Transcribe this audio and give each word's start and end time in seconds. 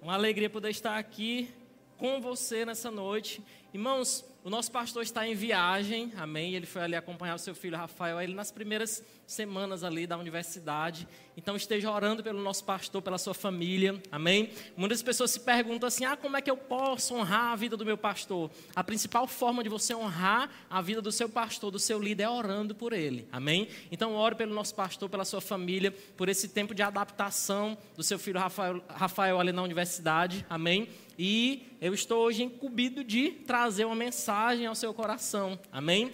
Uma 0.00 0.14
alegria 0.14 0.48
poder 0.48 0.70
estar 0.70 0.96
aqui 0.96 1.52
com 1.96 2.20
você 2.20 2.64
nessa 2.64 2.88
noite. 2.88 3.42
Irmãos, 3.74 4.24
o 4.48 4.50
nosso 4.50 4.72
pastor 4.72 5.02
está 5.02 5.28
em 5.28 5.34
viagem, 5.34 6.10
amém? 6.16 6.54
Ele 6.54 6.64
foi 6.64 6.80
ali 6.80 6.96
acompanhar 6.96 7.34
o 7.34 7.38
seu 7.38 7.54
filho 7.54 7.76
Rafael, 7.76 8.18
ele 8.18 8.32
nas 8.32 8.50
primeiras 8.50 9.04
semanas 9.26 9.84
ali 9.84 10.06
da 10.06 10.16
universidade. 10.16 11.06
Então 11.36 11.54
esteja 11.54 11.90
orando 11.90 12.22
pelo 12.22 12.40
nosso 12.40 12.64
pastor, 12.64 13.02
pela 13.02 13.18
sua 13.18 13.34
família, 13.34 14.02
amém? 14.10 14.48
Muitas 14.74 15.02
pessoas 15.02 15.32
se 15.32 15.40
perguntam 15.40 15.86
assim: 15.86 16.06
ah, 16.06 16.16
como 16.16 16.34
é 16.34 16.40
que 16.40 16.50
eu 16.50 16.56
posso 16.56 17.14
honrar 17.14 17.52
a 17.52 17.56
vida 17.56 17.76
do 17.76 17.84
meu 17.84 17.98
pastor? 17.98 18.50
A 18.74 18.82
principal 18.82 19.26
forma 19.26 19.62
de 19.62 19.68
você 19.68 19.94
honrar 19.94 20.48
a 20.70 20.80
vida 20.80 21.02
do 21.02 21.12
seu 21.12 21.28
pastor, 21.28 21.70
do 21.70 21.78
seu 21.78 22.00
líder, 22.00 22.22
é 22.22 22.30
orando 22.30 22.74
por 22.74 22.94
ele, 22.94 23.28
amém? 23.30 23.68
Então 23.92 24.14
ore 24.14 24.34
pelo 24.34 24.54
nosso 24.54 24.74
pastor, 24.74 25.10
pela 25.10 25.26
sua 25.26 25.42
família, 25.42 25.94
por 26.16 26.26
esse 26.26 26.48
tempo 26.48 26.74
de 26.74 26.80
adaptação 26.82 27.76
do 27.94 28.02
seu 28.02 28.18
filho 28.18 28.40
Rafael, 28.40 28.82
Rafael 28.88 29.38
ali 29.38 29.52
na 29.52 29.62
universidade, 29.62 30.46
amém? 30.48 30.88
E 31.18 31.66
eu 31.80 31.92
estou 31.92 32.24
hoje 32.24 32.44
incumbido 32.44 33.02
de 33.02 33.32
trazer 33.32 33.84
uma 33.84 33.96
mensagem 33.96 34.66
ao 34.66 34.74
seu 34.76 34.94
coração. 34.94 35.58
Amém? 35.72 36.12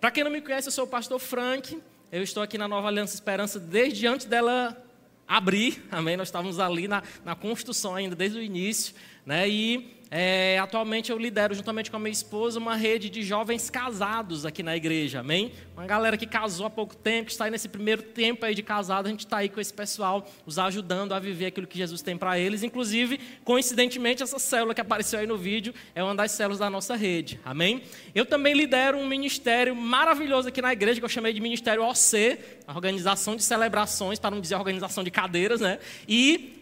Para 0.00 0.10
quem 0.10 0.24
não 0.24 0.30
me 0.30 0.40
conhece, 0.40 0.68
eu 0.68 0.72
sou 0.72 0.84
o 0.84 0.88
pastor 0.88 1.18
Frank. 1.18 1.78
Eu 2.10 2.22
estou 2.22 2.42
aqui 2.42 2.56
na 2.56 2.66
Nova 2.66 2.88
Aliança 2.88 3.14
Esperança 3.14 3.60
desde 3.60 4.06
antes 4.06 4.26
dela 4.26 4.82
abrir. 5.28 5.84
Amém? 5.90 6.16
Nós 6.16 6.28
estávamos 6.28 6.58
ali 6.58 6.88
na, 6.88 7.02
na 7.22 7.34
construção 7.34 7.94
ainda, 7.94 8.16
desde 8.16 8.38
o 8.38 8.42
início. 8.42 8.94
Né? 9.26 9.46
E 9.46 9.99
é, 10.10 10.58
atualmente 10.58 11.12
eu 11.12 11.18
lidero, 11.18 11.54
juntamente 11.54 11.88
com 11.88 11.96
a 11.96 12.00
minha 12.00 12.10
esposa, 12.10 12.58
uma 12.58 12.74
rede 12.74 13.08
de 13.08 13.22
jovens 13.22 13.70
casados 13.70 14.44
aqui 14.44 14.60
na 14.60 14.76
igreja, 14.76 15.20
amém? 15.20 15.52
Uma 15.76 15.86
galera 15.86 16.16
que 16.16 16.26
casou 16.26 16.66
há 16.66 16.70
pouco 16.70 16.96
tempo, 16.96 17.26
que 17.26 17.32
está 17.32 17.44
aí 17.44 17.50
nesse 17.50 17.68
primeiro 17.68 18.02
tempo 18.02 18.44
aí 18.44 18.52
de 18.52 18.62
casado, 18.62 19.06
a 19.06 19.10
gente 19.10 19.24
está 19.24 19.36
aí 19.36 19.48
com 19.48 19.60
esse 19.60 19.72
pessoal, 19.72 20.28
os 20.44 20.58
ajudando 20.58 21.12
a 21.12 21.20
viver 21.20 21.46
aquilo 21.46 21.66
que 21.66 21.78
Jesus 21.78 22.02
tem 22.02 22.16
para 22.16 22.36
eles. 22.36 22.64
Inclusive, 22.64 23.20
coincidentemente, 23.44 24.20
essa 24.20 24.40
célula 24.40 24.74
que 24.74 24.80
apareceu 24.80 25.20
aí 25.20 25.28
no 25.28 25.36
vídeo 25.36 25.72
é 25.94 26.02
uma 26.02 26.14
das 26.14 26.32
células 26.32 26.58
da 26.58 26.68
nossa 26.68 26.96
rede, 26.96 27.38
amém? 27.44 27.82
Eu 28.12 28.26
também 28.26 28.52
lidero 28.52 28.98
um 28.98 29.06
ministério 29.06 29.76
maravilhoso 29.76 30.48
aqui 30.48 30.60
na 30.60 30.72
igreja, 30.72 31.00
que 31.00 31.04
eu 31.04 31.08
chamei 31.08 31.32
de 31.32 31.40
Ministério 31.40 31.84
OC, 31.84 32.38
Organização 32.66 33.36
de 33.36 33.44
Celebrações, 33.44 34.18
para 34.18 34.32
não 34.32 34.40
dizer 34.40 34.56
Organização 34.56 35.04
de 35.04 35.10
Cadeiras, 35.12 35.60
né? 35.60 35.78
E 36.08 36.59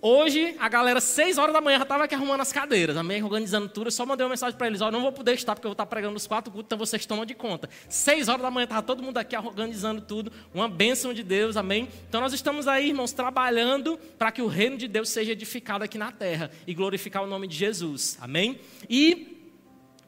Hoje, 0.00 0.54
a 0.58 0.68
galera, 0.68 1.00
seis 1.00 1.38
horas 1.38 1.54
da 1.54 1.60
manhã, 1.60 1.78
já 1.78 1.84
estava 1.84 2.04
aqui 2.04 2.14
arrumando 2.14 2.42
as 2.42 2.52
cadeiras, 2.52 2.98
amém? 2.98 3.22
Organizando 3.22 3.66
tudo. 3.66 3.86
Eu 3.86 3.90
só 3.90 4.04
mandei 4.04 4.24
uma 4.24 4.30
mensagem 4.30 4.56
para 4.56 4.66
eles: 4.66 4.82
Ó, 4.82 4.90
não 4.90 5.00
vou 5.00 5.10
poder 5.10 5.32
estar 5.32 5.54
porque 5.54 5.66
eu 5.66 5.70
vou 5.70 5.72
estar 5.72 5.86
pregando 5.86 6.14
os 6.14 6.26
quatro 6.26 6.52
cultos, 6.52 6.66
então 6.68 6.78
vocês 6.78 7.06
tomam 7.06 7.24
de 7.24 7.34
conta. 7.34 7.68
Seis 7.88 8.28
horas 8.28 8.42
da 8.42 8.50
manhã, 8.50 8.64
estava 8.64 8.82
todo 8.82 9.02
mundo 9.02 9.16
aqui 9.16 9.34
organizando 9.34 10.02
tudo. 10.02 10.30
Uma 10.52 10.68
bênção 10.68 11.14
de 11.14 11.22
Deus, 11.22 11.56
amém? 11.56 11.88
Então 12.08 12.20
nós 12.20 12.34
estamos 12.34 12.68
aí, 12.68 12.88
irmãos, 12.88 13.12
trabalhando 13.12 13.98
para 14.18 14.30
que 14.30 14.42
o 14.42 14.46
reino 14.46 14.76
de 14.76 14.86
Deus 14.86 15.08
seja 15.08 15.32
edificado 15.32 15.82
aqui 15.82 15.96
na 15.96 16.12
terra 16.12 16.50
e 16.66 16.74
glorificar 16.74 17.22
o 17.24 17.26
nome 17.26 17.48
de 17.48 17.56
Jesus, 17.56 18.18
amém? 18.20 18.60
E 18.90 19.50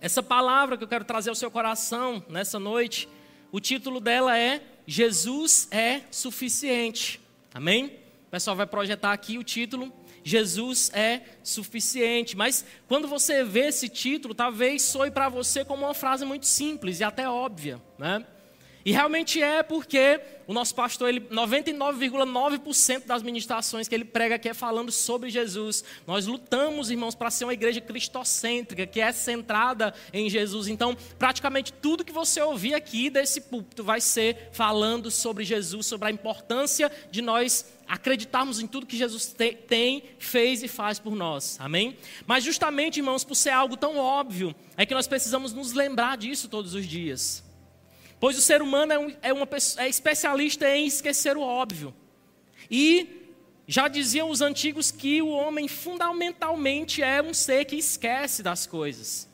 essa 0.02 0.22
palavra 0.22 0.76
que 0.76 0.84
eu 0.84 0.88
quero 0.88 1.04
trazer 1.04 1.30
ao 1.30 1.34
seu 1.34 1.50
coração 1.50 2.22
nessa 2.28 2.58
noite, 2.58 3.08
o 3.50 3.58
título 3.58 4.00
dela 4.00 4.36
é 4.36 4.60
Jesus 4.86 5.66
é 5.70 6.02
suficiente, 6.10 7.20
amém? 7.54 8.07
O 8.28 8.30
pessoal 8.30 8.54
vai 8.54 8.66
projetar 8.66 9.12
aqui 9.12 9.38
o 9.38 9.42
título 9.42 9.92
Jesus 10.28 10.90
é 10.92 11.22
suficiente. 11.42 12.36
Mas 12.36 12.64
quando 12.86 13.08
você 13.08 13.42
vê 13.42 13.68
esse 13.68 13.88
título, 13.88 14.34
talvez 14.34 14.82
soe 14.82 15.10
para 15.10 15.28
você 15.28 15.64
como 15.64 15.86
uma 15.86 15.94
frase 15.94 16.24
muito 16.24 16.46
simples 16.46 17.00
e 17.00 17.04
até 17.04 17.28
óbvia, 17.28 17.80
né? 17.98 18.24
E 18.84 18.92
realmente 18.92 19.42
é 19.42 19.62
porque 19.62 20.20
o 20.46 20.52
nosso 20.54 20.74
pastor, 20.74 21.10
ele 21.10 21.20
99,9% 21.20 23.04
das 23.06 23.22
ministrações 23.22 23.86
que 23.86 23.94
ele 23.94 24.04
prega 24.04 24.36
aqui 24.36 24.48
é 24.48 24.54
falando 24.54 24.90
sobre 24.90 25.28
Jesus. 25.28 25.84
Nós 26.06 26.26
lutamos, 26.26 26.90
irmãos, 26.90 27.14
para 27.14 27.30
ser 27.30 27.44
uma 27.44 27.52
igreja 27.52 27.82
cristocêntrica, 27.82 28.86
que 28.86 29.00
é 29.00 29.12
centrada 29.12 29.92
em 30.10 30.30
Jesus. 30.30 30.68
Então, 30.68 30.96
praticamente 31.18 31.70
tudo 31.70 32.04
que 32.04 32.12
você 32.12 32.40
ouvir 32.40 32.72
aqui 32.72 33.10
desse 33.10 33.42
púlpito 33.42 33.84
vai 33.84 34.00
ser 34.00 34.48
falando 34.52 35.10
sobre 35.10 35.44
Jesus, 35.44 35.84
sobre 35.84 36.08
a 36.08 36.10
importância 36.10 36.90
de 37.10 37.20
nós 37.20 37.77
acreditarmos 37.88 38.60
em 38.60 38.66
tudo 38.66 38.86
que 38.86 38.96
Jesus 38.96 39.34
tem, 39.66 40.02
fez 40.18 40.62
e 40.62 40.68
faz 40.68 40.98
por 40.98 41.16
nós. 41.16 41.56
Amém? 41.58 41.96
Mas 42.26 42.44
justamente, 42.44 42.98
irmãos, 42.98 43.24
por 43.24 43.34
ser 43.34 43.50
algo 43.50 43.76
tão 43.76 43.96
óbvio, 43.96 44.54
é 44.76 44.84
que 44.84 44.94
nós 44.94 45.06
precisamos 45.06 45.52
nos 45.52 45.72
lembrar 45.72 46.16
disso 46.16 46.48
todos 46.48 46.74
os 46.74 46.86
dias. 46.86 47.42
Pois 48.20 48.36
o 48.36 48.42
ser 48.42 48.60
humano 48.60 48.92
é, 48.92 48.98
um, 48.98 49.16
é, 49.22 49.32
uma, 49.32 49.48
é 49.78 49.88
especialista 49.88 50.68
em 50.68 50.86
esquecer 50.86 51.36
o 51.36 51.40
óbvio. 51.40 51.94
E 52.70 53.32
já 53.66 53.88
diziam 53.88 54.28
os 54.30 54.40
antigos 54.40 54.90
que 54.90 55.22
o 55.22 55.28
homem 55.28 55.68
fundamentalmente 55.68 57.02
é 57.02 57.22
um 57.22 57.32
ser 57.32 57.64
que 57.64 57.76
esquece 57.76 58.42
das 58.42 58.66
coisas. 58.66 59.28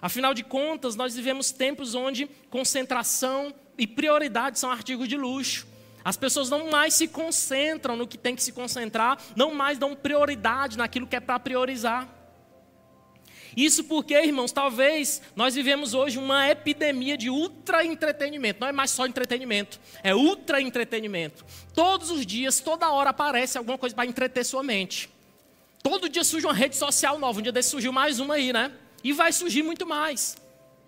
Afinal 0.00 0.32
de 0.32 0.42
contas, 0.42 0.96
nós 0.96 1.14
vivemos 1.14 1.52
tempos 1.52 1.94
onde 1.94 2.28
concentração 2.48 3.54
e 3.76 3.86
prioridade 3.86 4.58
são 4.58 4.70
artigos 4.70 5.08
de 5.08 5.16
luxo. 5.16 5.66
As 6.04 6.16
pessoas 6.16 6.48
não 6.48 6.70
mais 6.70 6.94
se 6.94 7.08
concentram 7.08 7.96
no 7.96 8.06
que 8.06 8.16
tem 8.16 8.34
que 8.34 8.42
se 8.42 8.52
concentrar, 8.52 9.18
não 9.36 9.54
mais 9.54 9.78
dão 9.78 9.94
prioridade 9.94 10.78
naquilo 10.78 11.06
que 11.06 11.16
é 11.16 11.20
para 11.20 11.38
priorizar. 11.38 12.08
Isso 13.56 13.84
porque, 13.84 14.14
irmãos, 14.14 14.52
talvez 14.52 15.20
nós 15.34 15.54
vivemos 15.54 15.92
hoje 15.92 16.18
uma 16.18 16.48
epidemia 16.48 17.16
de 17.16 17.28
ultra 17.28 17.84
entretenimento. 17.84 18.60
Não 18.60 18.68
é 18.68 18.72
mais 18.72 18.90
só 18.90 19.06
entretenimento, 19.06 19.80
é 20.02 20.14
ultra 20.14 20.60
entretenimento. 20.60 21.44
Todos 21.74 22.10
os 22.10 22.24
dias, 22.24 22.60
toda 22.60 22.90
hora 22.90 23.10
aparece 23.10 23.58
alguma 23.58 23.76
coisa 23.76 23.94
para 23.94 24.06
entreter 24.06 24.44
sua 24.44 24.62
mente. 24.62 25.10
Todo 25.82 26.08
dia 26.08 26.22
surge 26.22 26.46
uma 26.46 26.54
rede 26.54 26.76
social 26.76 27.18
nova. 27.18 27.38
Um 27.38 27.42
dia 27.42 27.52
desse 27.52 27.70
surgiu 27.70 27.92
mais 27.92 28.20
uma 28.20 28.34
aí, 28.34 28.52
né? 28.52 28.70
E 29.02 29.12
vai 29.12 29.32
surgir 29.32 29.62
muito 29.62 29.86
mais. 29.86 30.36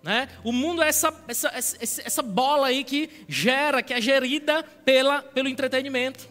Né? 0.03 0.27
O 0.43 0.51
mundo 0.51 0.83
é 0.83 0.89
essa, 0.89 1.13
essa, 1.29 1.47
essa, 1.55 2.01
essa 2.05 2.21
bola 2.21 2.67
aí 2.67 2.83
que 2.83 3.09
gera, 3.29 3.81
que 3.81 3.93
é 3.93 4.01
gerida 4.01 4.61
pela, 4.83 5.21
pelo 5.21 5.47
entretenimento. 5.47 6.27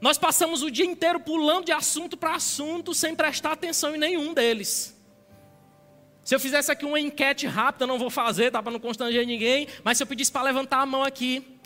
Nós 0.00 0.18
passamos 0.18 0.62
o 0.62 0.70
dia 0.70 0.84
inteiro 0.84 1.20
pulando 1.20 1.66
de 1.66 1.72
assunto 1.72 2.16
para 2.16 2.34
assunto 2.34 2.92
sem 2.92 3.14
prestar 3.14 3.52
atenção 3.52 3.94
em 3.94 3.98
nenhum 3.98 4.34
deles. 4.34 4.96
Se 6.24 6.34
eu 6.34 6.40
fizesse 6.40 6.70
aqui 6.70 6.84
uma 6.84 7.00
enquete 7.00 7.46
rápida, 7.46 7.86
não 7.86 7.98
vou 7.98 8.10
fazer, 8.10 8.50
tá 8.50 8.62
para 8.62 8.72
não 8.72 8.80
constranger 8.80 9.24
ninguém, 9.24 9.68
mas 9.84 9.96
se 9.96 10.02
eu 10.02 10.06
pedisse 10.06 10.30
para 10.30 10.42
levantar 10.42 10.80
a 10.80 10.86
mão 10.86 11.02
aqui, 11.02 11.58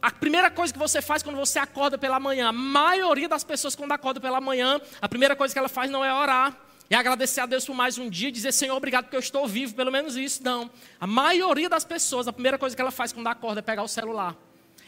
a 0.00 0.10
primeira 0.10 0.50
coisa 0.50 0.72
que 0.72 0.78
você 0.78 1.02
faz 1.02 1.22
quando 1.22 1.36
você 1.36 1.58
acorda 1.58 1.98
pela 1.98 2.20
manhã, 2.20 2.48
a 2.48 2.52
maioria 2.52 3.28
das 3.28 3.42
pessoas 3.42 3.74
quando 3.74 3.92
acorda 3.92 4.20
pela 4.20 4.40
manhã, 4.40 4.80
a 5.00 5.08
primeira 5.08 5.34
coisa 5.34 5.52
que 5.52 5.58
ela 5.58 5.68
faz 5.68 5.90
não 5.90 6.04
é 6.04 6.14
orar, 6.14 6.56
é 6.90 6.96
agradecer 6.96 7.40
a 7.40 7.46
Deus 7.46 7.64
por 7.64 7.74
mais 7.74 7.98
um 7.98 8.10
dia 8.10 8.30
e 8.30 8.32
dizer, 8.32 8.50
Senhor, 8.52 8.74
obrigado 8.76 9.04
porque 9.04 9.14
eu 9.14 9.20
estou 9.20 9.46
vivo, 9.46 9.74
pelo 9.74 9.92
menos 9.92 10.16
isso. 10.16 10.42
Não. 10.42 10.68
A 10.98 11.06
maioria 11.06 11.68
das 11.68 11.84
pessoas, 11.84 12.26
a 12.26 12.32
primeira 12.32 12.58
coisa 12.58 12.74
que 12.74 12.82
ela 12.82 12.90
faz 12.90 13.12
quando 13.12 13.28
acorda 13.28 13.60
é 13.60 13.62
pegar 13.62 13.84
o 13.84 13.88
celular. 13.88 14.36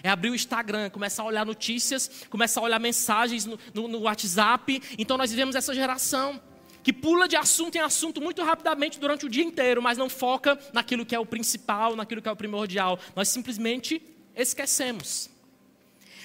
É 0.02 0.08
abrir 0.08 0.30
o 0.30 0.34
Instagram, 0.34 0.90
começar 0.90 1.22
a 1.22 1.26
olhar 1.26 1.46
notícias, 1.46 2.26
começar 2.28 2.60
a 2.60 2.64
olhar 2.64 2.80
mensagens 2.80 3.46
no, 3.46 3.56
no, 3.72 3.86
no 3.86 4.00
WhatsApp. 4.00 4.82
Então 4.98 5.16
nós 5.16 5.30
vivemos 5.30 5.54
essa 5.54 5.72
geração 5.72 6.42
que 6.82 6.92
pula 6.92 7.28
de 7.28 7.36
assunto 7.36 7.76
em 7.76 7.80
assunto 7.80 8.20
muito 8.20 8.42
rapidamente 8.42 8.98
durante 8.98 9.24
o 9.24 9.28
dia 9.28 9.44
inteiro, 9.44 9.80
mas 9.80 9.96
não 9.96 10.08
foca 10.08 10.58
naquilo 10.72 11.06
que 11.06 11.14
é 11.14 11.20
o 11.20 11.24
principal, 11.24 11.94
naquilo 11.94 12.20
que 12.20 12.28
é 12.28 12.32
o 12.32 12.36
primordial. 12.36 12.98
Nós 13.14 13.28
simplesmente 13.28 14.02
esquecemos. 14.34 15.30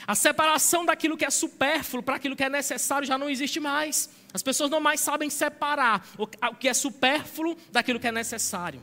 A 0.08 0.16
separação 0.16 0.86
daquilo 0.86 1.16
que 1.16 1.26
é 1.26 1.30
supérfluo 1.30 2.02
para 2.02 2.16
aquilo 2.16 2.36
que 2.36 2.44
é 2.44 2.50
necessário 2.50 3.08
já 3.08 3.16
não 3.16 3.30
existe 3.30 3.60
mais. 3.60 4.10
As 4.34 4.44
pessoas 4.44 4.70
não 4.70 4.80
mais 4.80 5.00
sabem 5.00 5.30
separar 5.30 6.08
o 6.18 6.28
que 6.28 6.68
é 6.68 6.74
supérfluo 6.74 7.56
daquilo 7.72 8.00
que 8.00 8.08
é 8.08 8.12
necessário. 8.12 8.82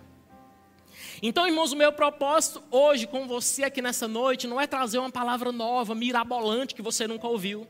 Então, 1.22 1.46
irmãos, 1.46 1.72
o 1.72 1.76
meu 1.76 1.92
propósito 1.92 2.62
hoje 2.70 3.06
com 3.06 3.26
você 3.26 3.64
aqui 3.64 3.80
nessa 3.80 4.08
noite 4.08 4.46
não 4.46 4.60
é 4.60 4.66
trazer 4.66 4.98
uma 4.98 5.10
palavra 5.10 5.52
nova, 5.52 5.94
mirabolante, 5.94 6.74
que 6.74 6.82
você 6.82 7.06
nunca 7.06 7.26
ouviu 7.26 7.66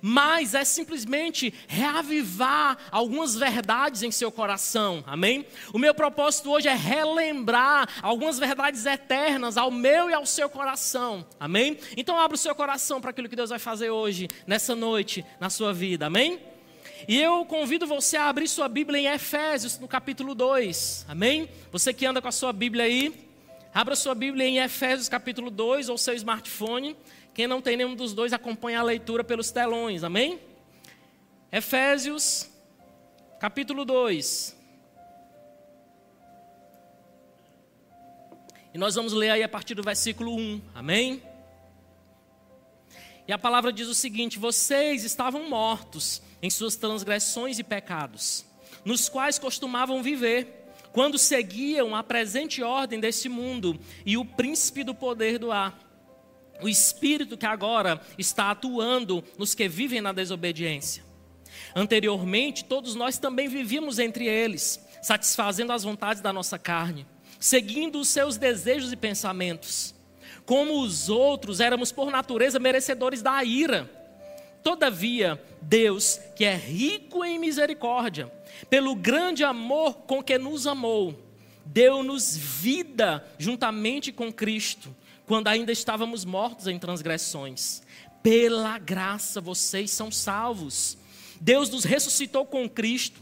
mas 0.00 0.54
é 0.54 0.64
simplesmente 0.64 1.52
reavivar 1.66 2.78
algumas 2.90 3.34
verdades 3.34 4.02
em 4.02 4.10
seu 4.10 4.30
coração, 4.30 5.02
amém? 5.06 5.46
O 5.72 5.78
meu 5.78 5.94
propósito 5.94 6.50
hoje 6.50 6.68
é 6.68 6.74
relembrar 6.74 7.88
algumas 8.02 8.38
verdades 8.38 8.86
eternas 8.86 9.56
ao 9.56 9.70
meu 9.70 10.10
e 10.10 10.14
ao 10.14 10.26
seu 10.26 10.48
coração, 10.48 11.26
amém? 11.38 11.78
Então 11.96 12.18
abra 12.18 12.34
o 12.34 12.38
seu 12.38 12.54
coração 12.54 13.00
para 13.00 13.10
aquilo 13.10 13.28
que 13.28 13.36
Deus 13.36 13.50
vai 13.50 13.58
fazer 13.58 13.90
hoje, 13.90 14.28
nessa 14.46 14.74
noite, 14.74 15.24
na 15.40 15.50
sua 15.50 15.72
vida, 15.72 16.06
amém? 16.06 16.51
E 17.08 17.20
eu 17.20 17.44
convido 17.44 17.86
você 17.86 18.16
a 18.16 18.28
abrir 18.28 18.46
sua 18.46 18.68
Bíblia 18.68 19.00
em 19.00 19.06
Efésios, 19.06 19.78
no 19.78 19.88
capítulo 19.88 20.34
2, 20.34 21.06
amém? 21.08 21.48
Você 21.72 21.92
que 21.92 22.06
anda 22.06 22.22
com 22.22 22.28
a 22.28 22.32
sua 22.32 22.52
Bíblia 22.52 22.84
aí, 22.84 23.28
abra 23.74 23.96
sua 23.96 24.14
Bíblia 24.14 24.46
em 24.46 24.58
Efésios, 24.58 25.08
capítulo 25.08 25.50
2, 25.50 25.88
ou 25.88 25.98
seu 25.98 26.14
smartphone. 26.14 26.96
Quem 27.34 27.48
não 27.48 27.60
tem 27.60 27.76
nenhum 27.76 27.96
dos 27.96 28.12
dois, 28.12 28.32
acompanha 28.32 28.78
a 28.78 28.82
leitura 28.84 29.24
pelos 29.24 29.50
telões, 29.50 30.04
amém? 30.04 30.38
Efésios, 31.50 32.48
capítulo 33.40 33.84
2. 33.84 34.56
E 38.72 38.78
nós 38.78 38.94
vamos 38.94 39.12
ler 39.12 39.30
aí 39.30 39.42
a 39.42 39.48
partir 39.48 39.74
do 39.74 39.82
versículo 39.82 40.36
1, 40.36 40.62
amém? 40.72 41.20
E 43.26 43.32
a 43.32 43.38
palavra 43.38 43.72
diz 43.72 43.88
o 43.88 43.94
seguinte: 43.94 44.38
vocês 44.38 45.04
estavam 45.04 45.48
mortos 45.48 46.22
em 46.42 46.50
suas 46.50 46.76
transgressões 46.76 47.58
e 47.58 47.64
pecados, 47.64 48.44
nos 48.84 49.08
quais 49.08 49.38
costumavam 49.38 50.02
viver, 50.02 50.62
quando 50.92 51.18
seguiam 51.18 51.94
a 51.94 52.02
presente 52.02 52.62
ordem 52.62 53.00
deste 53.00 53.28
mundo 53.28 53.78
e 54.04 54.16
o 54.16 54.24
príncipe 54.24 54.84
do 54.84 54.94
poder 54.94 55.38
do 55.38 55.50
ar, 55.50 55.78
o 56.60 56.68
espírito 56.68 57.36
que 57.36 57.46
agora 57.46 58.00
está 58.18 58.50
atuando 58.50 59.24
nos 59.38 59.54
que 59.54 59.68
vivem 59.68 60.00
na 60.00 60.12
desobediência. 60.12 61.02
Anteriormente, 61.74 62.64
todos 62.64 62.94
nós 62.94 63.18
também 63.18 63.48
vivíamos 63.48 63.98
entre 63.98 64.26
eles, 64.26 64.80
satisfazendo 65.02 65.72
as 65.72 65.82
vontades 65.82 66.20
da 66.20 66.32
nossa 66.32 66.58
carne, 66.58 67.06
seguindo 67.40 67.98
os 67.98 68.08
seus 68.08 68.36
desejos 68.36 68.92
e 68.92 68.96
pensamentos. 68.96 69.94
Como 70.44 70.80
os 70.80 71.08
outros, 71.08 71.60
éramos 71.60 71.92
por 71.92 72.10
natureza 72.10 72.58
merecedores 72.58 73.22
da 73.22 73.42
ira. 73.44 73.90
Todavia, 74.62 75.42
Deus, 75.60 76.20
que 76.36 76.44
é 76.44 76.54
rico 76.54 77.24
em 77.24 77.38
misericórdia, 77.38 78.32
pelo 78.70 78.94
grande 78.94 79.42
amor 79.42 79.94
com 80.06 80.22
que 80.22 80.38
nos 80.38 80.66
amou, 80.66 81.18
deu-nos 81.64 82.36
vida 82.36 83.24
juntamente 83.38 84.12
com 84.12 84.32
Cristo, 84.32 84.94
quando 85.26 85.48
ainda 85.48 85.72
estávamos 85.72 86.24
mortos 86.24 86.66
em 86.66 86.78
transgressões. 86.78 87.82
Pela 88.22 88.78
graça 88.78 89.40
vocês 89.40 89.90
são 89.90 90.10
salvos. 90.10 90.96
Deus 91.40 91.68
nos 91.70 91.84
ressuscitou 91.84 92.46
com 92.46 92.68
Cristo 92.68 93.20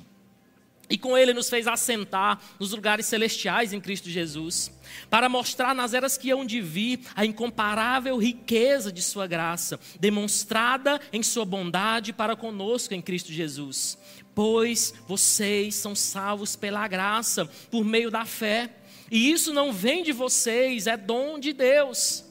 e 0.90 0.98
com 0.98 1.16
ele 1.16 1.32
nos 1.32 1.48
fez 1.48 1.68
assentar 1.68 2.40
nos 2.58 2.72
lugares 2.72 3.06
celestiais 3.06 3.72
em 3.72 3.80
Cristo 3.80 4.10
Jesus, 4.10 4.72
para 5.08 5.28
mostrar 5.28 5.74
nas 5.74 5.94
eras 5.94 6.18
que 6.18 6.30
hão 6.30 6.44
de 6.44 6.60
vir 6.60 7.00
a 7.14 7.24
incomparável 7.24 8.18
riqueza 8.18 8.90
de 8.90 9.00
Sua 9.00 9.26
graça, 9.28 9.78
demonstrada 10.00 11.00
em 11.12 11.22
Sua 11.22 11.44
bondade 11.44 12.12
para 12.12 12.34
conosco 12.34 12.92
em 12.92 13.00
Cristo 13.00 13.32
Jesus. 13.32 13.96
Pois 14.34 14.92
vocês 15.06 15.76
são 15.76 15.94
salvos 15.94 16.56
pela 16.56 16.86
graça, 16.88 17.46
por 17.70 17.84
meio 17.84 18.10
da 18.10 18.24
fé, 18.24 18.70
e 19.10 19.30
isso 19.30 19.52
não 19.52 19.72
vem 19.72 20.02
de 20.02 20.12
vocês, 20.12 20.86
é 20.86 20.96
dom 20.96 21.38
de 21.38 21.52
Deus, 21.52 22.24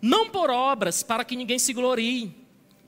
não 0.00 0.30
por 0.30 0.50
obras, 0.50 1.02
para 1.02 1.24
que 1.24 1.36
ninguém 1.36 1.58
se 1.58 1.72
glorie 1.72 2.41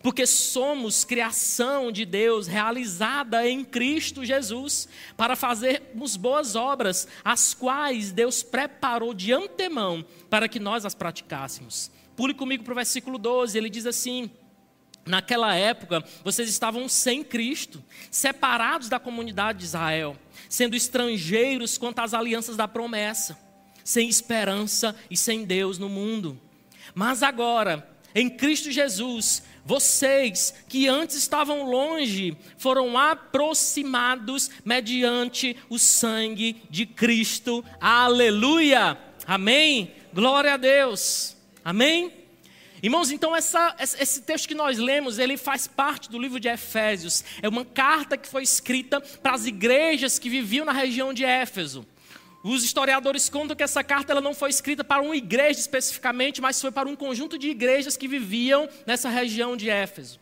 porque 0.04 0.26
somos 0.26 1.02
criação 1.02 1.90
de 1.90 2.04
Deus 2.04 2.46
realizada 2.46 3.48
em 3.48 3.64
Cristo 3.64 4.22
Jesus, 4.22 4.86
para 5.16 5.34
fazermos 5.34 6.14
boas 6.14 6.54
obras, 6.54 7.08
as 7.24 7.54
quais 7.54 8.12
Deus 8.12 8.42
preparou 8.42 9.14
de 9.14 9.32
antemão 9.32 10.04
para 10.28 10.46
que 10.46 10.60
nós 10.60 10.84
as 10.84 10.94
praticássemos. 10.94 11.90
Pule 12.14 12.34
comigo 12.34 12.62
para 12.62 12.72
o 12.72 12.76
versículo 12.76 13.16
12, 13.16 13.56
ele 13.56 13.70
diz 13.70 13.86
assim: 13.86 14.30
Naquela 15.06 15.54
época, 15.54 16.04
vocês 16.22 16.50
estavam 16.50 16.86
sem 16.86 17.24
Cristo, 17.24 17.82
separados 18.10 18.90
da 18.90 19.00
comunidade 19.00 19.60
de 19.60 19.64
Israel, 19.64 20.18
sendo 20.50 20.76
estrangeiros 20.76 21.78
quanto 21.78 22.00
às 22.00 22.12
alianças 22.12 22.58
da 22.58 22.68
promessa, 22.68 23.38
sem 23.82 24.06
esperança 24.06 24.94
e 25.10 25.16
sem 25.16 25.46
Deus 25.46 25.78
no 25.78 25.88
mundo. 25.88 26.38
Mas 26.94 27.22
agora, 27.22 27.90
em 28.14 28.30
Cristo 28.30 28.70
Jesus, 28.70 29.42
vocês 29.64 30.54
que 30.68 30.86
antes 30.86 31.16
estavam 31.16 31.64
longe 31.70 32.36
foram 32.58 32.98
aproximados 32.98 34.50
mediante 34.64 35.56
o 35.68 35.78
sangue 35.78 36.62
de 36.68 36.86
Cristo. 36.86 37.64
Aleluia! 37.80 38.98
Amém? 39.26 39.92
Glória 40.12 40.54
a 40.54 40.56
Deus. 40.56 41.36
Amém? 41.64 42.12
Irmãos, 42.82 43.10
então 43.10 43.34
essa, 43.34 43.74
esse 43.78 44.20
texto 44.20 44.46
que 44.46 44.54
nós 44.54 44.76
lemos, 44.76 45.18
ele 45.18 45.38
faz 45.38 45.66
parte 45.66 46.10
do 46.10 46.18
livro 46.18 46.38
de 46.38 46.48
Efésios. 46.48 47.24
É 47.40 47.48
uma 47.48 47.64
carta 47.64 48.18
que 48.18 48.28
foi 48.28 48.42
escrita 48.42 49.00
para 49.00 49.32
as 49.32 49.46
igrejas 49.46 50.18
que 50.18 50.28
viviam 50.28 50.66
na 50.66 50.72
região 50.72 51.14
de 51.14 51.24
Éfeso. 51.24 51.86
Os 52.44 52.62
historiadores 52.62 53.30
contam 53.30 53.56
que 53.56 53.62
essa 53.62 53.82
carta 53.82 54.12
ela 54.12 54.20
não 54.20 54.34
foi 54.34 54.50
escrita 54.50 54.84
para 54.84 55.00
uma 55.00 55.16
igreja 55.16 55.58
especificamente, 55.58 56.42
mas 56.42 56.60
foi 56.60 56.70
para 56.70 56.86
um 56.86 56.94
conjunto 56.94 57.38
de 57.38 57.48
igrejas 57.48 57.96
que 57.96 58.06
viviam 58.06 58.68
nessa 58.86 59.08
região 59.08 59.56
de 59.56 59.70
Éfeso. 59.70 60.20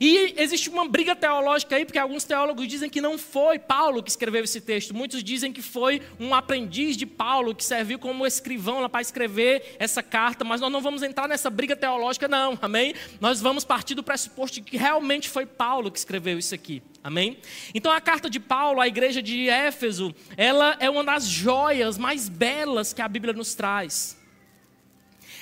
E 0.00 0.34
existe 0.36 0.68
uma 0.68 0.86
briga 0.86 1.16
teológica 1.16 1.76
aí, 1.76 1.84
porque 1.84 1.98
alguns 1.98 2.24
teólogos 2.24 2.66
dizem 2.68 2.90
que 2.90 3.00
não 3.00 3.16
foi 3.16 3.58
Paulo 3.58 4.02
que 4.02 4.10
escreveu 4.10 4.44
esse 4.44 4.60
texto. 4.60 4.94
Muitos 4.94 5.22
dizem 5.24 5.52
que 5.52 5.62
foi 5.62 6.02
um 6.20 6.34
aprendiz 6.34 6.96
de 6.96 7.06
Paulo 7.06 7.54
que 7.54 7.64
serviu 7.64 7.98
como 7.98 8.26
escrivão 8.26 8.80
lá 8.80 8.88
para 8.88 9.00
escrever 9.00 9.76
essa 9.78 10.02
carta, 10.02 10.44
mas 10.44 10.60
nós 10.60 10.70
não 10.70 10.80
vamos 10.80 11.02
entrar 11.02 11.28
nessa 11.28 11.48
briga 11.48 11.74
teológica, 11.74 12.28
não, 12.28 12.58
amém? 12.60 12.94
Nós 13.20 13.40
vamos 13.40 13.64
partir 13.64 13.94
do 13.94 14.02
pressuposto 14.02 14.56
de 14.56 14.70
que 14.70 14.76
realmente 14.76 15.28
foi 15.28 15.46
Paulo 15.46 15.90
que 15.90 15.98
escreveu 15.98 16.38
isso 16.38 16.54
aqui. 16.54 16.82
Amém? 17.02 17.38
Então 17.72 17.92
a 17.92 18.00
carta 18.00 18.28
de 18.28 18.40
Paulo 18.40 18.80
à 18.80 18.88
igreja 18.88 19.22
de 19.22 19.48
Éfeso, 19.48 20.14
ela 20.36 20.76
é 20.80 20.90
uma 20.90 21.04
das 21.04 21.24
joias 21.24 21.96
mais 21.96 22.28
belas 22.28 22.92
que 22.92 23.00
a 23.00 23.08
Bíblia 23.08 23.32
nos 23.32 23.54
traz. 23.54 24.16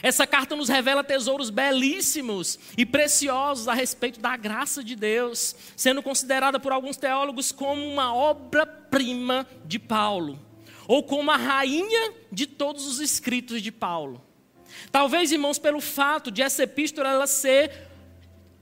Essa 0.05 0.27
carta 0.27 0.55
nos 0.55 0.69
revela 0.69 1.03
tesouros 1.03 1.49
belíssimos 1.49 2.59
e 2.77 2.85
preciosos 2.85 3.69
a 3.69 3.73
respeito 3.73 4.21
da 4.21 4.37
graça 4.37 4.85
de 4.85 4.95
Deus, 4.95 5.57
sendo 5.75 6.03
considerada 6.03 6.61
por 6.61 6.73
alguns 6.73 6.99
teólogos 6.99 7.51
como 7.51 7.83
uma 7.83 8.15
obra-prima 8.15 9.49
de 9.65 9.79
Paulo, 9.79 10.39
ou 10.87 11.03
como 11.03 11.31
a 11.31 11.39
rainha 11.39 12.13
de 12.31 12.47
todos 12.47 12.87
os 12.87 13.01
escritos 13.01 13.63
de 13.63 13.73
Paulo. 13.73 14.23
Talvez, 14.93 15.33
irmãos, 15.33 15.59
pelo 15.59 15.81
fato 15.81 16.31
de 16.31 16.43
essa 16.43 16.65
epístola 16.65 17.09
ela 17.09 17.27
ser 17.27 17.73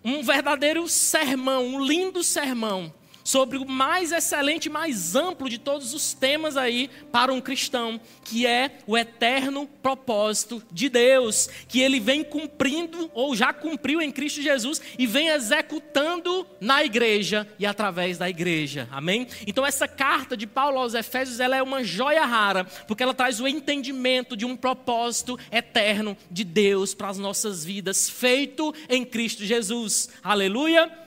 um 0.05 0.23
verdadeiro 0.23 0.87
sermão, 0.87 1.67
um 1.67 1.85
lindo 1.85 2.23
sermão 2.23 2.94
sobre 3.24 3.58
o 3.58 3.69
mais 3.69 4.12
excelente, 4.12 4.69
mais 4.69 5.14
amplo 5.14 5.48
de 5.48 5.58
todos 5.58 5.94
os 5.94 6.12
temas 6.12 6.56
aí 6.56 6.90
para 7.10 7.32
um 7.32 7.40
cristão, 7.40 8.00
que 8.24 8.46
é 8.46 8.78
o 8.86 8.96
eterno 8.96 9.66
propósito 9.82 10.62
de 10.70 10.88
Deus, 10.88 11.48
que 11.69 11.80
ele 11.80 12.00
vem 12.00 12.24
cumprindo 12.24 13.10
ou 13.14 13.34
já 13.34 13.52
cumpriu 13.52 14.00
em 14.00 14.10
Cristo 14.10 14.42
Jesus 14.42 14.80
e 14.98 15.06
vem 15.06 15.28
executando 15.28 16.46
na 16.60 16.84
igreja 16.84 17.48
e 17.58 17.66
através 17.66 18.19
da 18.19 18.28
igreja. 18.28 18.88
Amém? 18.90 19.26
Então 19.46 19.66
essa 19.66 19.88
carta 19.88 20.36
de 20.36 20.46
Paulo 20.46 20.78
aos 20.78 20.94
Efésios, 20.94 21.40
ela 21.40 21.56
é 21.56 21.62
uma 21.62 21.82
joia 21.82 22.24
rara, 22.24 22.64
porque 22.86 23.02
ela 23.02 23.14
traz 23.14 23.40
o 23.40 23.48
entendimento 23.48 24.36
de 24.36 24.44
um 24.44 24.56
propósito 24.56 25.38
eterno 25.50 26.16
de 26.30 26.44
Deus 26.44 26.94
para 26.94 27.08
as 27.08 27.19
nossas 27.19 27.64
vidas, 27.64 28.08
feito 28.08 28.74
em 28.88 29.04
Cristo 29.04 29.44
Jesus. 29.44 30.08
Aleluia. 30.22 31.01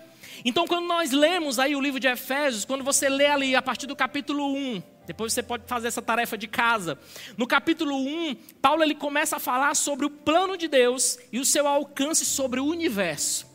Então, 0.48 0.68
quando 0.68 0.86
nós 0.86 1.10
lemos 1.10 1.58
aí 1.58 1.76
o 1.76 1.82
livro 1.82 2.00
de 2.00 2.08
Efésios, 2.08 2.66
quando 2.66 2.84
você 2.84 3.10
lê 3.10 3.26
ali 3.26 3.56
a 3.56 3.64
partir 3.64 3.88
do 3.88 3.96
capítulo 3.96 4.54
1, 4.54 4.84
depois 5.08 5.34
você 5.34 5.42
pode 5.42 5.64
fazer 5.66 5.88
essa 5.88 6.04
tarefa 6.04 6.38
de 6.38 6.48
casa. 6.48 7.00
No 7.36 7.48
capítulo 7.48 7.96
1, 7.98 8.36
Paulo 8.62 8.84
ele 8.84 8.94
começa 8.94 9.38
a 9.38 9.40
falar 9.40 9.76
sobre 9.76 10.06
o 10.06 10.10
plano 10.10 10.56
de 10.56 10.68
Deus 10.68 11.18
e 11.32 11.40
o 11.40 11.46
seu 11.46 11.68
alcance 11.68 12.24
sobre 12.24 12.60
o 12.60 12.66
universo. 12.66 13.55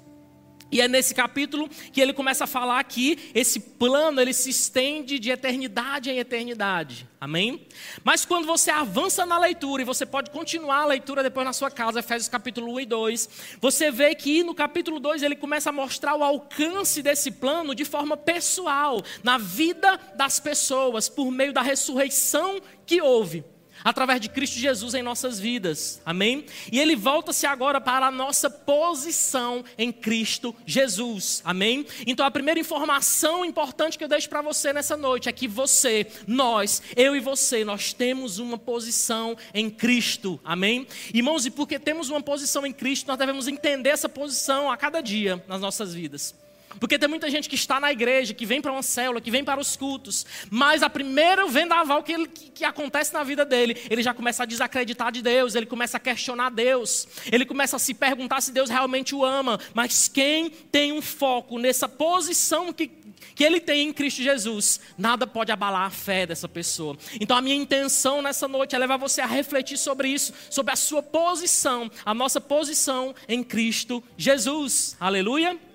E 0.72 0.80
é 0.80 0.86
nesse 0.86 1.14
capítulo 1.14 1.68
que 1.92 2.00
ele 2.00 2.12
começa 2.12 2.44
a 2.44 2.46
falar 2.46 2.82
que 2.84 3.30
esse 3.34 3.58
plano 3.58 4.20
ele 4.20 4.32
se 4.32 4.50
estende 4.50 5.18
de 5.18 5.30
eternidade 5.30 6.10
em 6.10 6.18
eternidade. 6.18 7.08
Amém? 7.20 7.66
Mas 8.02 8.24
quando 8.24 8.46
você 8.46 8.70
avança 8.70 9.26
na 9.26 9.38
leitura, 9.38 9.82
e 9.82 9.84
você 9.84 10.06
pode 10.06 10.30
continuar 10.30 10.82
a 10.82 10.86
leitura 10.86 11.22
depois 11.22 11.44
na 11.44 11.52
sua 11.52 11.70
casa, 11.70 12.00
Efésios 12.00 12.28
capítulo 12.28 12.72
1 12.74 12.80
e 12.80 12.86
2, 12.86 13.28
você 13.60 13.90
vê 13.90 14.14
que 14.14 14.42
no 14.42 14.54
capítulo 14.54 14.98
2 15.00 15.22
ele 15.22 15.36
começa 15.36 15.70
a 15.70 15.72
mostrar 15.72 16.14
o 16.14 16.24
alcance 16.24 17.02
desse 17.02 17.30
plano 17.32 17.74
de 17.74 17.84
forma 17.84 18.16
pessoal, 18.16 19.02
na 19.22 19.36
vida 19.36 19.98
das 20.14 20.40
pessoas, 20.40 21.08
por 21.08 21.30
meio 21.30 21.52
da 21.52 21.62
ressurreição 21.62 22.60
que 22.86 23.02
houve 23.02 23.44
através 23.84 24.20
de 24.20 24.28
Cristo 24.28 24.58
Jesus 24.58 24.94
em 24.94 25.02
nossas 25.02 25.38
vidas. 25.38 26.00
Amém? 26.04 26.44
E 26.70 26.78
ele 26.78 26.96
volta-se 26.96 27.46
agora 27.46 27.80
para 27.80 28.06
a 28.06 28.10
nossa 28.10 28.50
posição 28.50 29.64
em 29.78 29.92
Cristo 29.92 30.54
Jesus. 30.66 31.42
Amém? 31.44 31.86
Então 32.06 32.24
a 32.24 32.30
primeira 32.30 32.60
informação 32.60 33.44
importante 33.44 33.98
que 33.98 34.04
eu 34.04 34.08
deixo 34.08 34.28
para 34.28 34.42
você 34.42 34.72
nessa 34.72 34.96
noite 34.96 35.28
é 35.28 35.32
que 35.32 35.48
você, 35.48 36.06
nós, 36.26 36.82
eu 36.96 37.16
e 37.16 37.20
você, 37.20 37.64
nós 37.64 37.92
temos 37.92 38.38
uma 38.38 38.58
posição 38.58 39.36
em 39.54 39.70
Cristo. 39.70 40.40
Amém? 40.44 40.86
Irmãos, 41.12 41.46
e 41.46 41.50
porque 41.50 41.78
temos 41.78 42.10
uma 42.10 42.20
posição 42.20 42.66
em 42.66 42.72
Cristo, 42.72 43.08
nós 43.08 43.18
devemos 43.18 43.48
entender 43.48 43.90
essa 43.90 44.08
posição 44.08 44.70
a 44.70 44.76
cada 44.76 45.00
dia 45.00 45.42
nas 45.46 45.60
nossas 45.60 45.94
vidas. 45.94 46.34
Porque 46.78 46.98
tem 46.98 47.08
muita 47.08 47.28
gente 47.28 47.48
que 47.48 47.54
está 47.54 47.80
na 47.80 47.90
igreja, 47.90 48.32
que 48.32 48.46
vem 48.46 48.60
para 48.60 48.70
uma 48.70 48.82
célula, 48.82 49.20
que 49.20 49.30
vem 49.30 49.42
para 49.42 49.60
os 49.60 49.76
cultos, 49.76 50.24
mas 50.50 50.82
a 50.82 50.90
primeira 50.90 51.46
vendaval 51.46 52.02
que, 52.02 52.12
ele, 52.12 52.28
que, 52.28 52.50
que, 52.50 52.64
acontece 52.64 53.12
na 53.12 53.24
vida 53.24 53.44
dele, 53.44 53.76
ele 53.90 54.02
já 54.02 54.14
começa 54.14 54.44
a 54.44 54.46
desacreditar 54.46 55.10
de 55.10 55.20
Deus, 55.20 55.54
ele 55.54 55.66
começa 55.66 55.96
a 55.96 56.00
questionar 56.00 56.50
Deus, 56.50 57.08
ele 57.30 57.44
começa 57.44 57.76
a 57.76 57.78
se 57.78 57.92
perguntar 57.92 58.40
se 58.40 58.52
Deus 58.52 58.70
realmente 58.70 59.14
o 59.14 59.24
ama. 59.24 59.58
Mas 59.74 60.06
quem 60.06 60.50
tem 60.50 60.92
um 60.92 61.02
foco 61.02 61.58
nessa 61.58 61.88
posição 61.88 62.72
que, 62.72 62.88
que 63.34 63.42
ele 63.42 63.60
tem 63.60 63.88
em 63.88 63.92
Cristo 63.92 64.22
Jesus, 64.22 64.80
nada 64.96 65.26
pode 65.26 65.50
abalar 65.50 65.86
a 65.86 65.90
fé 65.90 66.24
dessa 66.26 66.48
pessoa. 66.48 66.96
Então 67.20 67.36
a 67.36 67.42
minha 67.42 67.56
intenção 67.56 68.22
nessa 68.22 68.46
noite 68.46 68.76
é 68.76 68.78
levar 68.78 68.96
você 68.96 69.20
a 69.20 69.26
refletir 69.26 69.76
sobre 69.76 70.08
isso, 70.08 70.32
sobre 70.48 70.72
a 70.72 70.76
sua 70.76 71.02
posição, 71.02 71.90
a 72.04 72.14
nossa 72.14 72.40
posição 72.40 73.14
em 73.28 73.42
Cristo 73.42 74.02
Jesus. 74.16 74.96
Aleluia. 75.00 75.69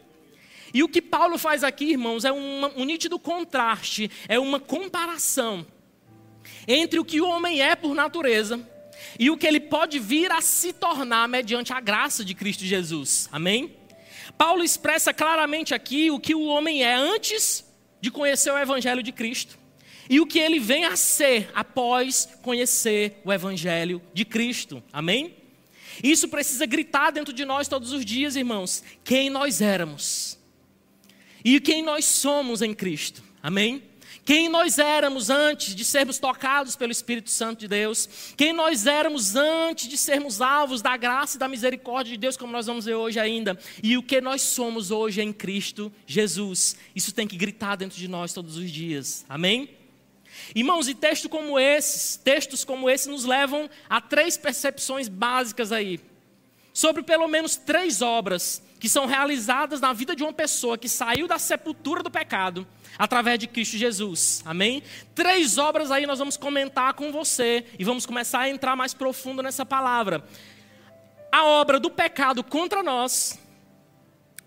E 0.76 0.84
o 0.84 0.90
que 0.90 1.02
Paulo 1.02 1.38
faz 1.38 1.64
aqui, 1.64 1.92
irmãos, 1.92 2.26
é 2.26 2.34
um 2.34 2.84
nítido 2.84 3.18
contraste, 3.18 4.12
é 4.28 4.38
uma 4.38 4.60
comparação 4.60 5.66
entre 6.68 7.00
o 7.00 7.06
que 7.06 7.22
o 7.22 7.30
homem 7.30 7.62
é 7.62 7.78
por 7.78 7.96
natureza 7.96 8.60
e 9.18 9.32
o 9.32 9.38
que 9.38 9.48
ele 9.48 9.62
pode 9.62 10.00
vir 10.00 10.30
a 10.34 10.42
se 10.42 10.74
tornar 10.74 11.30
mediante 11.30 11.72
a 11.72 11.80
graça 11.80 12.26
de 12.26 12.36
Cristo 12.36 12.66
Jesus. 12.66 13.30
Amém? 13.32 13.74
Paulo 14.38 14.66
expressa 14.66 15.14
claramente 15.14 15.74
aqui 15.74 16.12
o 16.12 16.20
que 16.20 16.36
o 16.36 16.44
homem 16.44 16.84
é 16.84 16.94
antes 16.94 17.64
de 18.02 18.12
conhecer 18.12 18.52
o 18.52 18.60
Evangelho 18.60 19.02
de 19.02 19.14
Cristo 19.14 19.58
e 20.10 20.20
o 20.20 20.28
que 20.28 20.40
ele 20.40 20.60
vem 20.60 20.84
a 20.84 20.98
ser 20.98 21.50
após 21.56 22.28
conhecer 22.42 23.22
o 23.24 23.32
Evangelho 23.32 24.02
de 24.14 24.26
Cristo. 24.26 24.84
Amém? 24.92 25.38
Isso 26.04 26.28
precisa 26.28 26.66
gritar 26.66 27.12
dentro 27.12 27.34
de 27.34 27.46
nós 27.46 27.70
todos 27.70 27.94
os 27.94 28.04
dias, 28.04 28.36
irmãos, 28.36 28.84
quem 29.06 29.30
nós 29.30 29.62
éramos 29.62 30.35
e 31.46 31.60
quem 31.60 31.84
nós 31.84 32.06
somos 32.06 32.64
em 32.64 32.74
Cristo. 32.74 33.24
Amém? 33.42 33.84
Quem 34.26 34.50
nós 34.50 34.80
éramos 34.80 35.30
antes 35.30 35.76
de 35.76 35.86
sermos 35.86 36.18
tocados 36.18 36.76
pelo 36.76 36.92
Espírito 36.92 37.30
Santo 37.30 37.60
de 37.60 37.68
Deus, 37.68 38.34
quem 38.36 38.52
nós 38.52 38.88
éramos 38.88 39.36
antes 39.36 39.88
de 39.88 39.98
sermos 39.98 40.42
alvos 40.42 40.82
da 40.82 40.98
graça 40.98 41.38
e 41.38 41.40
da 41.40 41.48
misericórdia 41.48 42.14
de 42.14 42.18
Deus, 42.18 42.36
como 42.36 42.52
nós 42.52 42.66
vamos 42.66 42.86
ver 42.86 42.96
hoje 42.96 43.20
ainda, 43.20 43.56
e 43.84 43.96
o 43.96 44.02
que 44.02 44.20
nós 44.20 44.42
somos 44.42 44.90
hoje 44.90 45.22
em 45.22 45.32
Cristo 45.32 45.94
Jesus. 46.08 46.76
Isso 46.96 47.14
tem 47.14 47.28
que 47.28 47.38
gritar 47.38 47.76
dentro 47.76 48.00
de 48.00 48.08
nós 48.08 48.34
todos 48.34 48.58
os 48.58 48.72
dias. 48.72 49.24
Amém? 49.30 49.70
Irmãos, 50.56 50.88
e 50.88 50.96
textos 50.96 51.30
como 51.30 51.60
esses, 51.60 52.16
textos 52.18 52.66
como 52.66 52.90
esse 52.90 53.08
nos 53.08 53.26
levam 53.26 53.70
a 53.88 54.02
três 54.02 54.38
percepções 54.38 55.08
básicas 55.08 55.72
aí, 55.72 56.00
sobre 56.76 57.02
pelo 57.02 57.26
menos 57.26 57.56
três 57.56 58.02
obras 58.02 58.62
que 58.82 58.90
são 58.90 59.06
realizadas 59.06 59.80
na 59.80 59.94
vida 59.94 60.14
de 60.14 60.24
uma 60.24 60.34
pessoa 60.34 60.78
que 60.78 60.90
saiu 60.90 61.26
da 61.26 61.40
sepultura 61.40 62.04
do 62.04 62.12
pecado 62.12 62.68
através 63.00 63.40
de 63.40 63.48
Cristo 63.48 63.78
Jesus. 63.78 64.44
Amém? 64.46 64.84
Três 65.16 65.58
obras 65.58 65.90
aí 65.90 66.06
nós 66.06 66.20
vamos 66.20 66.36
comentar 66.36 66.94
com 66.94 67.14
você 67.14 67.66
e 67.80 67.86
vamos 67.86 68.06
começar 68.06 68.40
a 68.42 68.50
entrar 68.50 68.76
mais 68.76 68.94
profundo 68.94 69.42
nessa 69.42 69.66
palavra. 69.66 70.22
A 71.32 71.46
obra 71.46 71.80
do 71.80 71.90
pecado 71.90 72.44
contra 72.44 72.84
nós, 72.84 73.40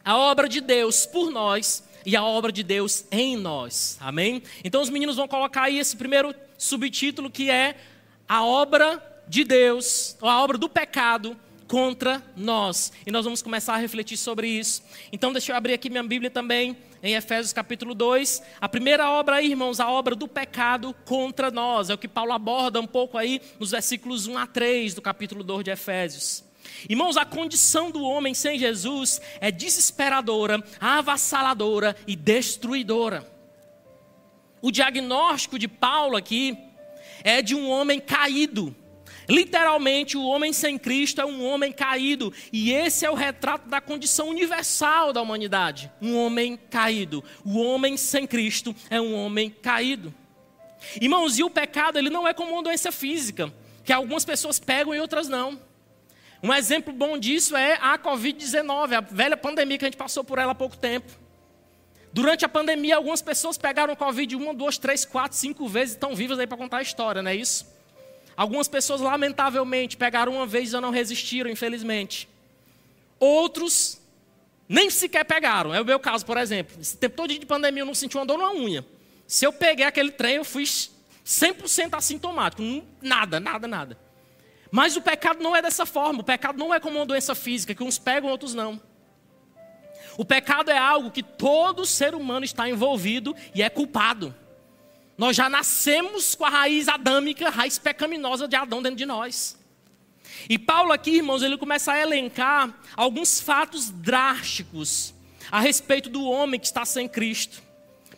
a 0.04 0.14
obra 0.14 0.50
de 0.50 0.61
Deus 0.61 1.06
por 1.06 1.30
nós 1.30 1.82
e 2.04 2.14
a 2.14 2.23
obra 2.23 2.52
de 2.52 2.62
Deus 2.62 3.06
em 3.11 3.38
nós. 3.38 3.97
Amém? 4.02 4.42
Então 4.62 4.82
os 4.82 4.90
meninos 4.90 5.16
vão 5.16 5.26
colocar 5.26 5.62
aí 5.62 5.78
esse 5.78 5.97
primeiro 5.97 6.35
subtítulo 6.58 7.30
que 7.30 7.50
é 7.50 7.75
a 8.28 8.44
obra 8.44 9.02
de 9.26 9.44
Deus, 9.44 10.14
ou 10.20 10.28
a 10.28 10.42
obra 10.42 10.58
do 10.58 10.68
pecado 10.68 11.35
contra 11.69 12.23
nós. 12.35 12.91
E 13.07 13.13
nós 13.13 13.25
vamos 13.25 13.43
começar 13.43 13.75
a 13.75 13.77
refletir 13.77 14.17
sobre 14.17 14.49
isso. 14.49 14.83
Então, 15.13 15.33
deixa 15.33 15.53
eu 15.53 15.57
abrir 15.57 15.75
aqui 15.75 15.91
minha 15.91 16.03
Bíblia 16.03 16.31
também, 16.31 16.77
em 17.03 17.15
Efésios 17.15 17.53
capítulo 17.53 17.95
2. 17.95 18.43
A 18.61 18.69
primeira 18.69 19.11
obra 19.11 19.37
aí, 19.37 19.51
irmãos, 19.51 19.79
a 19.79 19.89
obra 19.89 20.17
do 20.17 20.27
pecado 20.27 20.95
contra 21.05 21.51
nós. 21.51 21.91
É 21.91 21.95
o 21.95 21.99
que 21.99 22.09
Paulo 22.09 22.33
aborda 22.33 22.81
um 22.81 22.87
pouco 22.87 23.19
aí 23.19 23.41
nos 23.61 23.71
versículos 23.71 24.27
1 24.27 24.39
a 24.39 24.47
3 24.47 24.95
do 24.95 25.03
capítulo 25.03 25.45
2 25.45 25.65
de 25.65 25.71
Efésios. 25.71 26.43
Irmãos, 26.89 27.17
a 27.17 27.25
condição 27.25 27.91
do 27.91 28.03
homem 28.03 28.35
sem 28.35 28.59
Jesus 28.59 29.21
é 29.41 29.51
desesperadora, 29.51 30.63
avassaladora 30.81 31.95
e 32.07 32.17
destruidora. 32.17 33.31
O 34.61 34.71
diagnóstico 34.71 35.59
de 35.59 35.69
Paulo 35.69 36.17
aqui 36.17 36.57
é 37.23 37.43
de 37.43 37.55
um 37.55 37.69
homem 37.71 38.01
caído, 38.01 38.75
Literalmente, 39.28 40.16
o 40.16 40.25
homem 40.25 40.54
sem 40.54 40.78
Cristo 40.78 41.20
é 41.20 41.25
um 41.26 41.44
homem 41.44 41.70
caído, 41.70 42.32
e 42.50 42.73
esse 42.73 43.04
é 43.04 43.11
o 43.11 43.14
retrato 43.14 43.68
da 43.68 43.78
condição 43.78 44.28
universal 44.28 45.12
da 45.12 45.20
humanidade: 45.20 45.92
um 46.00 46.16
homem 46.16 46.56
caído. 46.56 47.23
O 47.44 47.58
homem 47.58 47.97
sem 47.99 48.26
Cristo 48.26 48.75
é 48.88 48.99
um 48.99 49.14
homem 49.14 49.50
caído. 49.50 50.14
Irmãos, 51.00 51.38
e 51.38 51.44
o 51.44 51.50
pecado 51.50 51.99
ele 51.99 52.08
não 52.08 52.26
é 52.26 52.32
como 52.32 52.52
uma 52.52 52.62
doença 52.62 52.90
física, 52.90 53.52
que 53.85 53.92
algumas 53.92 54.25
pessoas 54.25 54.58
pegam 54.58 54.94
e 54.94 55.00
outras 55.00 55.28
não. 55.28 55.61
Um 56.42 56.54
exemplo 56.54 56.92
bom 56.92 57.18
disso 57.18 57.56
é 57.56 57.75
a 57.82 57.99
Covid-19, 57.99 58.92
a 58.92 59.00
velha 59.00 59.37
pandemia 59.37 59.76
que 59.76 59.85
a 59.85 59.88
gente 59.88 59.99
passou 59.99 60.25
por 60.25 60.38
ela 60.38 60.52
há 60.52 60.54
pouco 60.54 60.76
tempo. 60.76 61.12
Durante 62.12 62.44
a 62.44 62.49
pandemia, 62.49 62.97
algumas 62.97 63.20
pessoas 63.20 63.58
pegaram 63.58 63.94
Covid 63.94 64.35
uma, 64.37 64.54
duas, 64.54 64.78
três, 64.78 65.04
quatro, 65.04 65.37
cinco 65.37 65.68
vezes 65.68 65.94
e 65.94 65.97
estão 65.97 66.14
vivas 66.14 66.38
aí 66.38 66.47
para 66.47 66.56
contar 66.56 66.78
a 66.78 66.82
história, 66.82 67.20
não 67.20 67.30
é 67.30 67.35
isso? 67.35 67.77
Algumas 68.38 68.68
pessoas, 68.68 69.00
lamentavelmente, 69.00 69.97
pegaram 69.97 70.33
uma 70.37 70.47
vez 70.47 70.73
e 70.73 70.80
não 70.80 70.92
resistiram, 70.92 71.50
infelizmente. 71.50 72.28
Outros 73.18 74.00
nem 74.68 74.88
sequer 74.90 75.25
pegaram. 75.25 75.75
É 75.75 75.80
o 75.80 75.85
meu 75.85 75.99
caso, 75.99 76.25
por 76.25 76.37
exemplo. 76.37 76.80
Esse 76.80 76.97
tempo 76.97 77.16
todo 77.16 77.37
de 77.37 77.45
pandemia 77.45 77.83
eu 77.83 77.87
não 77.87 77.97
senti 77.97 78.16
uma 78.16 78.25
dor 78.25 78.38
na 78.38 78.52
unha. 78.52 78.87
Se 79.26 79.45
eu 79.45 79.52
peguei 79.52 79.85
aquele 79.85 80.12
trem, 80.12 80.37
eu 80.37 80.45
fui 80.45 80.62
100% 80.62 81.95
assintomático. 81.95 82.62
Nada, 83.02 83.40
nada, 83.40 83.66
nada. 83.66 83.99
Mas 84.71 84.97
o 84.97 85.02
pecado 85.02 85.42
não 85.42 85.57
é 85.57 85.61
dessa 85.61 85.85
forma. 85.85 86.21
O 86.21 86.25
pecado 86.25 86.57
não 86.57 86.73
é 86.73 86.78
como 86.78 86.97
uma 86.97 87.07
doença 87.07 87.35
física, 87.35 87.75
que 87.75 87.83
uns 87.83 87.99
pegam, 87.99 88.30
outros 88.30 88.54
não. 88.54 88.80
O 90.16 90.25
pecado 90.25 90.71
é 90.71 90.78
algo 90.78 91.11
que 91.11 91.25
todo 91.25 91.85
ser 91.85 92.14
humano 92.14 92.45
está 92.45 92.68
envolvido 92.68 93.35
e 93.52 93.64
é 93.64 93.68
culpado. 93.68 94.33
Nós 95.19 95.35
já 95.35 95.51
nascemos 95.51 96.37
com 96.37 96.45
a 96.45 96.49
raiz 96.49 96.87
adâmica, 96.87 97.49
a 97.49 97.51
raiz 97.51 97.77
pecaminosa 97.77 98.47
de 98.47 98.55
Adão 98.55 98.81
dentro 98.81 98.97
de 98.97 99.05
nós. 99.05 99.59
E 100.49 100.57
Paulo 100.57 100.93
aqui, 100.93 101.17
irmãos, 101.17 101.43
ele 101.43 101.59
começa 101.59 101.91
a 101.91 101.99
elencar 101.99 102.73
alguns 102.97 103.41
fatos 103.41 103.91
drásticos 103.91 105.13
a 105.51 105.59
respeito 105.59 106.09
do 106.09 106.23
homem 106.25 106.61
que 106.61 106.67
está 106.67 106.85
sem 106.85 107.09
Cristo. 107.09 107.61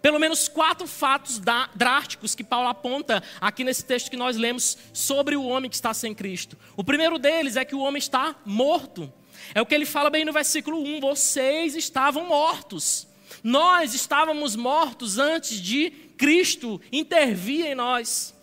Pelo 0.03 0.19
menos 0.19 0.47
quatro 0.47 0.87
fatos 0.87 1.41
drásticos 1.75 2.35
que 2.35 2.45
Paulo 2.45 2.69
aponta 2.69 3.23
aqui 3.41 3.65
nesse 3.65 3.85
texto 3.85 4.11
que 4.11 4.17
nós 4.17 4.37
lemos 4.37 4.77
sobre 4.93 5.37
o 5.37 5.45
homem 5.45 5.71
que 5.71 5.77
está 5.77 5.95
sem 5.95 6.15
Cristo. 6.15 6.57
O 6.77 6.85
primeiro 6.85 7.19
deles 7.19 7.57
é 7.57 7.65
que 7.65 7.75
o 7.75 7.81
homem 7.81 7.99
está 7.99 8.37
morto. 8.45 9.11
É 9.55 9.61
o 9.63 9.67
que 9.67 9.75
ele 9.75 9.87
fala 9.87 10.11
bem 10.11 10.25
no 10.25 10.33
versículo 10.33 10.83
1: 10.83 11.01
vocês 11.01 11.75
estavam 11.75 12.27
mortos. 12.27 13.10
Nós 13.43 13.95
estávamos 13.95 14.57
mortos 14.57 15.19
antes 15.19 15.61
de 15.61 15.91
Cristo 16.17 16.81
intervir 16.93 17.67
em 17.67 17.75
nós. 17.75 18.35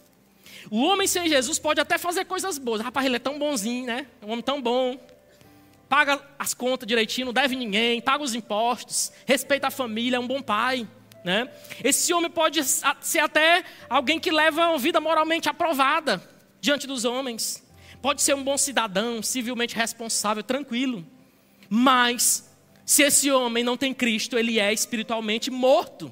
O 0.70 0.82
homem 0.82 1.08
sem 1.08 1.30
Jesus 1.30 1.60
pode 1.60 1.80
até 1.80 1.98
fazer 1.98 2.25
coisas 2.25 2.58
boas. 2.58 2.82
Rapaz, 2.82 3.06
ele 3.06 3.16
é 3.16 3.20
tão 3.20 3.39
bonzinho, 3.39 3.86
né? 3.86 4.08
É 4.22 4.25
um 4.25 4.32
homem 4.32 4.44
tão 4.44 4.62
bom. 4.62 5.00
Paga 5.88 6.22
as 6.38 6.54
contas 6.54 6.86
direitinho, 6.86 7.27
não 7.27 7.34
deve 7.34 7.56
ninguém, 7.56 8.01
paga 8.01 8.24
os 8.24 8.36
impostos, 8.36 9.12
respeita 9.25 9.68
a 9.68 9.72
família, 9.72 10.18
é 10.18 10.20
um 10.20 10.27
bom 10.27 10.42
pai. 10.42 10.88
Né? 11.24 11.50
Esse 11.84 12.13
homem 12.13 12.30
pode 12.30 12.62
ser 12.63 13.20
até 13.20 13.63
alguém 13.89 14.20
que 14.20 14.32
leva 14.32 14.70
uma 14.70 14.77
vida 14.77 15.00
moralmente 15.00 15.50
aprovada 15.50 16.22
diante 16.60 16.88
dos 16.88 17.06
homens. 17.06 17.63
Pode 18.01 18.22
ser 18.22 18.36
um 18.36 18.44
bom 18.44 18.58
cidadão, 18.58 19.22
civilmente 19.22 19.75
responsável, 19.75 20.44
tranquilo. 20.44 21.06
Mas, 21.70 22.47
se 22.88 23.03
esse 23.03 23.29
homem 23.29 23.65
não 23.65 23.75
tem 23.75 23.94
Cristo, 23.94 24.38
ele 24.38 24.62
é 24.62 24.72
espiritualmente 24.72 25.51
morto. 25.51 26.10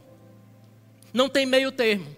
Não 1.13 1.29
tem 1.29 1.46
meio 1.46 1.72
termo. 1.72 2.13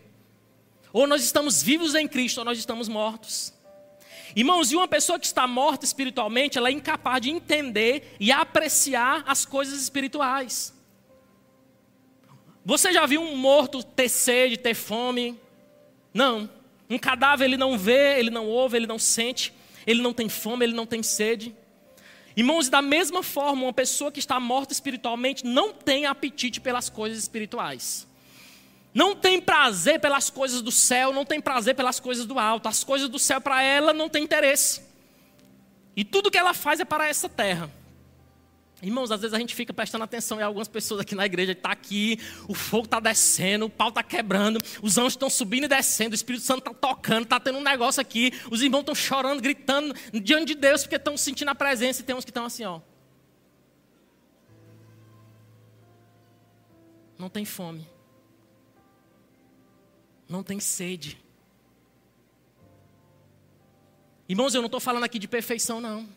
Ou 0.92 1.06
nós 1.06 1.24
estamos 1.24 1.62
vivos 1.62 1.94
em 1.94 2.08
Cristo, 2.08 2.40
ou 2.40 2.44
nós 2.46 2.58
estamos 2.58 2.90
mortos. 2.90 3.54
Irmãos, 4.36 4.72
e 4.72 4.76
uma 4.76 4.88
pessoa 4.88 5.20
que 5.20 5.28
está 5.28 5.46
morta 5.46 5.86
espiritualmente, 5.86 6.58
ela 6.58 6.70
é 6.70 6.72
incapaz 6.72 7.22
de 7.22 7.30
entender 7.30 8.16
e 8.20 8.32
apreciar 8.32 9.24
as 9.28 9.46
coisas 9.46 9.80
espirituais. 9.80 10.74
Você 12.66 12.92
já 12.92 13.06
viu 13.06 13.22
um 13.22 13.38
morto 13.38 13.84
ter 13.84 14.10
sede, 14.10 14.58
ter 14.58 14.74
fome? 14.74 15.40
Não. 16.12 16.50
Um 16.90 16.98
cadáver 16.98 17.46
ele 17.46 17.58
não 17.58 17.78
vê, 17.78 18.18
ele 18.18 18.32
não 18.32 18.48
ouve, 18.48 18.76
ele 18.76 18.88
não 18.88 18.98
sente, 18.98 19.54
ele 19.86 20.02
não 20.02 20.14
tem 20.14 20.28
fome, 20.28 20.66
ele 20.66 20.74
não 20.74 20.88
tem 20.88 21.04
sede. 21.04 21.56
Irmãos, 22.38 22.70
da 22.70 22.82
mesma 22.82 23.22
forma, 23.22 23.63
uma 23.63 23.74
pessoa 23.74 24.12
que 24.12 24.20
está 24.20 24.39
morta 24.39 24.72
espiritualmente 24.72 25.46
não 25.46 25.74
tem 25.74 26.06
apetite 26.06 26.62
pelas 26.62 26.88
coisas 26.88 27.17
espirituais 27.17 28.08
não 28.98 29.15
tem 29.15 29.39
prazer 29.39 30.00
pelas 30.00 30.27
coisas 30.32 30.60
do 30.60 30.72
céu, 30.72 31.13
não 31.13 31.24
tem 31.24 31.39
prazer 31.39 31.75
pelas 31.75 32.00
coisas 32.00 32.25
do 32.25 32.39
alto. 32.39 32.67
As 32.67 32.84
coisas 32.84 33.08
do 33.08 33.20
céu 33.20 33.39
para 33.39 33.62
ela 33.62 33.94
não 33.94 34.10
tem 34.10 34.24
interesse. 34.24 34.82
E 35.96 36.03
tudo 36.03 36.32
que 36.32 36.38
ela 36.38 36.51
faz 36.51 36.79
é 36.79 36.86
para 36.86 37.08
essa 37.08 37.29
terra. 37.29 37.70
Irmãos, 38.82 39.10
às 39.10 39.22
vezes 39.22 39.34
a 39.34 39.40
gente 39.40 39.56
fica 39.56 39.74
prestando 39.74 40.04
atenção 40.04 40.40
em 40.40 40.44
algumas 40.44 40.68
pessoas 40.68 41.02
aqui 41.02 41.16
na 41.16 41.26
igreja, 41.26 41.52
está 41.52 41.72
aqui, 41.72 42.20
o 42.48 42.54
fogo 42.54 42.86
está 42.86 43.00
descendo, 43.00 43.66
o 43.66 43.70
pau 43.70 43.90
está 43.90 44.04
quebrando, 44.04 44.60
os 44.84 45.00
anjos 45.00 45.14
estão 45.14 45.32
subindo 45.32 45.64
e 45.64 45.68
descendo, 45.68 46.12
o 46.12 46.16
Espírito 46.16 46.44
Santo 46.46 46.60
está 46.60 46.74
tocando, 46.74 47.24
está 47.24 47.40
tendo 47.40 47.58
um 47.58 47.64
negócio 47.64 48.00
aqui, 48.00 48.32
os 48.52 48.62
irmãos 48.62 48.82
estão 48.82 48.94
chorando, 48.94 49.42
gritando 49.42 49.96
diante 50.14 50.50
de 50.50 50.56
Deus 50.56 50.84
porque 50.84 50.96
estão 50.96 51.18
sentindo 51.18 51.50
a 51.50 51.56
presença 51.56 52.02
e 52.02 52.04
tem 52.04 52.16
uns 52.16 52.24
que 52.24 52.30
estão 52.30 52.46
assim, 52.46 52.66
ó. 52.66 52.80
Não 57.18 57.30
tem 57.30 57.46
fome. 57.46 57.88
Não 60.30 60.44
tem 60.44 60.60
sede. 60.60 61.18
Irmãos, 64.30 64.54
eu 64.54 64.62
não 64.62 64.68
estou 64.68 64.80
falando 64.80 65.04
aqui 65.04 65.18
de 65.18 65.28
perfeição, 65.28 65.82
não. 65.82 66.08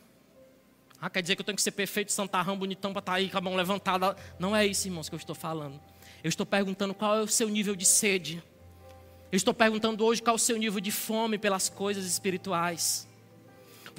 Ah, 1.00 1.08
quer 1.08 1.22
dizer 1.22 1.34
que 1.34 1.40
eu 1.40 1.44
tenho 1.44 1.56
que 1.56 1.62
ser 1.62 1.70
perfeito, 1.70 2.12
santarrão, 2.12 2.58
bonitão, 2.58 2.92
para 2.92 3.00
estar 3.00 3.12
tá 3.12 3.18
aí 3.18 3.30
com 3.30 3.38
a 3.38 3.40
mão 3.40 3.56
levantada. 3.56 4.14
Não 4.38 4.54
é 4.54 4.66
isso, 4.66 4.86
irmãos, 4.86 5.08
que 5.08 5.14
eu 5.14 5.18
estou 5.18 5.34
falando. 5.34 5.80
Eu 6.22 6.28
estou 6.28 6.44
perguntando 6.44 6.92
qual 6.92 7.16
é 7.16 7.22
o 7.22 7.26
seu 7.26 7.48
nível 7.48 7.74
de 7.74 7.86
sede. 7.86 8.42
Eu 9.32 9.36
estou 9.36 9.54
perguntando 9.54 10.04
hoje 10.04 10.20
qual 10.20 10.34
é 10.34 10.36
o 10.36 10.38
seu 10.38 10.58
nível 10.58 10.80
de 10.80 10.90
fome 10.90 11.38
pelas 11.38 11.68
coisas 11.70 12.04
espirituais. 12.04 13.08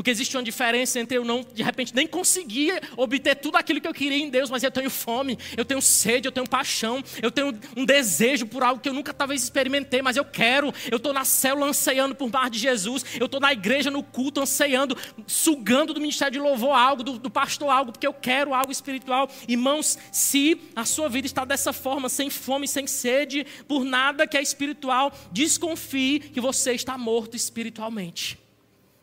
Porque 0.01 0.10
existe 0.10 0.36
uma 0.36 0.41
diferença 0.41 1.00
entre 1.00 1.15
eu 1.15 1.24
não, 1.24 1.46
de 1.53 1.62
repente, 1.62 1.93
nem 1.93 2.08
conseguir 2.08 2.81
obter 2.98 3.36
tudo 3.36 3.55
aquilo 3.55 3.79
que 3.79 3.88
eu 3.88 3.93
queria 3.93 4.17
em 4.17 4.31
Deus, 4.31 4.50
mas 4.50 4.63
eu 4.63 4.72
tenho 4.72 4.89
fome, 4.89 5.38
eu 5.55 5.63
tenho 5.63 5.79
sede, 5.79 6.27
eu 6.27 6.31
tenho 6.31 6.50
paixão, 6.50 7.03
eu 7.22 7.29
tenho 7.29 7.53
um 7.77 7.86
desejo 7.86 8.48
por 8.48 8.63
algo 8.63 8.81
que 8.81 8.89
eu 8.89 8.96
nunca 8.96 9.13
talvez 9.13 9.43
experimentei, 9.43 10.01
mas 10.01 10.17
eu 10.17 10.25
quero. 10.25 10.74
Eu 10.89 10.98
estou 10.98 11.13
na 11.13 11.24
célula 11.24 11.67
anseando 11.67 12.15
por 12.15 12.31
mais 12.31 12.50
de 12.50 12.58
Jesus, 12.58 13.05
eu 13.20 13.27
estou 13.27 13.39
na 13.39 13.53
igreja, 13.53 13.91
no 13.91 14.01
culto, 14.01 14.41
anseando, 14.41 14.98
sugando 15.27 15.93
do 15.93 16.01
ministério 16.01 16.34
de 16.34 16.39
louvor 16.39 16.75
algo, 16.75 17.03
do, 17.03 17.20
do 17.20 17.29
pastor 17.29 17.70
algo, 17.70 17.91
porque 17.91 18.08
eu 18.08 18.13
quero 18.13 18.55
algo 18.55 18.72
espiritual. 18.72 19.29
Irmãos, 19.48 20.00
se 20.12 20.60
a 20.75 20.84
sua 20.84 21.10
vida 21.10 21.27
está 21.27 21.46
dessa 21.46 21.72
forma, 21.72 22.10
sem 22.10 22.31
fome, 22.31 22.67
sem 22.67 22.88
sede, 22.88 23.46
por 23.67 23.84
nada 23.86 24.25
que 24.25 24.36
é 24.36 24.41
espiritual, 24.41 25.13
desconfie 25.31 26.22
que 26.22 26.41
você 26.41 26.72
está 26.72 26.98
morto 26.98 27.36
espiritualmente. 27.36 28.41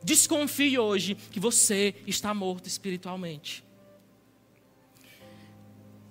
Desconfie 0.03 0.79
hoje 0.79 1.15
que 1.15 1.41
você 1.41 1.95
está 2.07 2.33
morto 2.33 2.67
espiritualmente. 2.67 3.65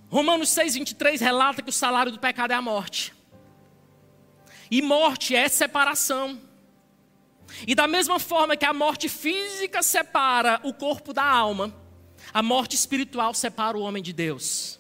Romanos 0.10 0.50
6,23 0.50 1.20
relata 1.20 1.62
que 1.62 1.70
o 1.70 1.74
salário 1.74 2.12
do 2.12 2.20
pecado 2.20 2.52
é 2.52 2.56
a 2.56 2.62
morte. 2.62 3.14
E 4.70 4.82
morte 4.82 5.36
é 5.36 5.48
separação. 5.48 6.40
E 7.66 7.74
da 7.74 7.88
mesma 7.88 8.20
forma 8.20 8.58
que 8.58 8.66
a 8.66 8.74
morte 8.74 9.08
física 9.08 9.82
separa 9.82 10.60
o 10.64 10.74
corpo 10.74 11.14
da 11.14 11.24
alma, 11.24 11.74
a 12.34 12.42
morte 12.42 12.76
espiritual 12.76 13.34
separa 13.34 13.78
o 13.78 13.82
homem 13.82 14.04
de 14.04 14.12
Deus, 14.12 14.80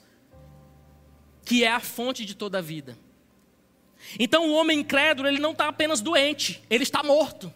que 1.45 1.63
é 1.63 1.71
a 1.71 1.79
fonte 1.79 2.25
de 2.25 2.35
toda 2.35 2.57
a 2.57 2.61
vida. 2.61 2.97
Então 4.19 4.49
o 4.49 4.53
homem 4.53 4.79
incrédulo, 4.79 5.27
ele 5.27 5.39
não 5.39 5.51
está 5.51 5.67
apenas 5.67 6.01
doente, 6.01 6.61
ele 6.69 6.83
está 6.83 7.01
morto. 7.03 7.51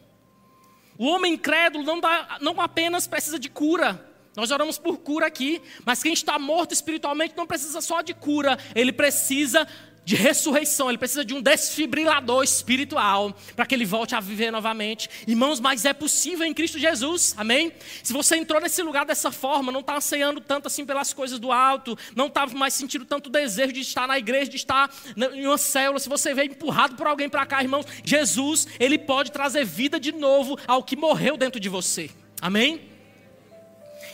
O 0.98 1.06
homem 1.06 1.34
incrédulo 1.34 1.84
não, 1.84 2.00
dá, 2.00 2.38
não 2.42 2.60
apenas 2.62 3.08
precisa 3.08 3.40
de 3.40 3.50
cura. 3.50 4.08
Nós 4.36 4.50
oramos 4.50 4.78
por 4.78 4.98
cura 4.98 5.26
aqui, 5.26 5.62
mas 5.86 6.02
quem 6.02 6.14
está 6.14 6.40
morto 6.40 6.74
espiritualmente 6.74 7.36
não 7.36 7.46
precisa 7.46 7.82
só 7.82 8.02
de 8.02 8.14
cura, 8.14 8.58
ele 8.74 8.94
precisa 8.94 9.68
de 10.04 10.16
ressurreição, 10.16 10.90
ele 10.90 10.98
precisa 10.98 11.24
de 11.24 11.34
um 11.34 11.42
desfibrilador 11.42 12.44
espiritual 12.44 13.36
para 13.56 13.66
que 13.66 13.76
ele 13.76 13.86
volte 13.86 14.16
a 14.16 14.20
viver 14.20 14.52
novamente. 14.52 15.10
Irmãos, 15.28 15.60
mas 15.60 15.86
é 15.86 15.94
possível 15.94 16.46
em 16.46 16.54
Cristo 16.54 16.80
Jesus, 16.80 17.36
amém? 17.38 17.72
Se 18.02 18.12
você 18.12 18.36
entrou 18.36 18.60
nesse 18.60 18.82
lugar 18.82 19.06
dessa 19.06 19.32
forma, 19.32 19.72
não 19.72 19.82
está 19.82 19.98
anseando 19.98 20.42
tanto 20.42 20.68
assim 20.68 20.86
pelas 20.86 21.14
coisas 21.14 21.40
do 21.40 21.52
alto, 21.52 21.98
não 22.16 22.28
está 22.28 22.48
mais 22.48 22.74
sentindo 22.74 23.06
tanto 23.06 23.30
desejo 23.30 23.72
de 23.72 23.82
estar 23.82 24.08
na 24.08 24.18
igreja, 24.18 24.50
de 24.50 24.58
estar 24.58 24.92
em 25.16 25.46
uma 25.46 25.58
célula, 25.58 26.00
se 26.00 26.10
você 26.10 26.34
veio 26.34 26.52
empurrado 26.52 26.96
por 26.96 27.06
alguém 27.06 27.30
para 27.30 27.46
cá, 27.46 27.62
irmãos, 27.62 27.86
Jesus, 28.04 28.68
ele 28.80 28.98
pode 28.98 29.32
trazer 29.32 29.64
vida 29.64 30.00
de 30.00 30.12
novo 30.12 30.58
ao 30.68 30.84
que 30.84 30.96
morreu 30.96 31.38
dentro 31.38 31.60
de 31.60 31.70
você, 31.70 32.10
amém? 32.42 32.82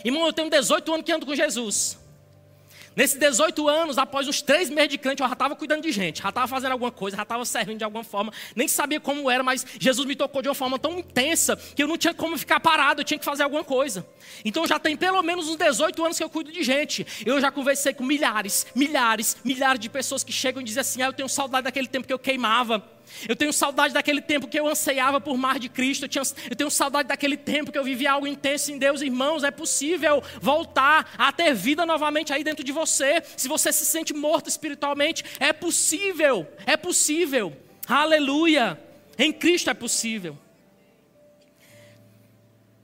Irmão, 0.04 0.26
eu 0.26 0.32
tenho 0.32 0.50
18 0.50 0.92
anos 0.92 1.04
que 1.04 1.12
ando 1.12 1.26
com 1.26 1.34
Jesus. 1.34 1.97
Nesses 2.98 3.16
18 3.16 3.68
anos, 3.68 3.96
após 3.96 4.26
uns 4.26 4.42
três 4.42 4.68
meses 4.68 4.90
de 4.90 4.98
crente, 4.98 5.22
eu 5.22 5.28
já 5.28 5.32
estava 5.32 5.54
cuidando 5.54 5.82
de 5.82 5.92
gente, 5.92 6.20
já 6.20 6.30
estava 6.30 6.48
fazendo 6.48 6.72
alguma 6.72 6.90
coisa, 6.90 7.16
já 7.16 7.22
estava 7.22 7.44
servindo 7.44 7.78
de 7.78 7.84
alguma 7.84 8.02
forma, 8.02 8.32
nem 8.56 8.66
sabia 8.66 8.98
como 8.98 9.30
era, 9.30 9.40
mas 9.40 9.64
Jesus 9.78 10.04
me 10.04 10.16
tocou 10.16 10.42
de 10.42 10.48
uma 10.48 10.54
forma 10.56 10.80
tão 10.80 10.98
intensa 10.98 11.54
que 11.54 11.80
eu 11.80 11.86
não 11.86 11.96
tinha 11.96 12.12
como 12.12 12.36
ficar 12.36 12.58
parado, 12.58 13.02
eu 13.02 13.04
tinha 13.04 13.16
que 13.16 13.24
fazer 13.24 13.44
alguma 13.44 13.62
coisa. 13.62 14.04
Então 14.44 14.66
já 14.66 14.80
tem 14.80 14.96
pelo 14.96 15.22
menos 15.22 15.48
uns 15.48 15.54
18 15.54 16.04
anos 16.04 16.18
que 16.18 16.24
eu 16.24 16.28
cuido 16.28 16.50
de 16.50 16.64
gente. 16.64 17.06
Eu 17.24 17.40
já 17.40 17.52
conversei 17.52 17.94
com 17.94 18.02
milhares, 18.02 18.66
milhares, 18.74 19.36
milhares 19.44 19.78
de 19.78 19.88
pessoas 19.88 20.24
que 20.24 20.32
chegam 20.32 20.60
e 20.60 20.64
dizem 20.64 20.80
assim: 20.80 21.00
ah, 21.00 21.06
eu 21.06 21.12
tenho 21.12 21.28
saudade 21.28 21.66
daquele 21.66 21.86
tempo 21.86 22.04
que 22.04 22.12
eu 22.12 22.18
queimava. 22.18 22.82
Eu 23.28 23.36
tenho 23.36 23.52
saudade 23.52 23.94
daquele 23.94 24.20
tempo 24.20 24.48
que 24.48 24.58
eu 24.58 24.66
anseiava 24.66 25.20
por 25.20 25.36
mais 25.36 25.60
de 25.60 25.68
Cristo. 25.68 26.04
Eu, 26.04 26.08
tinha, 26.08 26.22
eu, 26.50 26.56
tenho 26.56 26.70
saudade 26.70 27.08
daquele 27.08 27.36
tempo 27.36 27.72
que 27.72 27.78
eu 27.78 27.84
vivia 27.84 28.12
algo 28.12 28.26
intenso 28.26 28.72
em 28.72 28.78
Deus. 28.78 29.02
Irmãos, 29.02 29.44
é 29.44 29.50
possível 29.50 30.22
voltar 30.40 31.14
a 31.16 31.32
ter 31.32 31.54
vida 31.54 31.84
novamente 31.84 32.32
aí 32.32 32.44
dentro 32.44 32.64
de 32.64 32.72
você. 32.72 33.22
Se 33.36 33.48
você 33.48 33.72
se 33.72 33.84
sente 33.84 34.12
morto 34.14 34.48
espiritualmente, 34.48 35.24
é 35.38 35.52
possível. 35.52 36.46
É 36.66 36.76
possível. 36.76 37.56
Aleluia. 37.86 38.78
Em 39.18 39.32
Cristo 39.32 39.70
é 39.70 39.74
possível. 39.74 40.38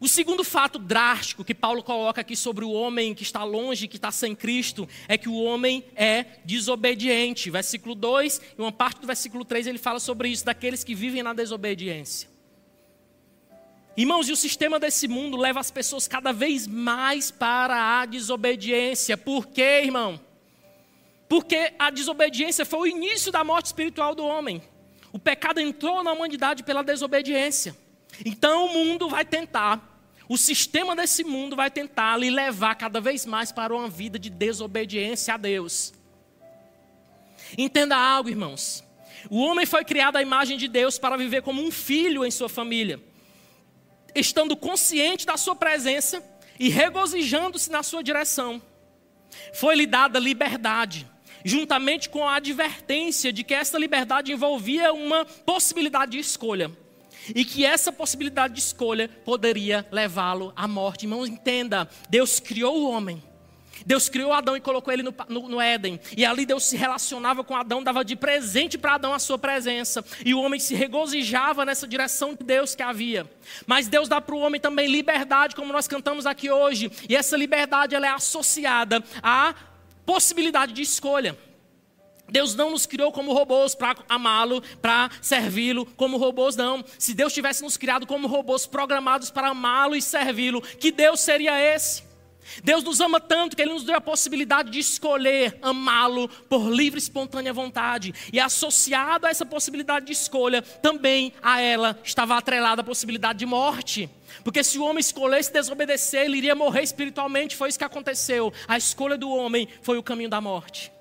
O 0.00 0.08
segundo 0.08 0.44
fato 0.44 0.78
drástico 0.78 1.44
que 1.44 1.54
Paulo 1.54 1.82
coloca 1.82 2.20
aqui 2.20 2.36
sobre 2.36 2.64
o 2.64 2.72
homem 2.72 3.14
que 3.14 3.22
está 3.22 3.44
longe, 3.44 3.88
que 3.88 3.96
está 3.96 4.10
sem 4.10 4.34
Cristo, 4.34 4.88
é 5.08 5.16
que 5.16 5.28
o 5.28 5.42
homem 5.42 5.84
é 5.94 6.26
desobediente. 6.44 7.50
Versículo 7.50 7.94
2 7.94 8.40
e 8.58 8.60
uma 8.60 8.72
parte 8.72 9.00
do 9.00 9.06
versículo 9.06 9.44
3 9.44 9.66
ele 9.66 9.78
fala 9.78 10.00
sobre 10.00 10.28
isso, 10.28 10.44
daqueles 10.44 10.84
que 10.84 10.94
vivem 10.94 11.22
na 11.22 11.32
desobediência. 11.32 12.28
Irmãos, 13.96 14.28
e 14.28 14.32
o 14.32 14.36
sistema 14.36 14.80
desse 14.80 15.06
mundo 15.06 15.36
leva 15.36 15.60
as 15.60 15.70
pessoas 15.70 16.08
cada 16.08 16.32
vez 16.32 16.66
mais 16.66 17.30
para 17.30 18.00
a 18.00 18.06
desobediência. 18.06 19.16
Por 19.16 19.46
quê, 19.46 19.82
irmão? 19.84 20.20
Porque 21.28 21.72
a 21.78 21.90
desobediência 21.90 22.66
foi 22.66 22.80
o 22.80 22.86
início 22.96 23.30
da 23.30 23.44
morte 23.44 23.66
espiritual 23.66 24.14
do 24.14 24.24
homem. 24.24 24.60
O 25.12 25.18
pecado 25.18 25.60
entrou 25.60 26.02
na 26.02 26.12
humanidade 26.12 26.64
pela 26.64 26.82
desobediência. 26.82 27.83
Então 28.24 28.66
o 28.66 28.72
mundo 28.74 29.08
vai 29.08 29.24
tentar 29.24 29.94
o 30.28 30.38
sistema 30.38 30.96
desse 30.96 31.22
mundo 31.22 31.54
vai 31.54 31.70
tentar 31.70 32.16
lhe 32.16 32.30
levar 32.30 32.74
cada 32.76 33.00
vez 33.00 33.26
mais 33.26 33.52
para 33.52 33.74
uma 33.74 33.88
vida 33.88 34.18
de 34.18 34.30
desobediência 34.30 35.34
a 35.34 35.36
Deus. 35.36 35.92
Entenda 37.58 37.96
algo, 37.96 38.30
irmãos. 38.30 38.82
O 39.28 39.40
homem 39.40 39.66
foi 39.66 39.84
criado 39.84 40.16
à 40.16 40.22
imagem 40.22 40.56
de 40.56 40.66
Deus 40.66 40.98
para 40.98 41.16
viver 41.16 41.42
como 41.42 41.62
um 41.62 41.70
filho 41.70 42.24
em 42.24 42.30
sua 42.30 42.48
família, 42.48 43.00
estando 44.14 44.56
consciente 44.56 45.26
da 45.26 45.36
sua 45.36 45.54
presença 45.54 46.22
e 46.58 46.68
regozijando-se 46.70 47.70
na 47.70 47.82
sua 47.82 48.02
direção. 48.02 48.62
Foi-lhe 49.52 49.86
dada 49.86 50.18
liberdade, 50.18 51.06
juntamente 51.44 52.08
com 52.08 52.26
a 52.26 52.36
advertência 52.36 53.32
de 53.32 53.44
que 53.44 53.52
essa 53.52 53.78
liberdade 53.78 54.32
envolvia 54.32 54.92
uma 54.92 55.24
possibilidade 55.24 56.12
de 56.12 56.18
escolha 56.18 56.70
e 57.34 57.44
que 57.44 57.64
essa 57.64 57.92
possibilidade 57.92 58.54
de 58.54 58.60
escolha 58.60 59.08
poderia 59.24 59.86
levá-lo 59.90 60.52
à 60.56 60.66
morte. 60.66 61.04
Irmãos, 61.04 61.28
entenda: 61.28 61.88
Deus 62.08 62.40
criou 62.40 62.82
o 62.82 62.90
homem. 62.90 63.22
Deus 63.86 64.08
criou 64.08 64.32
Adão 64.32 64.56
e 64.56 64.60
colocou 64.60 64.92
ele 64.92 65.02
no, 65.02 65.14
no, 65.28 65.48
no, 65.48 65.60
Éden. 65.60 66.00
E 66.16 66.24
ali 66.24 66.46
Deus 66.46 66.64
se 66.64 66.76
relacionava 66.76 67.42
com 67.42 67.56
Adão, 67.56 67.82
dava 67.82 68.04
de 68.04 68.16
presente 68.16 68.78
para 68.78 68.94
Adão 68.94 69.12
a 69.12 69.18
sua 69.18 69.38
presença. 69.38 70.04
E 70.24 70.34
o 70.34 70.40
homem 70.40 70.60
se 70.60 70.74
regozijava 70.74 71.64
nessa 71.64 71.86
direção 71.86 72.34
de 72.34 72.44
Deus 72.44 72.74
que 72.74 72.82
havia. 72.82 73.30
Mas 73.66 73.88
Deus 73.88 74.08
dá 74.08 74.20
para 74.20 74.34
o 74.34 74.38
homem 74.38 74.60
também 74.60 74.86
liberdade, 74.88 75.54
como 75.54 75.72
nós 75.72 75.88
cantamos 75.88 76.26
aqui 76.26 76.50
hoje. 76.50 76.90
E 77.08 77.16
essa 77.16 77.36
liberdade 77.36 77.94
ela 77.94 78.06
é 78.06 78.10
associada 78.10 79.02
à 79.22 79.54
possibilidade 80.06 80.72
de 80.72 80.82
escolha. 80.82 81.36
Deus 82.34 82.56
não 82.56 82.72
nos 82.72 82.84
criou 82.84 83.12
como 83.12 83.32
robôs 83.32 83.76
para 83.76 83.94
amá-lo, 84.08 84.60
para 84.82 85.08
servi-lo 85.22 85.86
como 85.96 86.16
robôs, 86.16 86.56
não. 86.56 86.84
Se 86.98 87.14
Deus 87.14 87.32
tivesse 87.32 87.62
nos 87.62 87.76
criado 87.76 88.08
como 88.08 88.26
robôs 88.26 88.66
programados 88.66 89.30
para 89.30 89.50
amá-lo 89.50 89.94
e 89.94 90.02
servi-lo, 90.02 90.60
que 90.60 90.90
Deus 90.90 91.20
seria 91.20 91.56
esse? 91.60 92.02
Deus 92.64 92.82
nos 92.82 93.00
ama 93.00 93.20
tanto 93.20 93.54
que 93.54 93.62
Ele 93.62 93.72
nos 93.72 93.84
deu 93.84 93.94
a 93.94 94.00
possibilidade 94.00 94.68
de 94.72 94.80
escolher 94.80 95.56
amá-lo 95.62 96.28
por 96.28 96.68
livre 96.68 96.98
e 96.98 97.02
espontânea 97.02 97.52
vontade. 97.52 98.12
E 98.32 98.40
associado 98.40 99.28
a 99.28 99.30
essa 99.30 99.46
possibilidade 99.46 100.06
de 100.06 100.12
escolha, 100.12 100.60
também 100.60 101.32
a 101.40 101.60
ela 101.60 101.96
estava 102.02 102.36
atrelada 102.36 102.80
a 102.80 102.84
possibilidade 102.84 103.38
de 103.38 103.46
morte. 103.46 104.10
Porque 104.42 104.64
se 104.64 104.76
o 104.76 104.84
homem 104.84 104.98
escolhesse 104.98 105.52
desobedecer, 105.52 106.24
ele 106.24 106.38
iria 106.38 106.56
morrer 106.56 106.82
espiritualmente. 106.82 107.54
Foi 107.54 107.68
isso 107.68 107.78
que 107.78 107.84
aconteceu. 107.84 108.52
A 108.66 108.76
escolha 108.76 109.16
do 109.16 109.30
homem 109.30 109.68
foi 109.82 109.98
o 109.98 110.02
caminho 110.02 110.28
da 110.28 110.40
morte. 110.40 110.92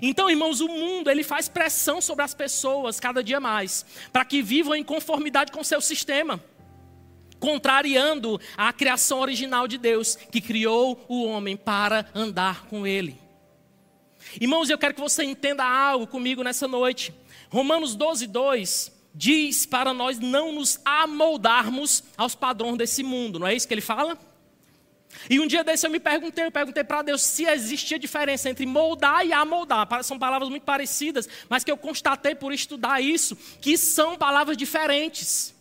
Então, 0.00 0.30
irmãos, 0.30 0.60
o 0.60 0.68
mundo 0.68 1.10
ele 1.10 1.22
faz 1.22 1.48
pressão 1.48 2.00
sobre 2.00 2.24
as 2.24 2.34
pessoas 2.34 3.00
cada 3.00 3.22
dia 3.22 3.40
mais, 3.40 3.84
para 4.12 4.24
que 4.24 4.42
vivam 4.42 4.74
em 4.74 4.84
conformidade 4.84 5.52
com 5.52 5.62
seu 5.64 5.80
sistema. 5.80 6.40
contrariando 7.40 8.40
a 8.56 8.72
criação 8.72 9.20
original 9.20 9.68
de 9.68 9.78
Deus, 9.78 10.16
que 10.16 10.40
criou 10.40 11.04
o 11.08 11.24
homem 11.24 11.56
para 11.56 12.06
andar 12.14 12.66
com 12.66 12.84
ele. 12.84 13.16
Irmãos, 14.40 14.68
eu 14.68 14.76
quero 14.76 14.94
que 14.94 15.00
você 15.00 15.22
entenda 15.22 15.64
algo 15.64 16.06
comigo 16.06 16.42
nessa 16.42 16.66
noite. 16.66 17.14
Romanos 17.48 17.94
12, 17.94 18.26
2 18.26 18.92
diz 19.14 19.66
para 19.66 19.94
nós 19.94 20.18
não 20.18 20.52
nos 20.52 20.80
amoldarmos 20.84 22.04
aos 22.16 22.34
padrões 22.34 22.76
desse 22.76 23.02
mundo, 23.02 23.38
não 23.38 23.46
é 23.46 23.54
isso 23.54 23.66
que 23.66 23.74
ele 23.74 23.80
fala? 23.80 24.18
E 25.28 25.40
um 25.40 25.46
dia 25.46 25.64
desse 25.64 25.86
eu 25.86 25.90
me 25.90 26.00
perguntei, 26.00 26.44
eu 26.44 26.50
perguntei 26.50 26.84
para 26.84 27.02
Deus 27.02 27.22
se 27.22 27.44
existia 27.44 27.98
diferença 27.98 28.48
entre 28.48 28.64
moldar 28.66 29.26
e 29.26 29.32
amoldar. 29.32 29.86
São 30.02 30.18
palavras 30.18 30.48
muito 30.48 30.62
parecidas, 30.62 31.28
mas 31.48 31.64
que 31.64 31.70
eu 31.70 31.76
constatei 31.76 32.34
por 32.34 32.52
estudar 32.52 33.00
isso, 33.00 33.36
que 33.60 33.76
são 33.76 34.16
palavras 34.16 34.56
diferentes. 34.56 35.54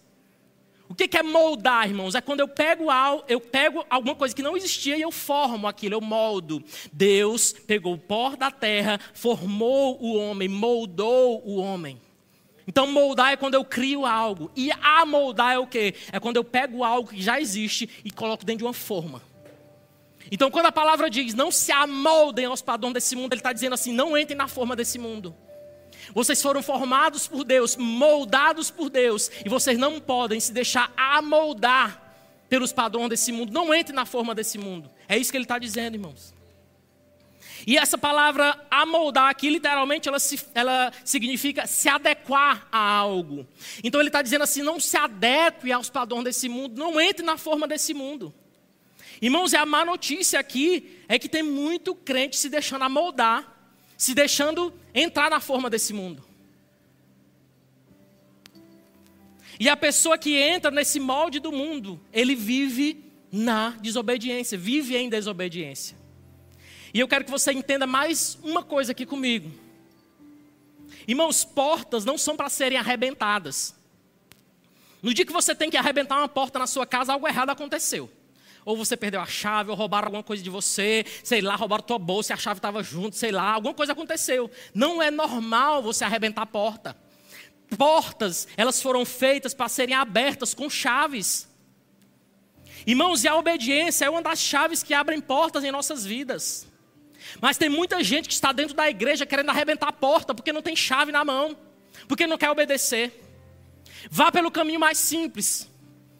O 0.89 0.95
que 0.95 1.17
é 1.17 1.23
moldar, 1.23 1.85
irmãos? 1.85 2.15
É 2.15 2.21
quando 2.21 2.39
eu 2.39 2.47
pego, 2.47 2.85
eu 3.27 3.41
pego 3.41 3.85
alguma 3.89 4.15
coisa 4.15 4.33
que 4.33 4.41
não 4.41 4.55
existia 4.55 4.97
e 4.97 5.01
eu 5.01 5.11
formo 5.11 5.67
aquilo, 5.67 5.95
eu 5.95 6.01
moldo. 6.01 6.63
Deus 6.93 7.51
pegou 7.51 7.93
o 7.93 7.97
pó 7.97 8.35
da 8.37 8.49
terra, 8.49 8.97
formou 9.13 10.01
o 10.01 10.15
homem, 10.15 10.47
moldou 10.47 11.41
o 11.45 11.57
homem. 11.57 11.99
Então, 12.65 12.87
moldar 12.87 13.33
é 13.33 13.37
quando 13.37 13.55
eu 13.55 13.65
crio 13.65 14.05
algo. 14.05 14.49
E 14.55 14.71
amoldar 14.71 15.53
é 15.53 15.59
o 15.59 15.67
quê? 15.67 15.93
É 16.11 16.19
quando 16.19 16.37
eu 16.37 16.43
pego 16.43 16.83
algo 16.83 17.09
que 17.09 17.21
já 17.21 17.39
existe 17.39 17.89
e 18.03 18.11
coloco 18.11 18.45
dentro 18.45 18.59
de 18.59 18.65
uma 18.65 18.73
forma. 18.73 19.21
Então, 20.31 20.51
quando 20.51 20.67
a 20.67 20.71
palavra 20.71 21.09
diz 21.09 21.33
não 21.33 21.51
se 21.51 21.71
amoldem 21.71 22.45
aos 22.45 22.61
padrões 22.61 22.93
desse 22.93 23.15
mundo, 23.15 23.33
ele 23.33 23.39
está 23.39 23.53
dizendo 23.53 23.73
assim: 23.73 23.93
não 23.93 24.17
entrem 24.17 24.37
na 24.37 24.47
forma 24.47 24.75
desse 24.75 24.99
mundo. 24.99 25.35
Vocês 26.13 26.41
foram 26.41 26.61
formados 26.61 27.27
por 27.27 27.43
Deus, 27.43 27.75
moldados 27.75 28.71
por 28.71 28.89
Deus, 28.89 29.29
e 29.45 29.49
vocês 29.49 29.77
não 29.77 29.99
podem 29.99 30.39
se 30.39 30.51
deixar 30.51 30.91
amoldar 30.95 32.01
pelos 32.49 32.71
padrões 32.71 33.09
desse 33.09 33.31
mundo. 33.31 33.51
Não 33.51 33.73
entre 33.73 33.93
na 33.93 34.05
forma 34.05 34.33
desse 34.33 34.57
mundo. 34.57 34.89
É 35.07 35.17
isso 35.17 35.31
que 35.31 35.37
ele 35.37 35.45
está 35.45 35.59
dizendo, 35.59 35.95
irmãos. 35.95 36.33
E 37.65 37.77
essa 37.77 37.97
palavra 37.97 38.65
amoldar 38.69 39.29
aqui, 39.29 39.49
literalmente, 39.49 40.07
ela, 40.07 40.19
se, 40.19 40.39
ela 40.53 40.91
significa 41.03 41.65
se 41.65 41.89
adequar 41.89 42.67
a 42.71 42.79
algo. 42.79 43.47
Então 43.83 43.99
ele 43.99 44.09
está 44.09 44.21
dizendo 44.21 44.43
assim: 44.43 44.61
não 44.61 44.79
se 44.79 44.95
adeque 44.95 45.71
aos 45.71 45.89
padrões 45.89 46.23
desse 46.23 46.47
mundo, 46.47 46.77
não 46.77 46.99
entre 47.01 47.25
na 47.25 47.37
forma 47.37 47.67
desse 47.67 47.93
mundo. 47.93 48.33
Irmãos, 49.21 49.53
e 49.53 49.57
a 49.57 49.65
má 49.65 49.83
notícia 49.83 50.39
aqui 50.39 51.01
é 51.07 51.17
que 51.17 51.27
tem 51.27 51.43
muito 51.43 51.95
crente 51.95 52.37
se 52.37 52.49
deixando 52.49 52.83
amoldar 52.83 53.57
se 53.97 54.13
deixando 54.13 54.71
entrar 54.93 55.29
na 55.29 55.39
forma 55.39 55.69
desse 55.69 55.91
mundo. 55.91 56.23
E 59.59 59.67
a 59.67 59.75
pessoa 59.75 60.19
que 60.19 60.35
entra 60.35 60.69
nesse 60.69 60.99
molde 60.99 61.39
do 61.39 61.51
mundo, 61.51 61.99
ele 62.13 62.35
vive 62.35 63.03
na 63.31 63.71
desobediência, 63.81 64.55
vive 64.55 64.95
em 64.95 65.09
desobediência. 65.09 65.97
E 66.93 66.99
eu 66.99 67.07
quero 67.07 67.25
que 67.25 67.31
você 67.31 67.51
entenda 67.51 67.87
mais 67.87 68.37
uma 68.43 68.61
coisa 68.61 68.91
aqui 68.91 69.05
comigo. 69.05 69.51
Irmãos, 71.07 71.43
portas 71.43 72.05
não 72.05 72.19
são 72.19 72.37
para 72.37 72.49
serem 72.49 72.77
arrebentadas. 72.77 73.75
No 75.01 75.11
dia 75.11 75.25
que 75.25 75.33
você 75.33 75.55
tem 75.55 75.71
que 75.71 75.77
arrebentar 75.77 76.19
uma 76.19 76.29
porta 76.29 76.59
na 76.59 76.67
sua 76.67 76.85
casa, 76.85 77.13
algo 77.13 77.27
errado 77.27 77.49
aconteceu 77.49 78.11
ou 78.67 78.75
você 78.75 78.97
perdeu 78.97 79.21
a 79.21 79.25
chave, 79.25 79.69
ou 79.69 79.77
roubaram 79.77 80.07
alguma 80.07 80.21
coisa 80.21 80.43
de 80.43 80.49
você, 80.49 81.05
sei 81.23 81.39
lá, 81.39 81.55
roubaram 81.55 81.81
tua 81.81 81.97
bolsa 81.97 82.33
e 82.33 82.35
a 82.35 82.37
chave 82.37 82.57
estava 82.57 82.83
junto, 82.83 83.15
sei 83.15 83.31
lá, 83.31 83.51
alguma 83.51 83.73
coisa 83.73 83.93
aconteceu. 83.93 84.51
Não 84.73 85.01
é 85.01 85.09
normal 85.09 85.81
você 85.81 86.03
arrebentar 86.03 86.41
a 86.41 86.45
porta. 86.45 86.93
Portas, 87.77 88.45
elas 88.57 88.81
foram 88.81 89.05
feitas 89.05 89.53
para 89.53 89.69
serem 89.69 89.95
abertas 89.95 90.53
com 90.53 90.69
chaves. 90.69 91.47
Irmãos, 92.85 93.23
e 93.23 93.29
a 93.29 93.37
obediência 93.37 94.03
é 94.03 94.09
uma 94.09 94.21
das 94.21 94.39
chaves 94.39 94.83
que 94.83 94.93
abrem 94.93 95.21
portas 95.21 95.63
em 95.63 95.71
nossas 95.71 96.03
vidas. 96.03 96.67
Mas 97.39 97.57
tem 97.57 97.69
muita 97.69 98.03
gente 98.03 98.27
que 98.27 98.33
está 98.33 98.51
dentro 98.51 98.75
da 98.75 98.89
igreja 98.89 99.25
querendo 99.25 99.49
arrebentar 99.49 99.87
a 99.87 99.93
porta 99.93 100.35
porque 100.35 100.51
não 100.51 100.61
tem 100.61 100.75
chave 100.75 101.09
na 101.09 101.23
mão, 101.23 101.55
porque 102.05 102.27
não 102.27 102.37
quer 102.37 102.51
obedecer. 102.51 103.17
Vá 104.11 104.29
pelo 104.29 104.51
caminho 104.51 104.81
mais 104.81 104.97
simples. 104.97 105.69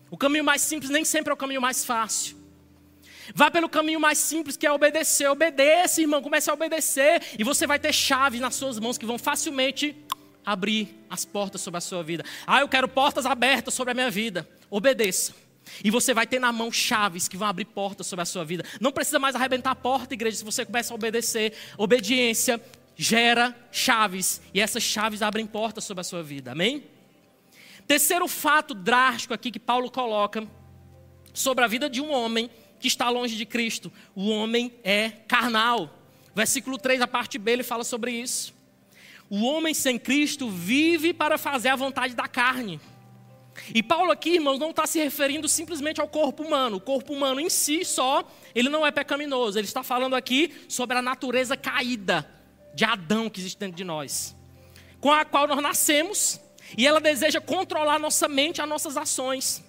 O 0.09 0.17
caminho 0.17 0.45
mais 0.45 0.61
simples 0.61 0.89
nem 0.89 1.03
sempre 1.03 1.31
é 1.31 1.33
o 1.33 1.37
caminho 1.37 1.61
mais 1.61 1.83
fácil. 1.83 2.36
Vá 3.33 3.51
pelo 3.51 3.69
caminho 3.69 3.99
mais 3.99 4.17
simples 4.17 4.57
que 4.57 4.65
é 4.65 4.71
obedecer. 4.71 5.29
Obedeça, 5.29 6.01
irmão, 6.01 6.21
comece 6.21 6.49
a 6.49 6.53
obedecer 6.53 7.21
e 7.37 7.43
você 7.43 7.67
vai 7.67 7.79
ter 7.79 7.93
chaves 7.93 8.39
nas 8.39 8.55
suas 8.55 8.79
mãos 8.79 8.97
que 8.97 9.05
vão 9.05 9.17
facilmente 9.17 9.95
abrir 10.45 11.05
as 11.09 11.25
portas 11.25 11.61
sobre 11.61 11.77
a 11.77 11.81
sua 11.81 12.01
vida. 12.03 12.23
Ah, 12.45 12.61
eu 12.61 12.69
quero 12.69 12.87
portas 12.87 13.25
abertas 13.25 13.73
sobre 13.73 13.91
a 13.91 13.93
minha 13.93 14.09
vida. 14.09 14.47
Obedeça. 14.69 15.33
E 15.83 15.91
você 15.91 16.13
vai 16.13 16.25
ter 16.25 16.39
na 16.39 16.51
mão 16.51 16.71
chaves 16.71 17.27
que 17.27 17.35
vão 17.35 17.47
abrir 17.47 17.65
portas 17.65 18.07
sobre 18.07 18.23
a 18.23 18.25
sua 18.25 18.45
vida. 18.45 18.63
Não 18.79 18.91
precisa 18.91 19.19
mais 19.19 19.35
arrebentar 19.35 19.71
a 19.71 19.75
porta, 19.75 20.13
igreja, 20.13 20.37
se 20.37 20.45
você 20.45 20.65
começa 20.65 20.93
a 20.93 20.95
obedecer. 20.95 21.53
Obediência 21.77 22.61
gera 22.95 23.55
chaves. 23.71 24.41
E 24.53 24.61
essas 24.61 24.83
chaves 24.83 25.21
abrem 25.21 25.45
portas 25.45 25.83
sobre 25.83 26.01
a 26.01 26.03
sua 26.03 26.23
vida. 26.23 26.53
Amém? 26.53 26.85
Terceiro 27.85 28.27
fato 28.27 28.73
drástico 28.73 29.33
aqui 29.33 29.51
que 29.51 29.59
Paulo 29.59 29.91
coloca 29.91 30.47
sobre 31.33 31.63
a 31.63 31.67
vida 31.67 31.89
de 31.89 32.01
um 32.01 32.11
homem 32.11 32.49
que 32.87 32.93
está 32.93 33.09
longe 33.09 33.35
de 33.35 33.45
Cristo. 33.45 33.91
O 34.15 34.29
homem 34.29 34.73
é 34.81 35.09
carnal. 35.09 35.93
Versículo 36.33 36.77
3, 36.77 37.01
a 37.01 37.07
parte 37.07 37.37
B, 37.37 37.51
ele 37.51 37.63
fala 37.63 37.83
sobre 37.83 38.11
isso. 38.11 38.55
O 39.29 39.43
homem 39.43 39.73
sem 39.73 39.99
Cristo 39.99 40.49
vive 40.49 41.13
para 41.13 41.37
fazer 41.37 41.67
a 41.67 41.75
vontade 41.75 42.15
da 42.15 42.27
carne. 42.29 42.79
E 43.73 43.83
Paulo 43.83 44.11
aqui, 44.11 44.35
irmãos, 44.35 44.57
não 44.57 44.69
está 44.69 44.87
se 44.87 44.99
referindo 44.99 45.49
simplesmente 45.49 45.99
ao 45.99 46.07
corpo 46.07 46.43
humano. 46.43 46.77
O 46.77 46.81
corpo 46.81 47.11
humano 47.11 47.41
em 47.41 47.49
si 47.49 47.83
só, 47.83 48.23
ele 48.55 48.69
não 48.69 48.85
é 48.85 48.91
pecaminoso. 48.91 49.59
Ele 49.59 49.67
está 49.67 49.83
falando 49.83 50.15
aqui 50.15 50.53
sobre 50.69 50.97
a 50.97 51.01
natureza 51.01 51.57
caída 51.57 52.25
de 52.73 52.85
Adão 52.85 53.29
que 53.29 53.41
existe 53.41 53.59
dentro 53.59 53.75
de 53.75 53.83
nós. 53.83 54.33
Com 55.01 55.11
a 55.11 55.25
qual 55.25 55.45
nós 55.47 55.61
nascemos 55.61 56.39
e 56.77 56.87
ela 56.87 57.01
deseja 57.01 57.41
controlar 57.41 57.99
nossa 57.99 58.29
mente, 58.29 58.61
as 58.61 58.69
nossas 58.69 58.95
ações. 58.95 59.61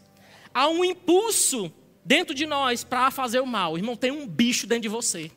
Há 0.55 0.69
um 0.69 0.85
impulso 0.85 1.73
dentro 2.09 2.35
de 2.35 2.47
nós 2.47 2.83
para 2.83 3.11
fazer 3.11 3.39
o 3.39 3.47
mal. 3.47 3.77
Irmão, 3.77 3.95
tem 3.95 4.11
um 4.11 4.27
bicho 4.27 4.67
dentro 4.67 4.83
de 4.83 4.89
você. 4.89 5.31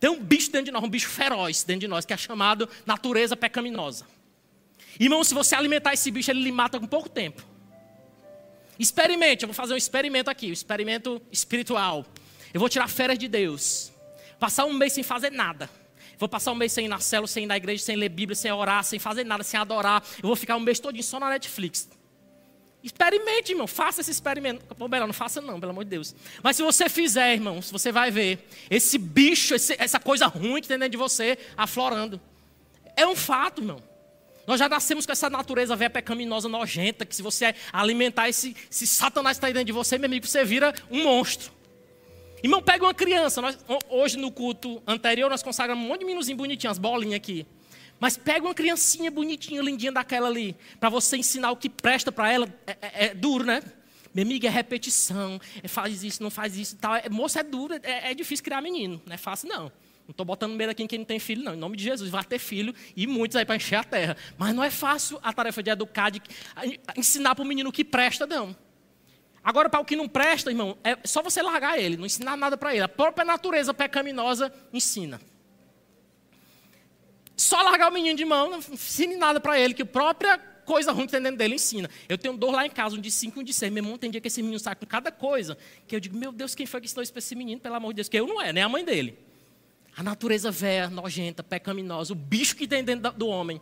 Tem 0.00 0.10
um 0.10 0.20
bicho 0.20 0.50
dentro 0.50 0.66
de 0.66 0.72
nós, 0.72 0.82
um 0.82 0.88
bicho 0.88 1.08
feroz 1.08 1.62
dentro 1.62 1.82
de 1.82 1.88
nós, 1.88 2.04
que 2.04 2.12
é 2.12 2.16
chamado 2.16 2.68
natureza 2.84 3.36
pecaminosa. 3.36 4.04
Irmão, 4.98 5.22
se 5.22 5.32
você 5.32 5.54
alimentar 5.54 5.94
esse 5.94 6.10
bicho, 6.10 6.28
ele 6.28 6.42
lhe 6.42 6.50
mata 6.50 6.80
com 6.80 6.88
pouco 6.88 7.08
tempo. 7.08 7.40
Experimente, 8.76 9.44
eu 9.44 9.46
vou 9.46 9.54
fazer 9.54 9.74
um 9.74 9.76
experimento 9.76 10.28
aqui, 10.28 10.48
um 10.48 10.52
experimento 10.52 11.22
espiritual. 11.30 12.04
Eu 12.52 12.58
vou 12.58 12.68
tirar 12.68 12.88
férias 12.88 13.18
de 13.18 13.28
Deus. 13.28 13.92
Passar 14.40 14.64
um 14.64 14.72
mês 14.72 14.92
sem 14.92 15.04
fazer 15.04 15.30
nada. 15.30 15.70
Vou 16.18 16.28
passar 16.28 16.50
um 16.50 16.56
mês 16.56 16.72
sem 16.72 16.86
ir 16.86 16.88
na 16.88 16.98
célula, 16.98 17.28
sem 17.28 17.44
ir 17.44 17.46
na 17.46 17.56
igreja, 17.56 17.84
sem 17.84 17.94
ler 17.94 18.08
Bíblia, 18.08 18.34
sem 18.34 18.50
orar, 18.50 18.82
sem 18.82 18.98
fazer 18.98 19.22
nada, 19.24 19.44
sem 19.44 19.58
adorar. 19.60 20.02
Eu 20.20 20.26
vou 20.26 20.34
ficar 20.34 20.56
um 20.56 20.60
mês 20.60 20.80
todo 20.80 21.00
só 21.00 21.20
na 21.20 21.30
Netflix. 21.30 21.88
Experimente, 22.86 23.50
irmão. 23.50 23.66
Faça 23.66 24.00
esse 24.00 24.12
experimento. 24.12 24.64
Pô, 24.76 24.86
Bela, 24.86 25.08
não 25.08 25.12
faça 25.12 25.40
não, 25.40 25.58
pelo 25.58 25.72
amor 25.72 25.82
de 25.82 25.90
Deus. 25.90 26.14
Mas 26.40 26.54
se 26.54 26.62
você 26.62 26.88
fizer, 26.88 27.32
irmão, 27.34 27.60
você 27.60 27.90
vai 27.90 28.12
ver 28.12 28.38
esse 28.70 28.96
bicho, 28.96 29.56
esse, 29.56 29.74
essa 29.76 29.98
coisa 29.98 30.28
ruim 30.28 30.62
que 30.62 30.68
tem 30.68 30.78
dentro 30.78 30.92
de 30.92 30.96
você 30.96 31.36
aflorando. 31.56 32.20
É 32.94 33.04
um 33.04 33.16
fato, 33.16 33.60
irmão. 33.60 33.82
Nós 34.46 34.60
já 34.60 34.68
nascemos 34.68 35.04
com 35.04 35.10
essa 35.10 35.28
natureza 35.28 35.74
velha 35.74 35.90
pecaminosa, 35.90 36.48
nojenta, 36.48 37.04
que 37.04 37.16
se 37.16 37.22
você 37.22 37.56
alimentar 37.72 38.28
esse, 38.28 38.54
esse 38.70 38.86
satanás 38.86 39.36
que 39.36 39.44
está 39.44 39.48
dentro 39.48 39.64
de 39.64 39.72
você, 39.72 39.98
meu 39.98 40.06
amigo, 40.06 40.24
você 40.24 40.44
vira 40.44 40.72
um 40.88 41.02
monstro. 41.02 41.50
Irmão, 42.40 42.62
pega 42.62 42.84
uma 42.84 42.94
criança. 42.94 43.42
Nós, 43.42 43.58
hoje 43.88 44.16
no 44.16 44.30
culto 44.30 44.80
anterior 44.86 45.28
nós 45.28 45.42
consagramos 45.42 45.84
um 45.84 45.88
monte 45.88 46.00
de 46.00 46.04
meninozinho 46.04 46.36
bonitinho, 46.36 46.70
as 46.70 46.78
bolinhas 46.78 47.16
aqui. 47.16 47.44
Mas 47.98 48.16
pega 48.16 48.44
uma 48.44 48.54
criancinha 48.54 49.10
bonitinha, 49.10 49.62
lindinha 49.62 49.92
daquela 49.92 50.28
ali, 50.28 50.56
para 50.78 50.88
você 50.88 51.16
ensinar 51.16 51.50
o 51.50 51.56
que 51.56 51.68
presta 51.68 52.12
para 52.12 52.30
ela. 52.30 52.48
É, 52.66 52.72
é, 52.72 53.04
é, 53.06 53.14
duro, 53.14 53.44
né? 53.44 53.62
Meu 54.14 54.24
amigo, 54.24 54.46
é 54.46 54.48
repetição, 54.48 55.40
é 55.62 55.68
faz 55.68 56.02
isso, 56.02 56.22
não 56.22 56.30
faz 56.30 56.56
isso 56.56 56.74
e 56.74 56.78
tal. 56.78 56.96
É, 56.96 57.08
moça, 57.08 57.40
é 57.40 57.42
duro, 57.42 57.74
é, 57.82 58.10
é, 58.10 58.14
difícil 58.14 58.44
criar 58.44 58.62
menino, 58.62 59.00
não 59.04 59.14
é 59.14 59.18
fácil 59.18 59.48
não. 59.48 59.64
Não 60.06 60.12
estou 60.12 60.24
botando 60.24 60.54
medo 60.54 60.70
aqui 60.70 60.82
em 60.82 60.86
quem 60.86 61.00
não 61.00 61.04
tem 61.04 61.18
filho, 61.18 61.42
não. 61.42 61.54
Em 61.54 61.58
nome 61.58 61.76
de 61.76 61.82
Jesus, 61.82 62.08
vai 62.08 62.24
ter 62.24 62.38
filho 62.38 62.74
e 62.96 63.06
muitos 63.06 63.36
aí 63.36 63.44
para 63.44 63.56
encher 63.56 63.74
a 63.74 63.84
terra. 63.84 64.16
Mas 64.38 64.54
não 64.54 64.62
é 64.62 64.70
fácil 64.70 65.18
a 65.22 65.32
tarefa 65.32 65.62
de 65.62 65.70
educar, 65.70 66.10
de 66.10 66.22
ensinar 66.96 67.34
para 67.34 67.42
o 67.42 67.46
menino 67.46 67.70
o 67.70 67.72
que 67.72 67.84
presta, 67.84 68.24
não. 68.26 68.56
Agora, 69.42 69.68
para 69.68 69.80
o 69.80 69.84
que 69.84 69.96
não 69.96 70.08
presta, 70.08 70.50
irmão, 70.50 70.78
é 70.82 70.96
só 71.04 71.22
você 71.22 71.42
largar 71.42 71.78
ele, 71.78 71.96
não 71.96 72.06
ensinar 72.06 72.36
nada 72.36 72.56
para 72.56 72.72
ele. 72.72 72.84
A 72.84 72.88
própria 72.88 73.24
natureza 73.24 73.74
pecaminosa 73.74 74.52
ensina. 74.72 75.20
Só 77.36 77.60
largar 77.62 77.90
o 77.90 77.92
menino 77.92 78.16
de 78.16 78.24
mão, 78.24 78.50
não 78.50 78.58
ensine 78.58 79.16
nada 79.16 79.38
para 79.38 79.60
ele, 79.60 79.74
que 79.74 79.82
a 79.82 79.86
própria 79.86 80.38
coisa 80.38 80.90
ruim 80.90 81.06
que 81.06 81.12
tem 81.12 81.22
dentro 81.22 81.38
dele 81.38 81.54
ensina. 81.54 81.88
Eu 82.08 82.16
tenho 82.16 82.36
dor 82.36 82.50
lá 82.50 82.66
em 82.66 82.70
casa, 82.70 82.96
um 82.96 83.00
de 83.00 83.10
cinco, 83.10 83.40
um 83.40 83.42
de 83.42 83.52
seis. 83.52 83.70
Meu 83.72 83.84
irmão, 83.84 83.98
tem 83.98 84.10
dia 84.10 84.20
que 84.20 84.28
esse 84.28 84.42
menino 84.42 84.58
sai 84.58 84.74
com 84.74 84.86
cada 84.86 85.12
coisa, 85.12 85.56
que 85.86 85.94
eu 85.94 86.00
digo, 86.00 86.16
meu 86.16 86.32
Deus, 86.32 86.54
quem 86.54 86.66
foi 86.66 86.80
que 86.80 86.86
ensinou 86.86 87.02
isso 87.02 87.12
para 87.12 87.20
esse 87.20 87.34
menino, 87.34 87.60
pelo 87.60 87.74
amor 87.74 87.92
de 87.92 87.96
Deus? 87.96 88.08
Que 88.08 88.18
eu 88.18 88.26
não 88.26 88.40
é, 88.40 88.52
nem 88.52 88.62
a 88.62 88.68
mãe 88.68 88.84
dele. 88.84 89.18
A 89.96 90.02
natureza 90.02 90.50
velha, 90.50 90.90
nojenta, 90.90 91.42
pecaminosa, 91.42 92.12
o 92.12 92.16
bicho 92.16 92.56
que 92.56 92.66
tem 92.66 92.82
dentro 92.82 93.12
do 93.12 93.28
homem. 93.28 93.60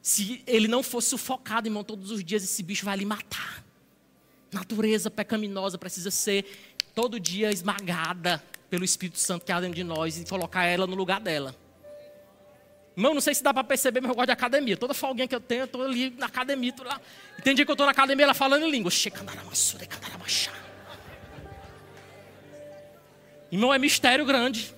Se 0.00 0.42
ele 0.46 0.66
não 0.66 0.82
fosse 0.82 1.10
sufocado, 1.10 1.68
irmão, 1.68 1.84
todos 1.84 2.10
os 2.10 2.24
dias, 2.24 2.42
esse 2.42 2.62
bicho 2.62 2.84
vai 2.84 2.96
lhe 2.96 3.04
matar. 3.04 3.64
natureza 4.50 5.10
pecaminosa 5.10 5.78
precisa 5.78 6.10
ser 6.10 6.44
todo 6.94 7.20
dia 7.20 7.50
esmagada 7.50 8.42
pelo 8.68 8.84
Espírito 8.84 9.18
Santo 9.18 9.44
que 9.44 9.52
há 9.52 9.60
dentro 9.60 9.76
de 9.76 9.84
nós 9.84 10.18
e 10.18 10.24
colocar 10.24 10.64
ela 10.64 10.86
no 10.86 10.96
lugar 10.96 11.20
dela. 11.20 11.54
Irmão, 12.96 13.14
não 13.14 13.20
sei 13.20 13.34
se 13.34 13.42
dá 13.42 13.54
para 13.54 13.64
perceber, 13.64 14.00
mas 14.00 14.10
eu 14.10 14.14
gosto 14.14 14.26
de 14.26 14.32
academia. 14.32 14.76
Toda 14.76 14.92
folguinha 14.92 15.26
que 15.26 15.34
eu 15.34 15.40
tenho, 15.40 15.62
eu 15.62 15.64
estou 15.64 15.82
ali 15.82 16.10
na 16.18 16.26
academia. 16.26 16.72
Tô 16.72 16.84
lá. 16.84 17.00
E 17.38 17.42
tem 17.42 17.54
dia 17.54 17.64
que 17.64 17.70
eu 17.70 17.74
estou 17.74 17.86
na 17.86 17.92
academia, 17.92 18.24
ela 18.24 18.34
falando 18.34 18.66
em 18.66 18.70
língua. 18.70 18.90
Irmão, 23.50 23.72
é 23.72 23.78
mistério 23.78 24.24
grande. 24.24 24.74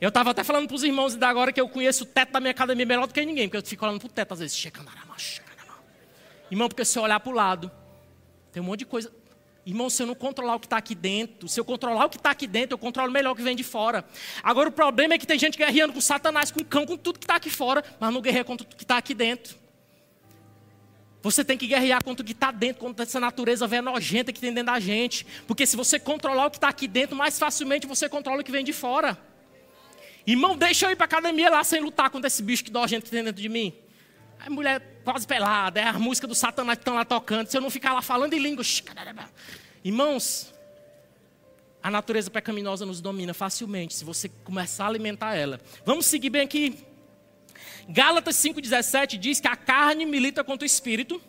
Eu 0.00 0.08
estava 0.08 0.30
até 0.30 0.44
falando 0.44 0.66
para 0.66 0.74
os 0.74 0.82
irmãos 0.82 1.14
da 1.14 1.28
agora 1.28 1.52
que 1.52 1.60
eu 1.60 1.68
conheço 1.68 2.04
o 2.04 2.06
teto 2.06 2.32
da 2.32 2.40
minha 2.40 2.50
academia 2.50 2.84
melhor 2.84 3.06
do 3.06 3.14
que 3.14 3.24
ninguém, 3.24 3.48
porque 3.48 3.56
eu 3.56 3.68
fico 3.68 3.84
olhando 3.84 3.98
para 3.98 4.06
o 4.06 4.10
teto 4.10 4.32
às 4.32 4.40
vezes. 4.40 4.70
Irmão, 6.50 6.68
porque 6.68 6.84
se 6.84 6.98
eu 6.98 7.02
olhar 7.02 7.18
para 7.18 7.30
o 7.30 7.34
lado, 7.34 7.70
tem 8.52 8.62
um 8.62 8.66
monte 8.66 8.80
de 8.80 8.86
coisa. 8.86 9.12
Irmão, 9.66 9.90
se 9.90 10.00
eu 10.00 10.06
não 10.06 10.14
controlar 10.14 10.54
o 10.54 10.60
que 10.60 10.66
está 10.66 10.76
aqui 10.76 10.94
dentro, 10.94 11.48
se 11.48 11.58
eu 11.58 11.64
controlar 11.64 12.04
o 12.06 12.08
que 12.08 12.16
está 12.16 12.30
aqui 12.30 12.46
dentro, 12.46 12.74
eu 12.74 12.78
controlo 12.78 13.10
melhor 13.10 13.32
o 13.32 13.34
que 13.34 13.42
vem 13.42 13.56
de 13.56 13.64
fora. 13.64 14.04
Agora 14.40 14.68
o 14.68 14.72
problema 14.72 15.14
é 15.14 15.18
que 15.18 15.26
tem 15.26 15.36
gente 15.36 15.58
guerreando 15.58 15.92
com 15.92 16.00
Satanás, 16.00 16.52
com 16.52 16.64
cão, 16.64 16.86
com 16.86 16.96
tudo 16.96 17.18
que 17.18 17.24
está 17.24 17.34
aqui 17.34 17.50
fora, 17.50 17.84
mas 17.98 18.14
não 18.14 18.20
guerreia 18.20 18.44
contra 18.44 18.64
o 18.64 18.76
que 18.76 18.84
está 18.84 18.96
aqui 18.96 19.12
dentro. 19.12 19.56
Você 21.20 21.44
tem 21.44 21.58
que 21.58 21.66
guerrear 21.66 22.04
contra 22.04 22.22
o 22.22 22.24
que 22.24 22.30
está 22.30 22.52
dentro, 22.52 22.80
contra 22.80 23.02
essa 23.02 23.18
natureza 23.18 23.66
nojenta 23.82 24.32
que 24.32 24.38
tem 24.38 24.54
dentro 24.54 24.72
da 24.72 24.78
gente. 24.78 25.26
Porque 25.48 25.66
se 25.66 25.76
você 25.76 25.98
controlar 25.98 26.46
o 26.46 26.50
que 26.52 26.58
está 26.58 26.68
aqui 26.68 26.86
dentro, 26.86 27.16
mais 27.16 27.36
facilmente 27.36 27.88
você 27.88 28.08
controla 28.08 28.42
o 28.42 28.44
que 28.44 28.52
vem 28.52 28.64
de 28.64 28.72
fora. 28.72 29.18
Irmão, 30.24 30.56
deixa 30.56 30.86
eu 30.86 30.92
ir 30.92 30.96
para 30.96 31.06
academia 31.06 31.50
lá 31.50 31.64
sem 31.64 31.80
lutar 31.80 32.08
contra 32.10 32.28
esse 32.28 32.40
bicho 32.40 32.62
que 32.62 32.70
nojento 32.70 33.06
que 33.06 33.10
tem 33.10 33.24
dentro 33.24 33.42
de 33.42 33.48
mim. 33.48 33.74
A 34.38 34.48
mulher 34.48 34.95
quase 35.06 35.24
pelada, 35.24 35.78
é 35.78 35.84
a 35.84 35.92
música 35.92 36.26
do 36.26 36.34
Satanás 36.34 36.78
que 36.78 36.82
estão 36.82 36.96
lá 36.96 37.04
tocando. 37.04 37.46
Se 37.46 37.56
eu 37.56 37.60
não 37.60 37.70
ficar 37.70 37.92
lá 37.94 38.02
falando 38.02 38.32
em 38.34 38.40
línguas. 38.40 38.82
Irmãos, 39.84 40.52
a 41.80 41.88
natureza 41.88 42.28
pecaminosa 42.28 42.84
nos 42.84 43.00
domina 43.00 43.32
facilmente 43.32 43.94
se 43.94 44.04
você 44.04 44.28
começar 44.42 44.86
a 44.86 44.88
alimentar 44.88 45.36
ela. 45.36 45.60
Vamos 45.84 46.06
seguir 46.06 46.30
bem 46.30 46.42
aqui. 46.42 46.84
Gálatas 47.88 48.34
5,17 48.34 49.16
diz 49.16 49.38
que 49.38 49.46
a 49.46 49.54
carne 49.54 50.04
milita 50.04 50.42
contra 50.42 50.64
o 50.64 50.66
espírito 50.66 51.22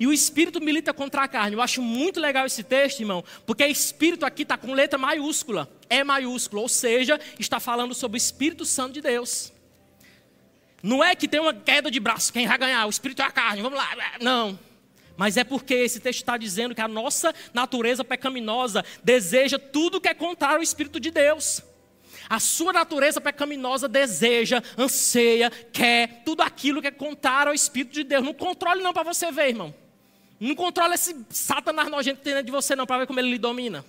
e 0.00 0.08
o 0.08 0.12
espírito 0.12 0.60
milita 0.60 0.92
contra 0.92 1.22
a 1.22 1.28
carne. 1.28 1.54
Eu 1.54 1.62
acho 1.62 1.80
muito 1.80 2.18
legal 2.18 2.46
esse 2.46 2.64
texto, 2.64 2.98
irmão, 2.98 3.22
porque 3.46 3.64
espírito 3.64 4.26
aqui 4.26 4.42
está 4.42 4.58
com 4.58 4.72
letra 4.72 4.98
maiúscula, 4.98 5.70
é 5.88 6.02
maiúsculo, 6.02 6.62
ou 6.62 6.68
seja, 6.68 7.20
está 7.38 7.60
falando 7.60 7.94
sobre 7.94 8.16
o 8.16 8.18
Espírito 8.18 8.64
Santo 8.64 8.94
de 8.94 9.00
Deus. 9.00 9.52
Não 10.82 11.04
é 11.04 11.14
que 11.14 11.28
tem 11.28 11.40
uma 11.40 11.54
queda 11.54 11.90
de 11.90 12.00
braço, 12.00 12.32
quem 12.32 12.46
vai 12.46 12.58
ganhar? 12.58 12.86
O 12.86 12.90
espírito 12.90 13.22
é 13.22 13.24
a 13.24 13.30
carne, 13.30 13.62
vamos 13.62 13.78
lá. 13.78 13.88
Não. 14.20 14.58
Mas 15.16 15.36
é 15.36 15.44
porque 15.44 15.74
esse 15.74 16.00
texto 16.00 16.20
está 16.20 16.38
dizendo 16.38 16.74
que 16.74 16.80
a 16.80 16.88
nossa 16.88 17.34
natureza 17.52 18.02
pecaminosa 18.02 18.82
deseja 19.04 19.58
tudo 19.58 20.00
que 20.00 20.08
é 20.08 20.14
contrário 20.14 20.56
ao 20.56 20.62
Espírito 20.62 20.98
de 20.98 21.10
Deus. 21.10 21.62
A 22.26 22.40
sua 22.40 22.72
natureza 22.72 23.20
pecaminosa 23.20 23.86
deseja, 23.86 24.62
anseia, 24.78 25.50
quer 25.50 26.22
tudo 26.24 26.40
aquilo 26.40 26.80
que 26.80 26.86
é 26.86 26.90
contrário 26.90 27.50
ao 27.50 27.54
Espírito 27.54 27.92
de 27.92 28.04
Deus. 28.04 28.24
Não 28.24 28.32
controle 28.32 28.82
não 28.82 28.94
para 28.94 29.02
você 29.02 29.30
ver, 29.30 29.48
irmão. 29.48 29.74
Não 30.38 30.54
controle 30.54 30.94
esse 30.94 31.14
satanás 31.28 31.90
nojento 31.90 32.18
que 32.18 32.24
tem 32.24 32.32
dentro 32.32 32.46
de 32.46 32.52
você 32.52 32.74
não, 32.74 32.86
para 32.86 33.00
ver 33.00 33.06
como 33.06 33.20
ele 33.20 33.32
lhe 33.32 33.38
domina. 33.38 33.84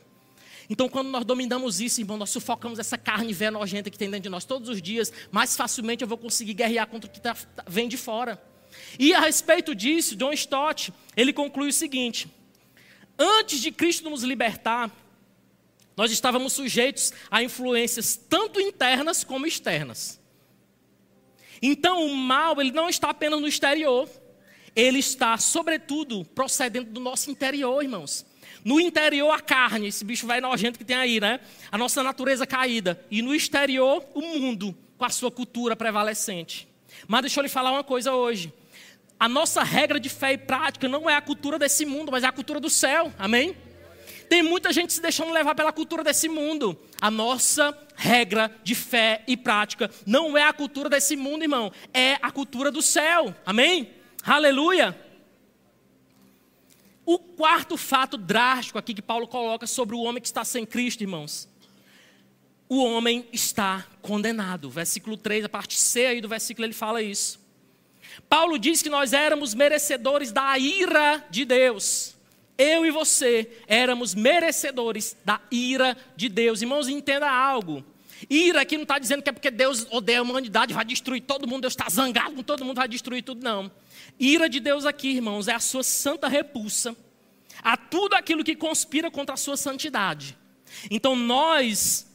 Então, 0.71 0.87
quando 0.87 1.09
nós 1.09 1.25
dominamos 1.25 1.81
isso, 1.81 1.99
irmão, 1.99 2.15
nós 2.15 2.29
sufocamos 2.29 2.79
essa 2.79 2.97
carne 2.97 3.33
velha 3.33 3.51
nojenta 3.51 3.89
que 3.89 3.97
tem 3.97 4.09
dentro 4.09 4.23
de 4.23 4.29
nós 4.29 4.45
todos 4.45 4.69
os 4.69 4.81
dias, 4.81 5.11
mais 5.29 5.53
facilmente 5.53 6.01
eu 6.01 6.07
vou 6.07 6.17
conseguir 6.17 6.53
guerrear 6.53 6.87
contra 6.87 7.09
o 7.09 7.13
que 7.13 7.19
tá, 7.19 7.35
tá, 7.35 7.65
vem 7.67 7.89
de 7.89 7.97
fora. 7.97 8.41
E 8.97 9.13
a 9.13 9.19
respeito 9.19 9.75
disso, 9.75 10.15
John 10.15 10.31
Stott, 10.31 10.93
ele 11.17 11.33
conclui 11.33 11.67
o 11.67 11.73
seguinte: 11.73 12.33
antes 13.19 13.59
de 13.59 13.69
Cristo 13.69 14.09
nos 14.09 14.23
libertar, 14.23 14.89
nós 15.97 16.09
estávamos 16.09 16.53
sujeitos 16.53 17.11
a 17.29 17.43
influências 17.43 18.15
tanto 18.15 18.61
internas 18.61 19.25
como 19.25 19.45
externas. 19.45 20.21
Então, 21.61 22.05
o 22.05 22.15
mal, 22.15 22.61
ele 22.61 22.71
não 22.71 22.87
está 22.87 23.09
apenas 23.09 23.41
no 23.41 23.47
exterior, 23.49 24.09
ele 24.73 24.99
está, 24.99 25.37
sobretudo, 25.37 26.23
procedendo 26.23 26.91
do 26.91 27.01
nosso 27.01 27.29
interior, 27.29 27.83
irmãos. 27.83 28.25
No 28.63 28.79
interior, 28.79 29.31
a 29.31 29.39
carne, 29.39 29.87
esse 29.87 30.05
bicho 30.05 30.27
vai 30.27 30.39
nojento 30.39 30.77
que 30.77 30.85
tem 30.85 30.95
aí, 30.95 31.19
né? 31.19 31.39
A 31.71 31.77
nossa 31.77 32.03
natureza 32.03 32.45
caída. 32.45 33.03
E 33.09 33.21
no 33.21 33.33
exterior, 33.33 34.05
o 34.13 34.21
mundo, 34.21 34.75
com 34.97 35.05
a 35.05 35.09
sua 35.09 35.31
cultura 35.31 35.75
prevalecente. 35.75 36.67
Mas 37.07 37.21
deixa 37.21 37.39
eu 37.39 37.43
lhe 37.43 37.49
falar 37.49 37.71
uma 37.71 37.83
coisa 37.83 38.13
hoje. 38.13 38.53
A 39.19 39.29
nossa 39.29 39.63
regra 39.63 39.99
de 39.99 40.09
fé 40.09 40.33
e 40.33 40.37
prática 40.37 40.87
não 40.87 41.09
é 41.09 41.15
a 41.15 41.21
cultura 41.21 41.59
desse 41.59 41.85
mundo, 41.85 42.11
mas 42.11 42.23
é 42.23 42.27
a 42.27 42.31
cultura 42.31 42.59
do 42.59 42.69
céu. 42.69 43.11
Amém? 43.17 43.55
Tem 44.29 44.41
muita 44.41 44.71
gente 44.71 44.93
se 44.93 45.01
deixando 45.01 45.33
levar 45.33 45.53
pela 45.55 45.73
cultura 45.73 46.03
desse 46.03 46.29
mundo. 46.29 46.79
A 47.01 47.11
nossa 47.11 47.77
regra 47.95 48.49
de 48.63 48.73
fé 48.73 49.23
e 49.27 49.35
prática 49.35 49.91
não 50.05 50.37
é 50.37 50.43
a 50.43 50.53
cultura 50.53 50.89
desse 50.89 51.15
mundo, 51.15 51.43
irmão. 51.43 51.71
É 51.93 52.13
a 52.21 52.31
cultura 52.31 52.71
do 52.71 52.81
céu. 52.81 53.35
Amém? 53.45 53.89
Aleluia. 54.23 54.97
O 57.05 57.17
quarto 57.17 57.77
fato 57.77 58.17
drástico 58.17 58.77
aqui 58.77 58.93
que 58.93 59.01
Paulo 59.01 59.27
coloca 59.27 59.65
sobre 59.65 59.95
o 59.95 60.01
homem 60.01 60.21
que 60.21 60.27
está 60.27 60.43
sem 60.43 60.65
Cristo, 60.65 61.01
irmãos. 61.01 61.49
O 62.69 62.83
homem 62.83 63.27
está 63.33 63.85
condenado. 64.01 64.69
Versículo 64.69 65.17
3, 65.17 65.45
a 65.45 65.49
parte 65.49 65.77
C 65.77 66.05
aí 66.05 66.21
do 66.21 66.29
versículo, 66.29 66.65
ele 66.65 66.73
fala 66.73 67.01
isso. 67.01 67.39
Paulo 68.29 68.57
diz 68.57 68.81
que 68.81 68.89
nós 68.89 69.13
éramos 69.13 69.53
merecedores 69.53 70.31
da 70.31 70.57
ira 70.57 71.25
de 71.29 71.45
Deus. 71.45 72.15
Eu 72.57 72.85
e 72.85 72.91
você 72.91 73.49
éramos 73.67 74.13
merecedores 74.13 75.17
da 75.25 75.41
ira 75.49 75.97
de 76.15 76.29
Deus. 76.29 76.61
Irmãos, 76.61 76.87
entenda 76.87 77.29
algo. 77.29 77.83
Ira 78.29 78.61
aqui 78.61 78.75
não 78.75 78.83
está 78.83 78.99
dizendo 78.99 79.23
que 79.23 79.29
é 79.29 79.33
porque 79.33 79.49
Deus 79.49 79.87
odeia 79.89 80.19
a 80.19 80.21
humanidade, 80.21 80.73
vai 80.73 80.85
destruir 80.85 81.21
todo 81.21 81.47
mundo, 81.47 81.61
Deus 81.61 81.73
está 81.73 81.89
zangado 81.89 82.35
com 82.35 82.43
todo 82.43 82.63
mundo, 82.63 82.77
vai 82.77 82.87
destruir 82.87 83.23
tudo, 83.23 83.43
não. 83.43 83.71
Ira 84.23 84.47
de 84.47 84.59
Deus 84.59 84.85
aqui, 84.85 85.09
irmãos, 85.09 85.47
é 85.47 85.53
a 85.55 85.59
sua 85.59 85.81
santa 85.81 86.27
repulsa 86.27 86.95
a 87.63 87.75
tudo 87.75 88.13
aquilo 88.13 88.43
que 88.43 88.55
conspira 88.55 89.09
contra 89.09 89.33
a 89.33 89.37
sua 89.37 89.57
santidade. 89.57 90.37
Então 90.91 91.15
nós, 91.15 92.07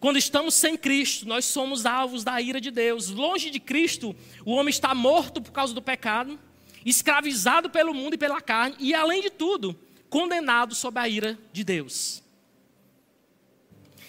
quando 0.00 0.16
estamos 0.16 0.54
sem 0.54 0.74
Cristo, 0.74 1.28
nós 1.28 1.44
somos 1.44 1.84
alvos 1.84 2.24
da 2.24 2.40
ira 2.40 2.58
de 2.62 2.70
Deus. 2.70 3.10
Longe 3.10 3.50
de 3.50 3.60
Cristo, 3.60 4.16
o 4.42 4.52
homem 4.52 4.70
está 4.70 4.94
morto 4.94 5.42
por 5.42 5.52
causa 5.52 5.74
do 5.74 5.82
pecado, 5.82 6.40
escravizado 6.82 7.68
pelo 7.68 7.92
mundo 7.92 8.14
e 8.14 8.18
pela 8.18 8.40
carne, 8.40 8.76
e 8.80 8.94
além 8.94 9.20
de 9.20 9.28
tudo, 9.28 9.78
condenado 10.08 10.74
sob 10.74 10.98
a 10.98 11.06
ira 11.06 11.38
de 11.52 11.62
Deus. 11.62 12.23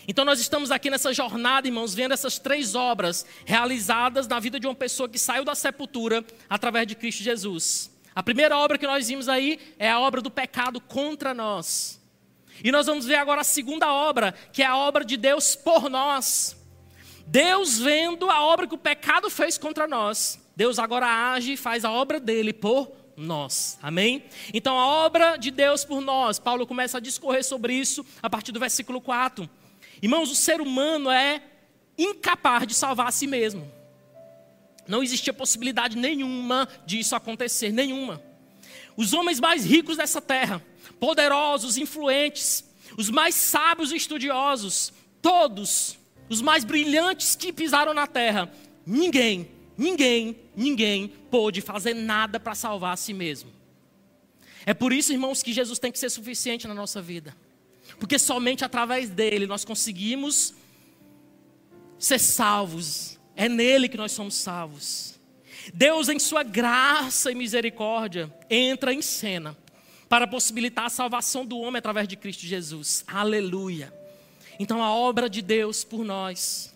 Então 0.08 0.24
nós 0.24 0.40
estamos 0.40 0.72
aqui 0.72 0.90
nessa 0.90 1.14
jornada, 1.14 1.68
irmãos, 1.68 1.94
vendo 1.94 2.14
essas 2.14 2.38
três 2.38 2.76
obras 2.76 3.26
realizadas 3.46 4.28
na 4.28 4.40
vida 4.40 4.60
de 4.60 4.68
uma 4.68 4.76
pessoa 4.76 5.10
que 5.10 5.18
saiu 5.18 5.44
da 5.44 5.56
sepultura 5.56 6.24
através 6.50 6.86
de 6.86 6.96
Cristo 6.96 7.24
Jesus. 7.24 7.92
A 8.14 8.22
primeira 8.22 8.58
obra 8.58 8.78
que 8.78 8.88
nós 8.88 9.08
vimos 9.08 9.28
aí 9.28 9.60
é 9.80 9.90
a 9.90 10.00
obra 10.00 10.22
do 10.22 10.30
pecado 10.30 10.80
contra 10.80 11.34
nós. 11.34 12.00
E 12.64 12.72
nós 12.72 12.86
vamos 12.86 13.06
ver 13.06 13.16
agora 13.16 13.42
a 13.42 13.44
segunda 13.44 13.92
obra, 13.92 14.34
que 14.54 14.62
é 14.62 14.66
a 14.66 14.78
obra 14.78 15.04
de 15.04 15.18
Deus 15.18 15.56
por 15.56 15.90
nós. 15.90 16.56
Deus 17.28 17.80
vendo 17.80 18.30
a 18.30 18.46
obra 18.46 18.68
que 18.68 18.76
o 18.76 18.78
pecado 18.78 19.30
fez 19.30 19.58
contra 19.58 19.88
nós, 19.88 20.40
Deus 20.56 20.78
agora 20.78 21.34
age 21.34 21.54
e 21.54 21.58
faz 21.58 21.84
a 21.84 21.92
obra 21.92 22.20
dele 22.20 22.54
por 22.54 22.92
nós. 23.18 23.80
Amém? 23.82 24.24
Então 24.54 24.78
a 24.80 24.86
obra 24.86 25.36
de 25.36 25.50
Deus 25.50 25.84
por 25.84 26.00
nós, 26.02 26.38
Paulo 26.38 26.68
começa 26.68 26.98
a 26.98 27.02
discorrer 27.02 27.44
sobre 27.44 27.74
isso 27.74 28.06
a 28.22 28.30
partir 28.30 28.52
do 28.52 28.60
versículo 28.60 29.02
4. 29.02 29.50
Irmãos, 30.02 30.32
o 30.32 30.36
ser 30.36 30.62
humano 30.62 31.10
é 31.10 31.42
incapaz 31.98 32.68
de 32.68 32.74
salvar 32.74 33.08
a 33.08 33.12
si 33.12 33.28
mesmo. 33.28 33.72
Não 34.88 35.02
existia 35.02 35.34
possibilidade 35.34 35.98
nenhuma 35.98 36.68
disso 36.86 37.16
acontecer, 37.16 37.72
nenhuma. 37.72 38.22
Os 38.96 39.14
homens 39.14 39.40
mais 39.40 39.66
ricos 39.66 39.98
dessa 39.98 40.22
terra, 40.22 40.64
poderosos, 41.00 41.78
influentes, 41.78 42.64
os 42.98 43.10
mais 43.10 43.36
sábios 43.36 43.92
e 43.92 43.96
estudiosos, 43.96 44.94
todos, 45.22 45.98
os 46.30 46.42
mais 46.42 46.64
brilhantes 46.64 47.36
que 47.36 47.52
pisaram 47.52 47.94
na 47.94 48.08
terra, 48.08 48.52
ninguém, 48.86 49.50
ninguém, 49.78 50.38
ninguém 50.56 51.08
pôde 51.30 51.62
fazer 51.62 51.94
nada 51.94 52.40
para 52.40 52.56
salvar 52.56 52.94
a 52.94 52.98
si 52.98 53.14
mesmo. 53.14 53.52
É 54.66 54.74
por 54.74 54.94
isso, 54.94 55.12
irmãos, 55.12 55.44
que 55.44 55.54
Jesus 55.54 55.78
tem 55.78 55.92
que 55.92 56.00
ser 56.00 56.10
suficiente 56.10 56.68
na 56.68 56.74
nossa 56.74 57.02
vida. 57.02 57.36
Porque 58.00 58.20
somente 58.20 58.64
através 58.64 59.10
dele 59.10 59.48
nós 59.48 59.64
conseguimos 59.64 60.54
ser 61.98 62.20
salvos. 62.20 63.20
É 63.36 63.50
nele 63.50 63.90
que 63.90 63.98
nós 63.98 64.12
somos 64.12 64.36
salvos. 64.36 65.20
Deus, 65.74 66.10
em 66.10 66.20
sua 66.20 66.44
graça 66.44 67.32
e 67.32 67.36
misericórdia, 67.36 68.34
entra 68.50 68.94
em 68.94 69.02
cena 69.02 69.58
para 70.08 70.28
possibilitar 70.28 70.86
a 70.86 70.90
salvação 70.90 71.46
do 71.46 71.58
homem 71.58 71.80
através 71.80 72.08
de 72.08 72.16
Cristo 72.16 72.46
Jesus. 72.46 73.04
Aleluia. 73.08 73.94
Então, 74.60 74.84
a 74.84 74.92
obra 74.92 75.30
de 75.30 75.42
Deus 75.42 75.84
por 75.84 76.06
nós. 76.06 76.74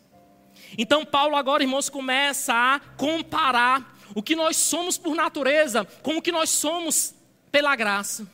Então, 0.78 1.06
Paulo, 1.06 1.36
agora, 1.36 1.64
irmãos, 1.64 1.90
começa 1.90 2.54
a 2.54 2.80
comparar 2.98 3.98
o 4.14 4.24
que 4.24 4.36
nós 4.36 4.58
somos 4.58 4.98
por 4.98 5.16
natureza 5.16 5.86
com 6.02 6.18
o 6.18 6.22
que 6.22 6.32
nós 6.32 6.50
somos 6.50 7.14
pela 7.52 7.76
graça. 7.76 8.28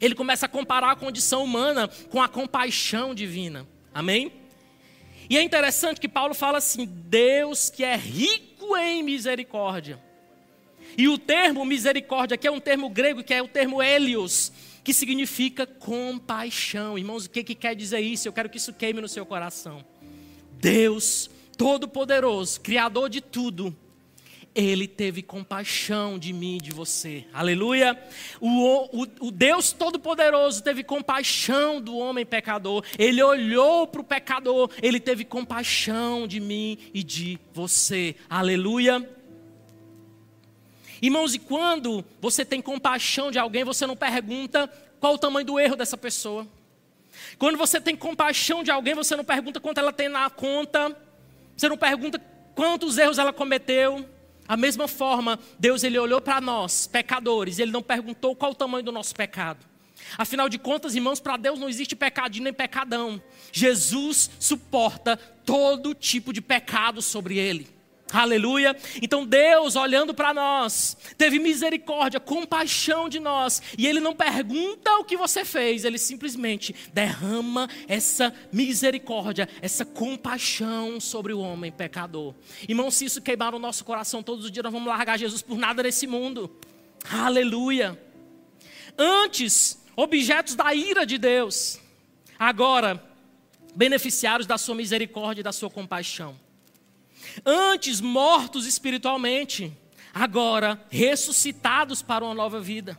Ele 0.00 0.14
começa 0.14 0.46
a 0.46 0.48
comparar 0.48 0.92
a 0.92 0.96
condição 0.96 1.44
humana 1.44 1.88
com 2.10 2.20
a 2.20 2.28
compaixão 2.28 3.14
divina. 3.14 3.66
Amém? 3.92 4.32
E 5.28 5.36
é 5.36 5.42
interessante 5.42 6.00
que 6.00 6.08
Paulo 6.08 6.34
fala 6.34 6.58
assim: 6.58 6.86
Deus 6.86 7.70
que 7.70 7.84
é 7.84 7.96
rico 7.96 8.76
em 8.76 9.02
misericórdia. 9.02 10.00
E 10.96 11.08
o 11.08 11.18
termo 11.18 11.64
misericórdia, 11.64 12.38
que 12.38 12.46
é 12.46 12.50
um 12.50 12.60
termo 12.60 12.88
grego, 12.88 13.22
que 13.22 13.34
é 13.34 13.42
o 13.42 13.48
termo 13.48 13.82
helios, 13.82 14.52
que 14.82 14.94
significa 14.94 15.66
compaixão. 15.66 16.96
Irmãos, 16.96 17.26
o 17.26 17.30
que, 17.30 17.44
que 17.44 17.54
quer 17.54 17.74
dizer 17.74 18.00
isso? 18.00 18.28
Eu 18.28 18.32
quero 18.32 18.48
que 18.48 18.56
isso 18.56 18.72
queime 18.72 19.00
no 19.00 19.08
seu 19.08 19.26
coração. 19.26 19.84
Deus 20.52 21.28
Todo-Poderoso, 21.56 22.60
Criador 22.60 23.10
de 23.10 23.20
tudo, 23.20 23.76
ele 24.56 24.88
teve 24.88 25.20
compaixão 25.20 26.18
de 26.18 26.32
mim 26.32 26.56
e 26.56 26.60
de 26.60 26.72
você. 26.72 27.26
Aleluia. 27.30 28.02
O, 28.40 29.02
o, 29.02 29.06
o 29.20 29.30
Deus 29.30 29.70
Todo-Poderoso 29.70 30.62
teve 30.62 30.82
compaixão 30.82 31.78
do 31.78 31.94
homem 31.98 32.24
pecador. 32.24 32.82
Ele 32.98 33.22
olhou 33.22 33.86
para 33.86 34.00
o 34.00 34.04
pecador. 34.04 34.70
Ele 34.82 34.98
teve 34.98 35.26
compaixão 35.26 36.26
de 36.26 36.40
mim 36.40 36.78
e 36.94 37.02
de 37.02 37.38
você. 37.52 38.16
Aleluia. 38.30 39.06
Irmãos, 41.02 41.34
e 41.34 41.38
quando 41.38 42.02
você 42.18 42.42
tem 42.42 42.62
compaixão 42.62 43.30
de 43.30 43.38
alguém, 43.38 43.62
você 43.62 43.86
não 43.86 43.94
pergunta 43.94 44.72
qual 44.98 45.14
o 45.14 45.18
tamanho 45.18 45.44
do 45.44 45.60
erro 45.60 45.76
dessa 45.76 45.98
pessoa. 45.98 46.48
Quando 47.38 47.58
você 47.58 47.78
tem 47.78 47.94
compaixão 47.94 48.64
de 48.64 48.70
alguém, 48.70 48.94
você 48.94 49.14
não 49.14 49.24
pergunta 49.24 49.60
quanto 49.60 49.78
ela 49.78 49.92
tem 49.92 50.08
na 50.08 50.30
conta. 50.30 50.96
Você 51.54 51.68
não 51.68 51.76
pergunta 51.76 52.18
quantos 52.54 52.96
erros 52.96 53.18
ela 53.18 53.34
cometeu. 53.34 54.15
A 54.48 54.56
mesma 54.56 54.86
forma, 54.88 55.38
Deus 55.58 55.82
ele 55.82 55.98
olhou 55.98 56.20
para 56.20 56.40
nós, 56.40 56.86
pecadores, 56.86 57.58
ele 57.58 57.70
não 57.70 57.82
perguntou 57.82 58.34
qual 58.36 58.52
o 58.52 58.54
tamanho 58.54 58.84
do 58.84 58.92
nosso 58.92 59.14
pecado. 59.14 59.64
Afinal 60.16 60.48
de 60.48 60.58
contas, 60.58 60.94
irmãos, 60.94 61.20
para 61.20 61.36
Deus 61.36 61.58
não 61.58 61.68
existe 61.68 61.96
pecadinho 61.96 62.44
nem 62.44 62.52
pecadão. 62.52 63.20
Jesus 63.52 64.30
suporta 64.38 65.16
todo 65.16 65.94
tipo 65.94 66.32
de 66.32 66.40
pecado 66.40 67.02
sobre 67.02 67.38
ele. 67.38 67.75
Aleluia. 68.12 68.76
Então 69.02 69.26
Deus, 69.26 69.74
olhando 69.74 70.14
para 70.14 70.32
nós, 70.32 70.96
teve 71.18 71.40
misericórdia, 71.40 72.20
compaixão 72.20 73.08
de 73.08 73.18
nós, 73.18 73.60
e 73.76 73.86
Ele 73.86 73.98
não 73.98 74.14
pergunta 74.14 74.96
o 74.98 75.04
que 75.04 75.16
você 75.16 75.44
fez, 75.44 75.84
Ele 75.84 75.98
simplesmente 75.98 76.74
derrama 76.92 77.68
essa 77.88 78.32
misericórdia, 78.52 79.48
essa 79.60 79.84
compaixão 79.84 81.00
sobre 81.00 81.32
o 81.32 81.40
homem 81.40 81.72
pecador. 81.72 82.32
Irmão, 82.68 82.90
se 82.92 83.04
isso 83.06 83.20
queimar 83.20 83.54
o 83.54 83.58
nosso 83.58 83.84
coração 83.84 84.22
todos 84.22 84.44
os 84.44 84.52
dias, 84.52 84.62
nós 84.62 84.72
vamos 84.72 84.88
largar 84.88 85.18
Jesus 85.18 85.42
por 85.42 85.58
nada 85.58 85.82
nesse 85.82 86.06
mundo. 86.06 86.56
Aleluia. 87.10 88.00
Antes, 88.96 89.84
objetos 89.96 90.54
da 90.54 90.72
ira 90.72 91.04
de 91.04 91.18
Deus, 91.18 91.80
agora, 92.38 93.02
beneficiários 93.74 94.46
da 94.46 94.56
sua 94.56 94.76
misericórdia 94.76 95.40
e 95.40 95.44
da 95.44 95.52
sua 95.52 95.68
compaixão. 95.68 96.45
Antes 97.44 98.00
mortos 98.00 98.66
espiritualmente, 98.66 99.76
agora 100.14 100.80
ressuscitados 100.88 102.02
para 102.02 102.24
uma 102.24 102.34
nova 102.34 102.60
vida. 102.60 102.98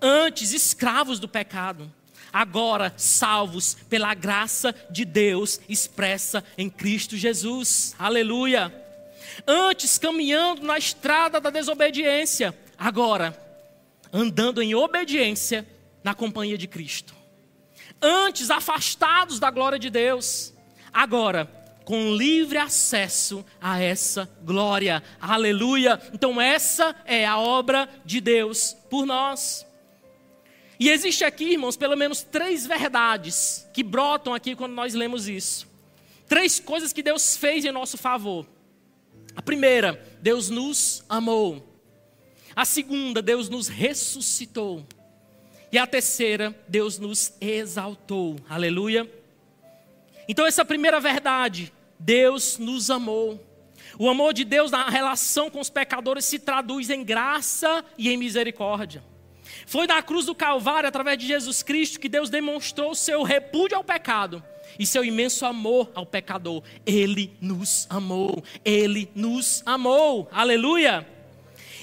Antes 0.00 0.52
escravos 0.52 1.18
do 1.18 1.28
pecado, 1.28 1.92
agora 2.32 2.92
salvos 2.96 3.74
pela 3.88 4.14
graça 4.14 4.74
de 4.90 5.04
Deus 5.04 5.60
expressa 5.68 6.44
em 6.56 6.68
Cristo 6.70 7.16
Jesus. 7.16 7.94
Aleluia. 7.98 8.72
Antes 9.46 9.98
caminhando 9.98 10.62
na 10.62 10.78
estrada 10.78 11.40
da 11.40 11.50
desobediência, 11.50 12.56
agora 12.78 13.38
andando 14.12 14.62
em 14.62 14.74
obediência 14.74 15.66
na 16.04 16.14
companhia 16.14 16.58
de 16.58 16.66
Cristo. 16.66 17.14
Antes 18.00 18.50
afastados 18.50 19.38
da 19.38 19.50
glória 19.50 19.78
de 19.78 19.88
Deus, 19.88 20.52
agora 20.92 21.61
com 21.84 22.14
livre 22.14 22.58
acesso 22.58 23.44
a 23.60 23.80
essa 23.80 24.28
glória. 24.42 25.02
Aleluia! 25.20 26.00
Então, 26.12 26.40
essa 26.40 26.94
é 27.04 27.26
a 27.26 27.38
obra 27.38 27.88
de 28.04 28.20
Deus 28.20 28.76
por 28.88 29.06
nós. 29.06 29.66
E 30.78 30.90
existe 30.90 31.24
aqui, 31.24 31.52
irmãos, 31.52 31.76
pelo 31.76 31.96
menos 31.96 32.22
três 32.22 32.66
verdades 32.66 33.68
que 33.72 33.82
brotam 33.82 34.34
aqui 34.34 34.56
quando 34.56 34.72
nós 34.72 34.94
lemos 34.94 35.28
isso. 35.28 35.68
Três 36.28 36.58
coisas 36.58 36.92
que 36.92 37.02
Deus 37.02 37.36
fez 37.36 37.64
em 37.64 37.70
nosso 37.70 37.96
favor. 37.96 38.46
A 39.36 39.42
primeira, 39.42 40.02
Deus 40.20 40.50
nos 40.50 41.04
amou. 41.08 41.78
A 42.54 42.64
segunda, 42.64 43.22
Deus 43.22 43.48
nos 43.48 43.68
ressuscitou. 43.68 44.84
E 45.70 45.78
a 45.78 45.86
terceira, 45.86 46.54
Deus 46.68 46.98
nos 46.98 47.32
exaltou. 47.40 48.36
Aleluia. 48.48 49.21
Então, 50.28 50.46
essa 50.46 50.64
primeira 50.64 51.00
verdade, 51.00 51.72
Deus 51.98 52.58
nos 52.58 52.90
amou. 52.90 53.40
O 53.98 54.08
amor 54.08 54.32
de 54.32 54.44
Deus 54.44 54.70
na 54.70 54.88
relação 54.88 55.50
com 55.50 55.60
os 55.60 55.70
pecadores 55.70 56.24
se 56.24 56.38
traduz 56.38 56.90
em 56.90 57.04
graça 57.04 57.84
e 57.98 58.08
em 58.10 58.16
misericórdia. 58.16 59.02
Foi 59.66 59.86
na 59.86 60.02
cruz 60.02 60.26
do 60.26 60.34
Calvário, 60.34 60.88
através 60.88 61.18
de 61.18 61.26
Jesus 61.26 61.62
Cristo, 61.62 62.00
que 62.00 62.08
Deus 62.08 62.30
demonstrou 62.30 62.94
seu 62.94 63.22
repúdio 63.22 63.76
ao 63.76 63.84
pecado 63.84 64.42
e 64.78 64.86
seu 64.86 65.04
imenso 65.04 65.44
amor 65.44 65.90
ao 65.94 66.06
pecador. 66.06 66.62
Ele 66.86 67.36
nos 67.40 67.86
amou, 67.90 68.42
ele 68.64 69.10
nos 69.14 69.62
amou. 69.66 70.28
Aleluia! 70.32 71.06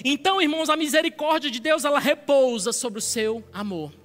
Então, 0.04 0.42
irmãos, 0.42 0.70
a 0.70 0.78
misericórdia 0.78 1.52
de 1.52 1.60
Deus, 1.60 1.84
ela 1.84 2.00
repousa 2.00 2.72
sobre 2.72 3.00
o 3.00 3.02
seu 3.02 3.44
amor. 3.54 3.99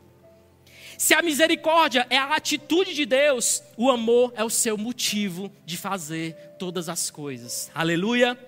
Se 0.99 1.15
a 1.15 1.23
misericórdia 1.23 2.07
é 2.11 2.17
a 2.17 2.35
atitude 2.35 2.95
de 2.95 3.05
Deus, 3.05 3.63
o 3.77 3.91
amor 3.91 4.33
é 4.37 4.45
o 4.45 4.51
seu 4.51 4.77
motivo 4.77 5.51
de 5.65 5.77
fazer 5.77 6.35
todas 6.59 6.89
as 6.89 7.11
coisas. 7.11 7.71
Aleluia. 7.75 8.39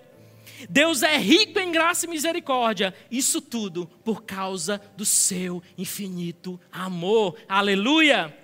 Deus 0.71 1.03
é 1.03 1.19
rico 1.19 1.59
em 1.59 1.71
graça 1.71 2.07
e 2.07 2.09
misericórdia, 2.09 2.95
isso 3.11 3.41
tudo 3.41 3.87
por 4.05 4.23
causa 4.23 4.81
do 4.97 5.05
seu 5.05 5.63
infinito 5.77 6.59
amor. 6.73 7.37
Aleluia. 7.49 8.35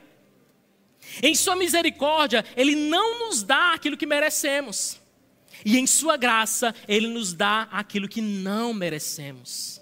Em 1.22 1.34
Sua 1.34 1.56
misericórdia, 1.56 2.44
Ele 2.56 2.74
não 2.74 3.26
nos 3.26 3.42
dá 3.42 3.72
aquilo 3.72 3.96
que 3.96 4.06
merecemos, 4.06 5.00
e 5.64 5.78
em 5.78 5.86
Sua 5.86 6.16
graça, 6.16 6.74
Ele 6.86 7.08
nos 7.08 7.32
dá 7.32 7.68
aquilo 7.72 8.08
que 8.08 8.20
não 8.20 8.72
merecemos. 8.74 9.80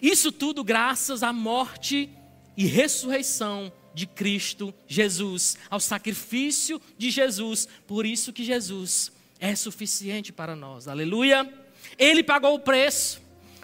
Isso 0.00 0.30
tudo 0.30 0.62
graças 0.62 1.22
à 1.22 1.32
morte 1.32 2.10
e 2.56 2.66
ressurreição 2.66 3.72
de 3.94 4.06
Cristo 4.06 4.74
Jesus, 4.86 5.56
ao 5.70 5.78
sacrifício 5.78 6.80
de 6.98 7.10
Jesus. 7.10 7.68
Por 7.86 8.04
isso 8.04 8.32
que 8.32 8.44
Jesus 8.44 9.12
é 9.38 9.54
suficiente 9.54 10.32
para 10.32 10.56
nós. 10.56 10.88
Aleluia. 10.88 11.52
Ele 11.98 12.22
pagou 12.22 12.54
o 12.54 12.60
preço 12.60 13.22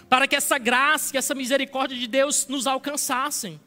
para 0.09 0.26
que 0.26 0.37
essa 0.37 0.59
graça, 0.59 1.12
que 1.12 1.18
essa 1.18 1.35
misericórdia 1.35 1.96
de 1.98 2.07
Deus 2.07 2.46
nos 2.46 2.66
alcançassem. 2.66 3.61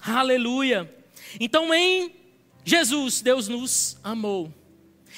Aleluia. 0.00 0.92
Então 1.38 1.72
em 1.72 2.14
Jesus 2.64 3.20
Deus 3.20 3.48
nos 3.48 3.96
amou. 4.02 4.52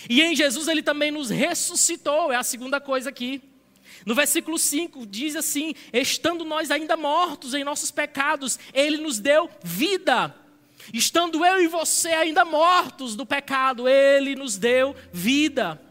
E 0.08 0.20
em 0.22 0.36
Jesus 0.36 0.68
ele 0.68 0.82
também 0.82 1.10
nos 1.10 1.30
ressuscitou, 1.30 2.32
é 2.32 2.36
a 2.36 2.42
segunda 2.42 2.80
coisa 2.80 3.08
aqui. 3.08 3.42
No 4.06 4.14
versículo 4.14 4.56
5 4.56 5.04
diz 5.04 5.34
assim: 5.34 5.74
Estando 5.92 6.44
nós 6.44 6.70
ainda 6.70 6.96
mortos 6.96 7.52
em 7.54 7.64
nossos 7.64 7.90
pecados, 7.90 8.56
Ele 8.72 8.98
nos 8.98 9.18
deu 9.18 9.50
vida. 9.64 10.32
Estando 10.94 11.44
eu 11.44 11.60
e 11.60 11.66
você 11.66 12.10
ainda 12.10 12.44
mortos 12.44 13.16
do 13.16 13.26
pecado, 13.26 13.88
Ele 13.88 14.36
nos 14.36 14.56
deu 14.56 14.94
vida. 15.12 15.82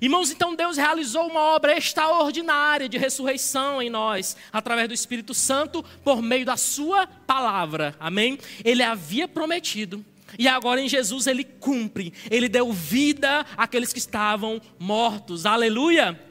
Irmãos, 0.00 0.30
então 0.30 0.54
Deus 0.54 0.76
realizou 0.76 1.26
uma 1.26 1.40
obra 1.40 1.76
extraordinária 1.76 2.88
de 2.88 2.96
ressurreição 2.96 3.82
em 3.82 3.90
nós, 3.90 4.36
através 4.50 4.88
do 4.88 4.94
Espírito 4.94 5.34
Santo, 5.34 5.84
por 6.02 6.22
meio 6.22 6.46
da 6.46 6.56
Sua 6.56 7.06
palavra. 7.06 7.94
Amém? 8.00 8.38
Ele 8.64 8.82
havia 8.82 9.28
prometido. 9.28 10.02
E 10.38 10.46
agora 10.46 10.80
em 10.80 10.88
Jesus 10.88 11.26
ele 11.26 11.42
cumpre, 11.42 12.12
ele 12.30 12.50
deu 12.50 12.70
vida 12.70 13.46
àqueles 13.56 13.94
que 13.94 13.98
estavam 13.98 14.60
mortos, 14.78 15.46
aleluia. 15.46 16.27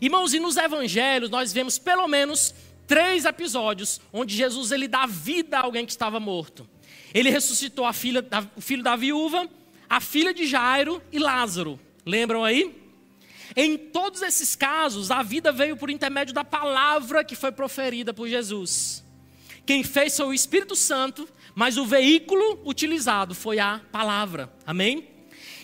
Irmãos, 0.00 0.34
e 0.34 0.40
nos 0.40 0.56
evangelhos 0.56 1.30
nós 1.30 1.52
vemos 1.52 1.78
pelo 1.78 2.06
menos 2.06 2.54
três 2.86 3.24
episódios 3.24 4.00
onde 4.12 4.34
Jesus 4.34 4.70
ele 4.70 4.86
dá 4.86 5.06
vida 5.06 5.58
a 5.58 5.62
alguém 5.62 5.84
que 5.84 5.92
estava 5.92 6.20
morto. 6.20 6.68
Ele 7.14 7.30
ressuscitou 7.30 7.90
filha, 7.92 8.24
o 8.54 8.60
filho 8.60 8.82
da 8.82 8.94
viúva, 8.96 9.48
a 9.88 10.00
filha 10.00 10.34
de 10.34 10.46
Jairo 10.46 11.02
e 11.10 11.18
Lázaro. 11.18 11.80
Lembram 12.04 12.44
aí? 12.44 12.82
Em 13.54 13.78
todos 13.78 14.22
esses 14.22 14.54
casos, 14.54 15.10
a 15.10 15.22
vida 15.22 15.50
veio 15.50 15.76
por 15.76 15.88
intermédio 15.88 16.34
da 16.34 16.44
palavra 16.44 17.24
que 17.24 17.34
foi 17.34 17.52
proferida 17.52 18.12
por 18.12 18.28
Jesus. 18.28 19.04
Quem 19.64 19.82
fez 19.82 20.16
foi 20.16 20.26
o 20.26 20.34
Espírito 20.34 20.76
Santo, 20.76 21.28
mas 21.54 21.76
o 21.76 21.86
veículo 21.86 22.60
utilizado 22.64 23.34
foi 23.34 23.58
a 23.58 23.80
palavra. 23.90 24.52
Amém? 24.66 25.08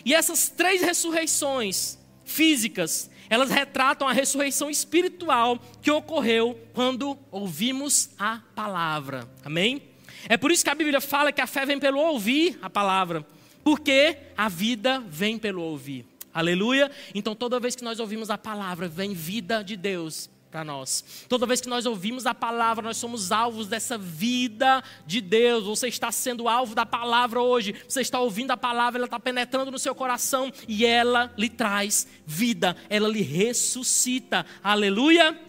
E 0.03 0.13
essas 0.13 0.49
três 0.49 0.81
ressurreições 0.81 1.97
físicas, 2.25 3.09
elas 3.29 3.49
retratam 3.49 4.07
a 4.07 4.13
ressurreição 4.13 4.69
espiritual 4.69 5.59
que 5.81 5.91
ocorreu 5.91 6.59
quando 6.73 7.17
ouvimos 7.31 8.09
a 8.17 8.41
palavra. 8.55 9.27
Amém? 9.43 9.81
É 10.29 10.37
por 10.37 10.51
isso 10.51 10.63
que 10.63 10.69
a 10.69 10.75
Bíblia 10.75 11.01
fala 11.01 11.31
que 11.31 11.41
a 11.41 11.47
fé 11.47 11.65
vem 11.65 11.79
pelo 11.79 11.99
ouvir 11.99 12.57
a 12.61 12.69
palavra, 12.69 13.25
porque 13.63 14.17
a 14.37 14.47
vida 14.47 15.03
vem 15.07 15.37
pelo 15.37 15.61
ouvir. 15.61 16.05
Aleluia? 16.33 16.89
Então, 17.13 17.35
toda 17.35 17.59
vez 17.59 17.75
que 17.75 17.83
nós 17.83 17.99
ouvimos 17.99 18.29
a 18.29 18.37
palavra, 18.37 18.87
vem 18.87 19.13
vida 19.13 19.63
de 19.63 19.77
Deus 19.77 20.29
para 20.53 20.63
nós. 20.63 21.25
Toda 21.27 21.47
vez 21.47 21.59
que 21.59 21.67
nós 21.67 21.87
ouvimos 21.87 22.27
a 22.27 22.35
palavra, 22.35 22.83
nós 22.83 22.97
somos 22.97 23.31
alvos 23.31 23.67
dessa 23.67 23.97
vida 23.97 24.83
de 25.03 25.19
Deus. 25.19 25.63
Você 25.63 25.87
está 25.87 26.11
sendo 26.11 26.47
alvo 26.47 26.75
da 26.75 26.85
palavra 26.85 27.41
hoje. 27.41 27.73
Você 27.87 28.01
está 28.01 28.19
ouvindo 28.19 28.51
a 28.51 28.57
palavra, 28.57 28.99
ela 28.99 29.05
está 29.05 29.19
penetrando 29.19 29.71
no 29.71 29.79
seu 29.79 29.95
coração 29.95 30.53
e 30.67 30.85
ela 30.85 31.33
lhe 31.35 31.49
traz 31.49 32.07
vida, 32.23 32.77
ela 32.87 33.09
lhe 33.09 33.23
ressuscita. 33.23 34.45
Aleluia? 34.63 35.41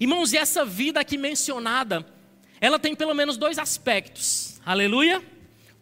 Irmãos, 0.00 0.32
e 0.32 0.38
essa 0.38 0.64
vida 0.64 0.98
aqui 1.00 1.18
mencionada, 1.18 2.06
ela 2.58 2.78
tem 2.78 2.96
pelo 2.96 3.12
menos 3.12 3.36
dois 3.36 3.58
aspectos. 3.58 4.62
Aleluia? 4.64 5.22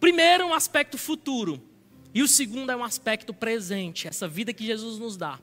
Primeiro, 0.00 0.48
um 0.48 0.54
aspecto 0.54 0.98
futuro. 0.98 1.62
E 2.12 2.20
o 2.20 2.26
segundo 2.26 2.72
é 2.72 2.76
um 2.76 2.82
aspecto 2.82 3.32
presente, 3.32 4.08
essa 4.08 4.26
vida 4.26 4.52
que 4.52 4.66
Jesus 4.66 4.98
nos 4.98 5.16
dá. 5.16 5.38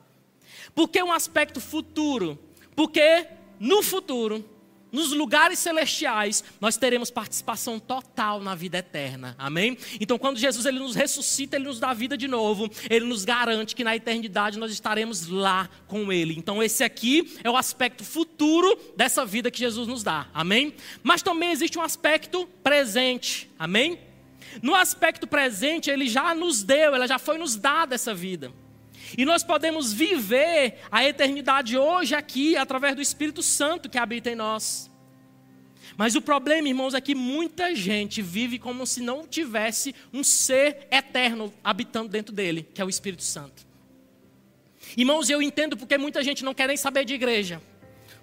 Por 0.74 0.88
que 0.88 1.01
um 1.01 1.11
aspecto 1.11 1.59
futuro? 1.59 2.38
Porque 2.76 3.28
no 3.59 3.82
futuro, 3.82 4.45
nos 4.91 5.11
lugares 5.11 5.59
celestiais, 5.59 6.43
nós 6.61 6.78
teremos 6.78 7.11
participação 7.11 7.80
total 7.80 8.39
na 8.39 8.55
vida 8.55 8.78
eterna. 8.78 9.36
Amém? 9.38 9.78
Então, 9.99 10.18
quando 10.18 10.38
Jesus 10.38 10.65
ele 10.65 10.80
nos 10.80 10.95
ressuscita, 10.95 11.55
ele 11.55 11.65
nos 11.65 11.80
dá 11.80 11.93
vida 11.93 12.18
de 12.18 12.28
novo, 12.28 12.70
ele 12.89 13.05
nos 13.05 13.26
garante 13.26 13.76
que 13.76 13.84
na 13.84 13.95
eternidade 13.95 14.57
nós 14.57 14.72
estaremos 14.72 15.28
lá 15.28 15.70
com 15.88 16.11
ele. 16.11 16.36
Então, 16.38 16.63
esse 16.63 16.84
aqui 16.84 17.38
é 17.43 17.49
o 17.49 17.57
aspecto 17.57 18.03
futuro 18.03 18.80
dessa 18.95 19.26
vida 19.26 19.51
que 19.51 19.59
Jesus 19.59 19.88
nos 19.88 20.03
dá. 20.03 20.28
Amém? 20.34 20.74
Mas 21.03 21.22
também 21.22 21.51
existe 21.51 21.78
um 21.78 21.82
aspecto 21.82 22.47
presente. 22.63 23.49
Amém? 23.59 23.99
No 24.61 24.74
aspecto 24.74 25.28
presente, 25.28 25.89
ele 25.89 26.07
já 26.07 26.34
nos 26.34 26.63
deu, 26.63 26.95
ela 26.95 27.07
já 27.07 27.20
foi 27.20 27.38
nos 27.38 27.55
dada 27.55 27.95
essa 27.95 28.13
vida. 28.13 28.51
E 29.16 29.26
nós 29.26 29.43
podemos 29.43 29.93
viver 29.93 30.80
a 30.91 31.05
eternidade 31.05 31.78
hoje 31.78 32.16
aqui, 32.16 32.58
através 32.58 32.95
do 32.95 33.01
Espírito 33.01 33.43
Santo 33.43 33.89
que 33.89 33.97
habita 33.97 34.32
em 34.32 34.36
nós. 34.36 34.89
Mas 35.95 36.16
o 36.16 36.22
problema, 36.22 36.68
irmãos, 36.68 36.93
é 36.93 37.01
que 37.01 37.16
muita 37.16 37.74
gente 37.74 38.22
vive 38.22 38.60
como 38.60 38.86
se 38.86 39.01
não 39.01 39.26
tivesse 39.28 39.95
um 40.14 40.24
ser 40.24 40.88
eterno 40.91 41.53
habitando 41.64 42.10
dentro 42.10 42.34
dele, 42.34 42.68
que 42.74 42.82
é 42.82 42.86
o 42.86 42.89
Espírito 42.89 43.24
Santo. 43.24 43.66
Irmãos, 44.95 45.30
eu 45.30 45.41
entendo 45.41 45.76
porque 45.76 45.97
muita 45.97 46.24
gente 46.24 46.43
não 46.43 46.53
quer 46.53 46.68
nem 46.68 46.78
saber 46.78 47.05
de 47.05 47.14
igreja. 47.14 47.62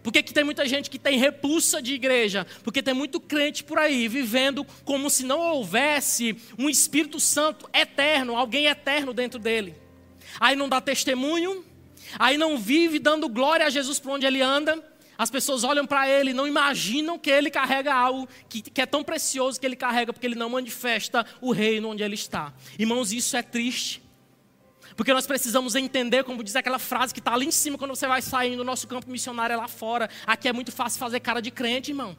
Porque 0.04 0.22
que 0.22 0.34
tem 0.34 0.44
muita 0.44 0.66
gente 0.68 0.90
que 0.90 0.98
tem 0.98 1.18
repulsa 1.18 1.80
de 1.80 1.94
igreja? 1.94 2.46
Porque 2.62 2.82
tem 2.82 2.92
muito 2.92 3.18
crente 3.18 3.64
por 3.64 3.78
aí 3.78 4.06
vivendo 4.06 4.64
como 4.84 5.08
se 5.08 5.24
não 5.24 5.40
houvesse 5.40 6.36
um 6.58 6.68
Espírito 6.68 7.18
Santo 7.18 7.68
eterno, 7.72 8.36
alguém 8.36 8.66
eterno 8.66 9.14
dentro 9.14 9.38
dele. 9.40 9.74
Aí 10.40 10.56
não 10.56 10.68
dá 10.68 10.80
testemunho, 10.80 11.64
aí 12.18 12.36
não 12.36 12.58
vive 12.58 12.98
dando 12.98 13.28
glória 13.28 13.66
a 13.66 13.70
Jesus 13.70 13.98
por 13.98 14.12
onde 14.12 14.26
ele 14.26 14.42
anda. 14.42 14.82
As 15.16 15.30
pessoas 15.30 15.62
olham 15.62 15.86
para 15.86 16.08
ele 16.08 16.30
e 16.30 16.34
não 16.34 16.46
imaginam 16.46 17.18
que 17.18 17.30
ele 17.30 17.50
carrega 17.50 17.94
algo 17.94 18.28
que, 18.48 18.60
que, 18.60 18.80
é 18.80 18.86
tão 18.86 19.04
precioso 19.04 19.60
que 19.60 19.66
ele 19.66 19.76
carrega, 19.76 20.12
porque 20.12 20.26
ele 20.26 20.34
não 20.34 20.50
manifesta 20.50 21.24
o 21.40 21.52
reino 21.52 21.90
onde 21.90 22.02
ele 22.02 22.14
está. 22.14 22.52
Irmãos, 22.78 23.12
isso 23.12 23.36
é 23.36 23.42
triste. 23.42 24.02
Porque 24.96 25.12
nós 25.12 25.26
precisamos 25.26 25.74
entender, 25.74 26.24
como 26.24 26.42
diz 26.42 26.54
aquela 26.56 26.78
frase 26.78 27.12
que 27.12 27.20
está 27.20 27.32
ali 27.32 27.46
em 27.46 27.50
cima 27.50 27.78
quando 27.78 27.94
você 27.94 28.06
vai 28.06 28.22
saindo 28.22 28.58
do 28.58 28.64
nosso 28.64 28.86
campo 28.86 29.10
missionário 29.10 29.54
é 29.54 29.56
lá 29.56 29.68
fora. 29.68 30.08
Aqui 30.26 30.48
é 30.48 30.52
muito 30.52 30.72
fácil 30.72 30.98
fazer 30.98 31.20
cara 31.20 31.40
de 31.40 31.50
crente, 31.50 31.90
irmão. 31.90 32.16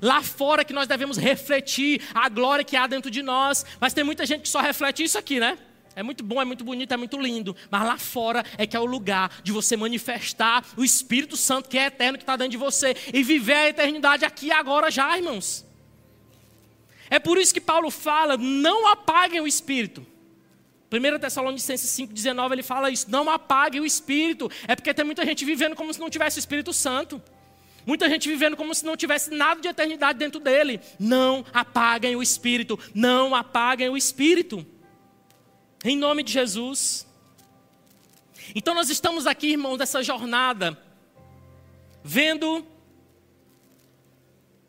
Lá 0.00 0.22
fora 0.22 0.64
que 0.64 0.72
nós 0.72 0.86
devemos 0.86 1.16
refletir 1.16 2.00
a 2.14 2.28
glória 2.28 2.64
que 2.64 2.76
há 2.76 2.86
dentro 2.86 3.10
de 3.10 3.22
nós. 3.22 3.64
Mas 3.80 3.92
tem 3.92 4.04
muita 4.04 4.24
gente 4.26 4.42
que 4.42 4.48
só 4.48 4.60
reflete 4.60 5.02
isso 5.02 5.18
aqui, 5.18 5.40
né? 5.40 5.58
É 5.94 6.02
muito 6.02 6.24
bom, 6.24 6.40
é 6.40 6.44
muito 6.44 6.64
bonito, 6.64 6.92
é 6.92 6.96
muito 6.96 7.18
lindo. 7.18 7.54
Mas 7.70 7.82
lá 7.82 7.98
fora 7.98 8.44
é 8.56 8.66
que 8.66 8.76
é 8.76 8.80
o 8.80 8.84
lugar 8.84 9.40
de 9.42 9.52
você 9.52 9.76
manifestar 9.76 10.64
o 10.76 10.84
Espírito 10.84 11.36
Santo 11.36 11.68
que 11.68 11.78
é 11.78 11.86
eterno, 11.86 12.18
que 12.18 12.22
está 12.24 12.36
dentro 12.36 12.52
de 12.52 12.56
você. 12.56 12.96
E 13.12 13.22
viver 13.22 13.54
a 13.54 13.68
eternidade 13.68 14.24
aqui 14.24 14.46
e 14.46 14.52
agora 14.52 14.90
já, 14.90 15.16
irmãos. 15.16 15.64
É 17.10 17.18
por 17.18 17.36
isso 17.38 17.52
que 17.52 17.60
Paulo 17.60 17.90
fala: 17.90 18.36
não 18.36 18.86
apaguem 18.88 19.40
o 19.40 19.46
Espírito. 19.46 20.06
1 20.92 21.18
Tessalonicenses 21.18 21.90
5,19 21.90 22.52
ele 22.52 22.62
fala 22.62 22.90
isso: 22.90 23.10
não 23.10 23.28
apague 23.30 23.80
o 23.80 23.86
espírito. 23.86 24.50
É 24.68 24.76
porque 24.76 24.92
tem 24.92 25.04
muita 25.04 25.24
gente 25.24 25.44
vivendo 25.44 25.74
como 25.74 25.92
se 25.92 25.98
não 25.98 26.10
tivesse 26.10 26.38
o 26.38 26.40
Espírito 26.40 26.72
Santo. 26.72 27.22
Muita 27.86 28.08
gente 28.08 28.28
vivendo 28.28 28.56
como 28.56 28.74
se 28.74 28.84
não 28.84 28.96
tivesse 28.96 29.30
nada 29.30 29.60
de 29.60 29.68
eternidade 29.68 30.18
dentro 30.18 30.38
dele. 30.38 30.80
Não 31.00 31.44
apaguem 31.52 32.14
o 32.14 32.22
espírito. 32.22 32.78
Não 32.94 33.34
apaguem 33.34 33.88
o 33.88 33.96
espírito. 33.96 34.64
Em 35.84 35.96
nome 35.96 36.22
de 36.22 36.32
Jesus. 36.32 37.06
Então 38.54 38.74
nós 38.74 38.88
estamos 38.88 39.26
aqui, 39.26 39.48
irmãos, 39.48 39.78
nessa 39.78 40.02
jornada, 40.02 40.78
vendo 42.04 42.64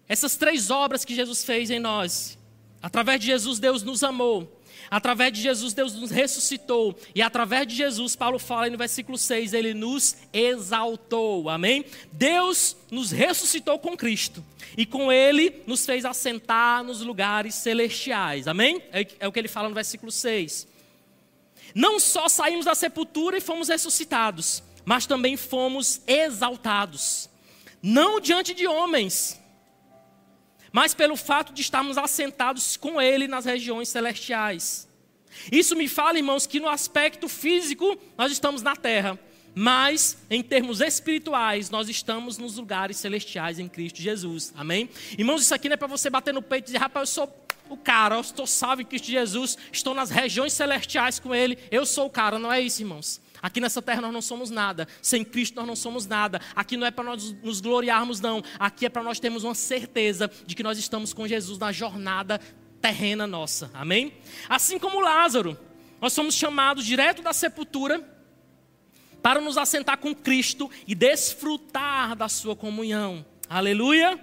essas 0.07 0.35
três 0.35 0.69
obras 0.71 1.05
que 1.05 1.13
Jesus 1.13 1.43
fez 1.43 1.69
em 1.69 1.79
nós. 1.79 2.37
Através 2.81 3.19
de 3.19 3.27
Jesus, 3.27 3.59
Deus 3.59 3.83
nos 3.83 4.03
amou. 4.03 4.59
Através 4.89 5.31
de 5.31 5.41
Jesus, 5.41 5.73
Deus 5.73 5.93
nos 5.95 6.11
ressuscitou. 6.11 6.97
E 7.15 7.21
através 7.21 7.67
de 7.67 7.75
Jesus, 7.75 8.15
Paulo 8.15 8.37
fala 8.37 8.69
no 8.69 8.77
versículo 8.77 9.17
6, 9.17 9.53
ele 9.53 9.73
nos 9.73 10.17
exaltou. 10.33 11.49
Amém? 11.49 11.85
Deus 12.11 12.75
nos 12.91 13.11
ressuscitou 13.11 13.79
com 13.79 13.95
Cristo. 13.95 14.43
E 14.77 14.85
com 14.85 15.11
ele 15.11 15.61
nos 15.65 15.85
fez 15.85 16.05
assentar 16.05 16.83
nos 16.83 17.01
lugares 17.01 17.55
celestiais. 17.55 18.47
Amém? 18.47 18.81
É, 18.91 19.07
é 19.19 19.27
o 19.27 19.31
que 19.31 19.39
ele 19.39 19.47
fala 19.47 19.69
no 19.69 19.75
versículo 19.75 20.11
6. 20.11 20.72
Não 21.73 21.99
só 21.99 22.29
saímos 22.29 22.65
da 22.65 22.75
sepultura 22.75 23.37
e 23.37 23.41
fomos 23.41 23.67
ressuscitados, 23.67 24.61
mas 24.85 25.05
também 25.05 25.35
fomos 25.35 26.01
exaltados. 26.05 27.29
Não 27.81 28.19
diante 28.19 28.53
de 28.53 28.67
homens, 28.67 29.39
mas 30.71 30.93
pelo 30.93 31.15
fato 31.15 31.53
de 31.53 31.61
estarmos 31.61 31.97
assentados 31.97 32.77
com 32.77 33.01
Ele 33.01 33.27
nas 33.27 33.45
regiões 33.45 33.89
celestiais. 33.89 34.87
Isso 35.51 35.75
me 35.75 35.87
fala, 35.87 36.17
irmãos, 36.17 36.45
que 36.45 36.59
no 36.59 36.69
aspecto 36.69 37.27
físico 37.27 37.97
nós 38.17 38.31
estamos 38.31 38.61
na 38.61 38.75
terra, 38.75 39.19
mas 39.55 40.17
em 40.29 40.41
termos 40.41 40.81
espirituais 40.81 41.69
nós 41.69 41.89
estamos 41.89 42.37
nos 42.37 42.57
lugares 42.57 42.97
celestiais 42.97 43.59
em 43.59 43.67
Cristo 43.67 44.01
Jesus. 44.01 44.53
Amém? 44.55 44.89
Irmãos, 45.17 45.41
isso 45.41 45.53
aqui 45.53 45.69
não 45.69 45.75
é 45.75 45.77
para 45.77 45.87
você 45.87 46.09
bater 46.09 46.33
no 46.33 46.41
peito 46.41 46.65
e 46.65 46.67
dizer, 46.67 46.79
rapaz, 46.79 47.09
eu 47.09 47.13
sou 47.13 47.45
o 47.69 47.77
cara, 47.77 48.15
eu 48.15 48.21
estou 48.21 48.45
salvo 48.45 48.81
em 48.81 48.85
Cristo 48.85 49.07
Jesus, 49.07 49.57
estou 49.71 49.93
nas 49.93 50.09
regiões 50.09 50.53
celestiais 50.53 51.19
com 51.19 51.33
Ele, 51.33 51.57
eu 51.71 51.85
sou 51.85 52.07
o 52.07 52.09
cara. 52.09 52.37
Não 52.37 52.51
é 52.51 52.61
isso, 52.61 52.81
irmãos. 52.81 53.21
Aqui 53.41 53.59
nessa 53.59 53.81
terra 53.81 54.01
nós 54.01 54.13
não 54.13 54.21
somos 54.21 54.49
nada. 54.49 54.87
Sem 55.01 55.23
Cristo 55.23 55.55
nós 55.55 55.67
não 55.67 55.75
somos 55.75 56.05
nada. 56.05 56.39
Aqui 56.55 56.77
não 56.77 56.87
é 56.87 56.91
para 56.91 57.03
nós 57.03 57.33
nos 57.43 57.59
gloriarmos, 57.59 58.21
não. 58.21 58.41
Aqui 58.57 58.85
é 58.85 58.89
para 58.89 59.03
nós 59.03 59.19
termos 59.19 59.43
uma 59.43 59.55
certeza 59.55 60.31
de 60.45 60.55
que 60.55 60.63
nós 60.63 60.77
estamos 60.77 61.13
com 61.13 61.27
Jesus 61.27 61.57
na 61.57 61.71
jornada 61.71 62.39
terrena 62.81 63.27
nossa. 63.27 63.69
Amém? 63.73 64.13
Assim 64.47 64.79
como 64.79 65.01
Lázaro, 65.01 65.57
nós 65.99 66.13
somos 66.13 66.35
chamados 66.35 66.85
direto 66.85 67.21
da 67.21 67.33
sepultura 67.33 68.12
para 69.23 69.39
nos 69.39 69.57
assentar 69.57 69.97
com 69.97 70.13
Cristo 70.13 70.69
e 70.85 70.93
desfrutar 70.93 72.13
da 72.13 72.27
sua 72.27 72.57
comunhão. 72.57 73.25
Aleluia! 73.49 74.19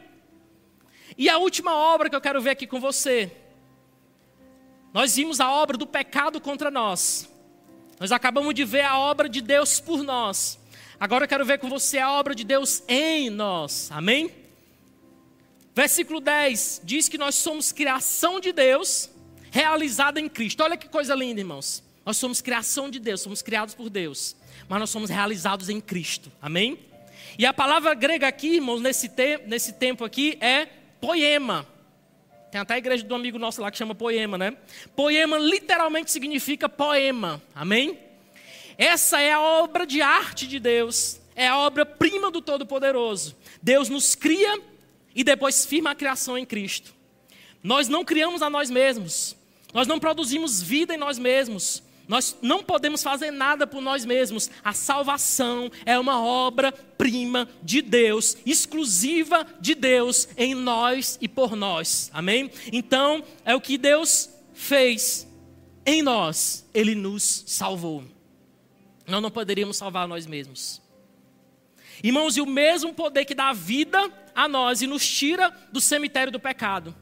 E 1.17 1.29
a 1.29 1.39
última 1.39 1.75
obra 1.75 2.11
que 2.11 2.15
eu 2.15 2.21
quero 2.21 2.41
ver 2.43 2.51
aqui 2.51 2.67
com 2.67 2.79
você. 2.79 3.33
Nós 4.93 5.17
vimos 5.17 5.41
a 5.41 5.51
obra 5.51 5.79
do 5.79 5.87
pecado 5.87 6.39
contra 6.39 6.71
nós. 6.71 7.29
Nós 7.99 8.13
acabamos 8.13 8.55
de 8.55 8.65
ver 8.65 8.83
a 8.83 8.99
obra 8.99 9.29
de 9.29 9.41
Deus 9.41 9.81
por 9.81 10.03
nós. 10.03 10.59
Agora 10.99 11.25
eu 11.25 11.29
quero 11.29 11.47
ver 11.47 11.59
com 11.59 11.69
você 11.71 11.99
a 11.99 12.13
obra 12.13 12.35
de 12.35 12.45
Deus 12.45 12.83
em 12.87 13.31
nós. 13.31 13.91
Amém? 13.91 14.31
Versículo 15.75 16.21
10 16.21 16.83
diz 16.85 17.09
que 17.09 17.17
nós 17.17 17.37
somos 17.37 17.73
criação 17.73 18.39
de 18.39 18.53
Deus, 18.53 19.09
realizada 19.51 20.21
em 20.21 20.29
Cristo. 20.29 20.63
Olha 20.63 20.77
que 20.77 20.89
coisa 20.89 21.15
linda, 21.15 21.41
irmãos. 21.41 21.83
Nós 22.05 22.17
somos 22.17 22.41
criação 22.41 22.91
de 22.91 22.99
Deus, 22.99 23.21
somos 23.21 23.41
criados 23.43 23.75
por 23.75 23.89
Deus, 23.89 24.35
mas 24.71 24.79
nós 24.79 24.91
somos 24.91 25.11
realizados 25.11 25.69
em 25.69 25.81
Cristo. 25.81 26.31
Amém? 26.41 26.79
E 27.37 27.45
a 27.45 27.53
palavra 27.53 27.93
grega 27.93 28.29
aqui, 28.29 28.55
irmãos, 28.55 28.81
nesse, 28.81 29.09
te 29.09 29.39
nesse 29.39 29.73
tempo 29.73 30.05
aqui 30.05 30.39
é 30.41 30.67
poema. 31.01 31.67
Tem 32.53 32.61
até 32.61 32.75
a 32.75 32.79
igreja 32.79 33.03
do 33.03 33.13
amigo 33.13 33.37
nosso 33.37 33.61
lá 33.61 33.69
que 33.69 33.77
chama 33.77 33.97
poema, 33.97 34.39
né? 34.39 34.57
Poema 34.95 35.39
literalmente 35.39 36.13
significa 36.13 36.69
poema. 36.69 37.43
Amém? 37.53 37.99
Essa 38.79 39.21
é 39.21 39.33
a 39.33 39.41
obra 39.41 39.85
de 39.85 40.01
arte 40.01 40.47
de 40.47 40.61
Deus. 40.61 41.21
É 41.35 41.49
a 41.49 41.59
obra-prima 41.59 42.31
do 42.31 42.41
Todo-Poderoso. 42.41 43.37
Deus 43.61 43.89
nos 43.89 44.15
cria 44.15 44.57
e 45.13 45.25
depois 45.25 45.67
firma 45.67 45.91
a 45.91 45.95
criação 45.97 46.39
em 46.39 46.47
Cristo. 46.47 46.95
Nós 47.61 47.89
não 47.89 48.05
criamos 48.05 48.41
a 48.41 48.49
nós 48.49 48.71
mesmos. 48.71 49.37
Nós 49.75 49.89
não 49.89 49.99
produzimos 49.99 50.63
vida 50.63 50.95
em 50.95 50.97
nós 50.97 51.19
mesmos. 51.19 51.83
Nós 52.11 52.37
não 52.43 52.61
podemos 52.61 53.05
fazer 53.05 53.31
nada 53.31 53.69
por 53.69 53.81
nós 53.81 54.05
mesmos. 54.05 54.51
A 54.65 54.73
salvação 54.73 55.71
é 55.87 55.97
uma 55.97 56.21
obra-prima 56.21 57.49
de 57.63 57.81
Deus, 57.81 58.37
exclusiva 58.45 59.47
de 59.61 59.77
Deus 59.77 60.29
em 60.37 60.53
nós 60.53 61.17
e 61.21 61.29
por 61.29 61.55
nós. 61.55 62.11
Amém? 62.13 62.51
Então, 62.73 63.23
é 63.45 63.55
o 63.55 63.61
que 63.61 63.79
Deus 63.79 64.29
fez 64.53 65.25
em 65.87 66.03
nós. 66.03 66.69
Ele 66.75 66.97
nos 66.97 67.45
salvou. 67.47 68.03
Nós 69.07 69.23
não 69.23 69.31
poderíamos 69.31 69.77
salvar 69.77 70.09
nós 70.09 70.27
mesmos. 70.27 70.83
Irmãos, 72.03 72.37
e 72.37 72.41
o 72.41 72.47
mesmo 72.47 72.93
poder 72.93 73.25
que 73.25 73.37
dá 73.37 73.53
vida 73.53 74.13
a 74.35 74.49
nós 74.49 74.83
e 74.83 74.89
nos 74.89 75.09
tira 75.09 75.49
do 75.71 75.81
cemitério 75.81 76.33
do 76.33 76.41
pecado 76.41 76.93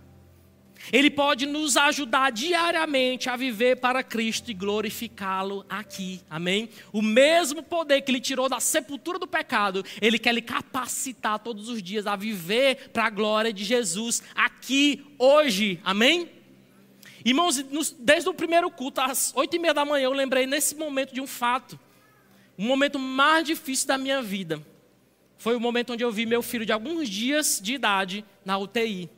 ele 0.93 1.11
pode 1.11 1.47
nos 1.47 1.76
ajudar 1.76 2.31
diariamente 2.31 3.29
a 3.29 3.37
viver 3.37 3.76
para 3.76 4.03
Cristo 4.03 4.51
e 4.51 4.55
glorificá-lo 4.55 5.64
aqui. 5.68 6.20
Amém? 6.31 6.68
O 6.93 7.03
mesmo 7.03 7.62
poder 7.62 8.01
que 8.03 8.11
ele 8.11 8.20
tirou 8.20 8.49
da 8.49 8.61
sepultura 8.61 9.18
do 9.18 9.26
pecado, 9.26 9.85
ele 10.01 10.18
quer 10.18 10.33
lhe 10.33 10.43
capacitar 10.43 11.39
todos 11.39 11.68
os 11.68 11.83
dias 11.83 12.07
a 12.07 12.16
viver 12.16 12.91
para 12.93 13.07
a 13.07 13.11
glória 13.11 13.53
de 13.53 13.64
Jesus 13.64 14.22
aqui, 14.35 15.05
hoje. 15.18 15.81
Amém? 15.85 16.31
Irmãos, 17.24 17.62
desde 17.99 18.29
o 18.29 18.35
primeiro 18.35 18.70
culto, 18.70 19.01
às 19.01 19.35
oito 19.37 19.55
e 19.55 19.59
meia 19.59 19.74
da 19.74 19.85
manhã, 19.85 20.05
eu 20.05 20.12
lembrei 20.12 20.47
nesse 20.47 20.74
momento 20.74 21.12
de 21.12 21.20
um 21.20 21.26
fato. 21.26 21.79
O 22.57 22.62
momento 22.62 22.99
mais 22.99 23.45
difícil 23.45 23.87
da 23.87 23.99
minha 23.99 24.22
vida. 24.22 24.64
Foi 25.37 25.55
o 25.55 25.61
momento 25.61 25.93
onde 25.93 26.03
eu 26.03 26.11
vi 26.11 26.26
meu 26.26 26.43
filho 26.43 26.66
de 26.66 26.72
alguns 26.72 27.09
dias 27.09 27.61
de 27.62 27.74
idade 27.74 28.24
na 28.45 28.59
UTI. 28.59 29.09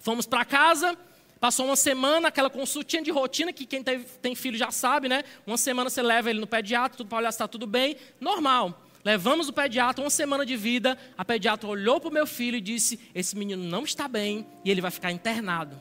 Fomos 0.00 0.26
para 0.26 0.46
casa, 0.46 0.96
passou 1.38 1.66
uma 1.66 1.76
semana, 1.76 2.28
aquela 2.28 2.48
consultinha 2.48 3.02
de 3.02 3.10
rotina, 3.10 3.52
que 3.52 3.66
quem 3.66 3.82
tem, 3.82 4.34
filho 4.34 4.56
já 4.56 4.70
sabe, 4.70 5.08
né? 5.08 5.22
Uma 5.46 5.58
semana 5.58 5.90
você 5.90 6.00
leva 6.00 6.30
ele 6.30 6.40
no 6.40 6.46
pediatra, 6.46 6.96
tudo 6.96 7.08
para 7.08 7.18
olhar 7.18 7.30
se 7.30 7.36
está 7.36 7.46
tudo 7.46 7.66
bem, 7.66 7.96
normal. 8.18 8.82
Levamos 9.04 9.48
o 9.48 9.52
pediatra, 9.52 10.02
uma 10.02 10.10
semana 10.10 10.44
de 10.44 10.56
vida, 10.56 10.96
a 11.16 11.24
pediatra 11.24 11.68
olhou 11.68 12.00
para 12.00 12.08
o 12.08 12.12
meu 12.12 12.26
filho 12.26 12.56
e 12.56 12.60
disse: 12.62 12.98
Esse 13.14 13.36
menino 13.36 13.62
não 13.62 13.84
está 13.84 14.08
bem 14.08 14.46
e 14.64 14.70
ele 14.70 14.80
vai 14.80 14.90
ficar 14.90 15.12
internado. 15.12 15.80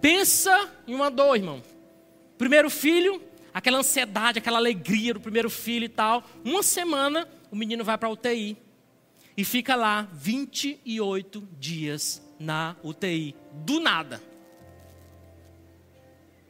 Pensa 0.00 0.72
em 0.86 0.94
uma 0.94 1.10
dor, 1.10 1.34
irmão. 1.34 1.60
Primeiro 2.36 2.70
filho, 2.70 3.20
aquela 3.52 3.78
ansiedade, 3.78 4.38
aquela 4.38 4.58
alegria 4.58 5.12
do 5.12 5.20
primeiro 5.20 5.50
filho 5.50 5.84
e 5.84 5.88
tal. 5.88 6.22
Uma 6.44 6.62
semana, 6.62 7.28
o 7.50 7.56
menino 7.56 7.82
vai 7.82 7.98
para 7.98 8.08
a 8.08 8.12
UTI 8.12 8.56
e 9.36 9.44
fica 9.44 9.74
lá 9.74 10.08
28 10.12 11.48
dias 11.58 12.27
na 12.38 12.76
UTI. 12.82 13.34
Do 13.52 13.80
nada. 13.80 14.22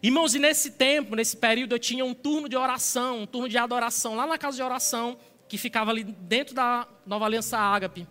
Irmãos, 0.03 0.35
e 0.35 0.39
nesse 0.39 0.73
tempo, 0.73 1.17
nesse 1.17 1.37
período, 1.37 1.75
eu 1.75 1.79
tinha 1.79 2.05
um 2.05 2.15
turno 2.15 2.49
de 2.49 2.57
oração, 2.57 3.23
um 3.23 3.27
turno 3.27 3.49
de 3.49 3.59
adoração, 3.59 4.15
lá 4.15 4.27
na 4.27 4.39
casa 4.39 4.57
de 4.57 4.63
oração, 4.63 5.19
que 5.49 5.59
ficava 5.59 5.91
ali 5.91 6.05
dentro 6.05 6.55
da 6.55 6.87
Nova 7.05 7.25
Aliança 7.25 7.59
Ágape. 7.59 8.07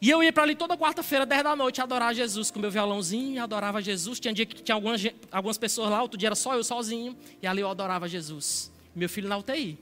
E 0.00 0.10
eu 0.10 0.22
ia 0.22 0.30
para 0.30 0.42
ali 0.42 0.54
toda 0.54 0.76
quarta-feira, 0.76 1.24
10 1.24 1.42
da 1.42 1.56
noite, 1.56 1.80
adorar 1.80 2.14
Jesus 2.14 2.50
com 2.50 2.60
meu 2.60 2.70
violãozinho, 2.70 3.42
adorava 3.42 3.80
Jesus. 3.80 4.20
Tinha 4.20 4.34
dia 4.34 4.44
que 4.44 4.62
tinha 4.62 4.74
algumas, 4.74 5.02
algumas 5.32 5.56
pessoas 5.56 5.88
lá, 5.88 6.02
outro 6.02 6.18
dia 6.18 6.28
era 6.28 6.34
só 6.34 6.54
eu 6.54 6.62
sozinho, 6.62 7.16
e 7.40 7.46
ali 7.46 7.62
eu 7.62 7.70
adorava 7.70 8.06
Jesus. 8.06 8.70
Meu 8.94 9.08
filho 9.08 9.28
na 9.28 9.38
UTI. 9.38 9.78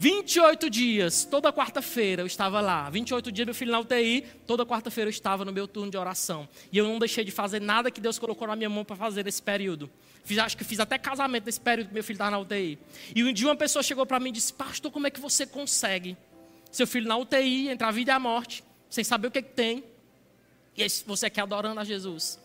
28 0.00 0.70
dias, 0.70 1.26
toda 1.26 1.52
quarta-feira 1.52 2.22
eu 2.22 2.26
estava 2.26 2.58
lá. 2.62 2.88
28 2.88 3.30
dias, 3.30 3.44
meu 3.44 3.54
filho 3.54 3.70
na 3.70 3.80
UTI, 3.80 4.22
toda 4.46 4.64
quarta-feira 4.64 5.08
eu 5.08 5.10
estava 5.10 5.44
no 5.44 5.52
meu 5.52 5.68
turno 5.68 5.90
de 5.90 5.98
oração. 5.98 6.48
E 6.72 6.78
eu 6.78 6.88
não 6.88 6.98
deixei 6.98 7.22
de 7.22 7.30
fazer 7.30 7.60
nada 7.60 7.90
que 7.90 8.00
Deus 8.00 8.18
colocou 8.18 8.48
na 8.48 8.56
minha 8.56 8.70
mão 8.70 8.82
para 8.82 8.96
fazer 8.96 9.26
nesse 9.26 9.42
período. 9.42 9.90
Fiz, 10.24 10.38
acho 10.38 10.56
que 10.56 10.64
fiz 10.64 10.80
até 10.80 10.96
casamento 10.96 11.44
nesse 11.44 11.60
período 11.60 11.88
que 11.88 11.92
meu 11.92 12.02
filho 12.02 12.14
estava 12.14 12.30
na 12.30 12.38
UTI. 12.38 12.78
E 13.14 13.22
um 13.22 13.30
dia 13.30 13.46
uma 13.46 13.56
pessoa 13.56 13.82
chegou 13.82 14.06
para 14.06 14.18
mim 14.18 14.30
e 14.30 14.32
disse: 14.32 14.54
Pastor, 14.54 14.90
como 14.90 15.06
é 15.06 15.10
que 15.10 15.20
você 15.20 15.46
consegue? 15.46 16.16
Seu 16.72 16.86
filho 16.86 17.06
na 17.06 17.18
UTI, 17.18 17.68
entre 17.68 17.86
a 17.86 17.90
vida 17.90 18.10
e 18.10 18.14
a 18.14 18.18
morte, 18.18 18.64
sem 18.88 19.04
saber 19.04 19.28
o 19.28 19.30
que, 19.30 19.42
que 19.42 19.52
tem. 19.52 19.84
E 20.78 20.86
você 21.06 21.28
quer 21.28 21.42
adorando 21.42 21.78
a 21.78 21.84
Jesus. 21.84 22.40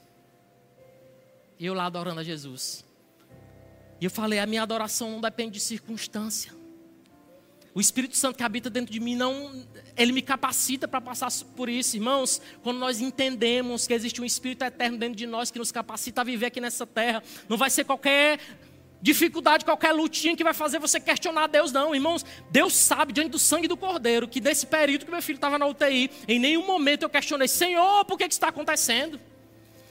E 1.58 1.66
eu 1.66 1.74
lá 1.74 1.86
adorando 1.86 2.20
a 2.20 2.24
Jesus. 2.24 2.84
E 4.02 4.04
eu 4.04 4.12
falei: 4.12 4.40
A 4.40 4.46
minha 4.46 4.64
adoração 4.64 5.10
não 5.10 5.22
depende 5.22 5.52
de 5.52 5.62
circunstância. 5.62 6.55
O 7.76 7.82
Espírito 7.82 8.16
Santo 8.16 8.38
que 8.38 8.44
habita 8.44 8.70
dentro 8.70 8.94
de 8.94 9.02
mim 9.02 9.18
não, 9.18 9.54
ele 9.98 10.14
me 10.14 10.22
capacita 10.22 10.88
para 10.88 11.02
passar 11.02 11.30
por 11.58 11.68
isso, 11.68 11.98
irmãos. 11.98 12.42
Quando 12.64 12.78
nós 12.80 13.02
entendemos 13.02 13.86
que 13.86 13.94
existe 13.94 14.22
um 14.22 14.24
Espírito 14.24 14.64
eterno 14.64 14.98
dentro 14.98 15.18
de 15.18 15.28
nós 15.28 15.52
que 15.52 15.60
nos 15.60 15.74
capacita 15.74 16.22
a 16.22 16.24
viver 16.24 16.46
aqui 16.46 16.62
nessa 16.62 16.88
terra, 16.88 17.22
não 17.50 17.58
vai 17.58 17.70
ser 17.70 17.84
qualquer 17.84 18.40
dificuldade, 19.02 19.66
qualquer 19.66 19.92
lutinha 19.92 20.38
que 20.38 20.44
vai 20.44 20.54
fazer 20.54 20.80
você 20.80 21.02
questionar 21.02 21.48
Deus, 21.48 21.74
não, 21.74 21.94
irmãos. 21.94 22.26
Deus 22.50 22.74
sabe, 22.74 23.12
diante 23.12 23.32
do 23.32 23.40
sangue 23.40 23.68
do 23.68 23.76
Cordeiro, 23.76 24.26
que 24.26 24.40
nesse 24.40 24.66
período 24.66 25.04
que 25.04 25.12
meu 25.12 25.22
filho 25.22 25.36
estava 25.36 25.60
na 25.60 25.66
UTI, 25.66 26.10
em 26.30 26.40
nenhum 26.40 26.66
momento 26.66 27.04
eu 27.04 27.10
questionei, 27.10 27.50
Senhor, 27.50 28.06
por 28.06 28.18
que, 28.18 28.26
que 28.26 28.34
está 28.34 28.48
acontecendo? 28.48 29.20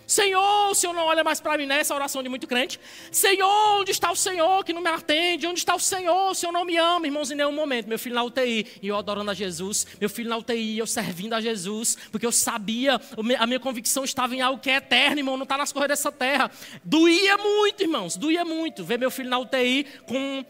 Senhor, 0.07 0.71
o 0.71 0.75
Senhor 0.75 0.93
não 0.93 1.05
olha 1.07 1.25
mais 1.25 1.41
para 1.41 1.57
mim 1.57 1.67
nessa 1.67 1.95
oração 1.95 2.23
de 2.23 2.29
muito 2.29 2.47
crente. 2.47 2.79
Senhor, 3.11 3.81
onde 3.81 3.91
está 3.91 4.11
o 4.11 4.17
Senhor 4.17 4.65
que 4.65 4.73
não 4.73 4.83
me 4.83 4.91
atende? 4.91 5.47
Onde 5.47 5.59
está 5.59 5.75
o 5.75 5.81
Senhor? 5.81 6.31
O 6.31 6.35
Senhor 6.35 6.53
não 6.53 6.65
me 6.65 6.77
ama, 6.77 7.07
irmãos, 7.07 7.31
em 7.31 7.35
nenhum 7.35 7.53
momento. 7.53 7.89
Meu 7.89 7.99
filho 7.99 8.15
na 8.15 8.23
UTI 8.23 8.67
e 8.83 8.89
eu 8.89 8.97
adorando 8.97 9.31
a 9.31 9.35
Jesus. 9.35 9.87
Meu 10.01 10.11
filho 10.11 10.29
na 10.29 10.37
UTI 10.37 10.79
eu 10.79 10.87
servindo 10.87 11.35
a 11.35 11.41
Jesus. 11.41 11.97
Porque 12.11 12.27
eu 12.27 12.33
sabia, 12.33 13.01
a 13.39 13.47
minha 13.47 13.61
convicção 13.61 14.05
estava 14.05 14.35
em 14.35 14.41
algo 14.41 14.61
que 14.61 14.71
é 14.71 14.77
eterno, 14.77 15.19
irmão, 15.19 15.37
não 15.37 15.45
está 15.45 15.57
nas 15.57 15.73
correias 15.73 15.99
dessa 15.99 16.13
terra. 16.13 16.51
Doía 16.85 17.37
muito, 17.37 17.83
irmãos, 17.83 18.17
doía 18.17 18.45
muito. 18.45 18.85
Ver 18.85 18.99
meu 18.99 19.11
filho 19.11 19.31
na 19.31 19.39
UTI 19.39 19.87
com 20.07 20.45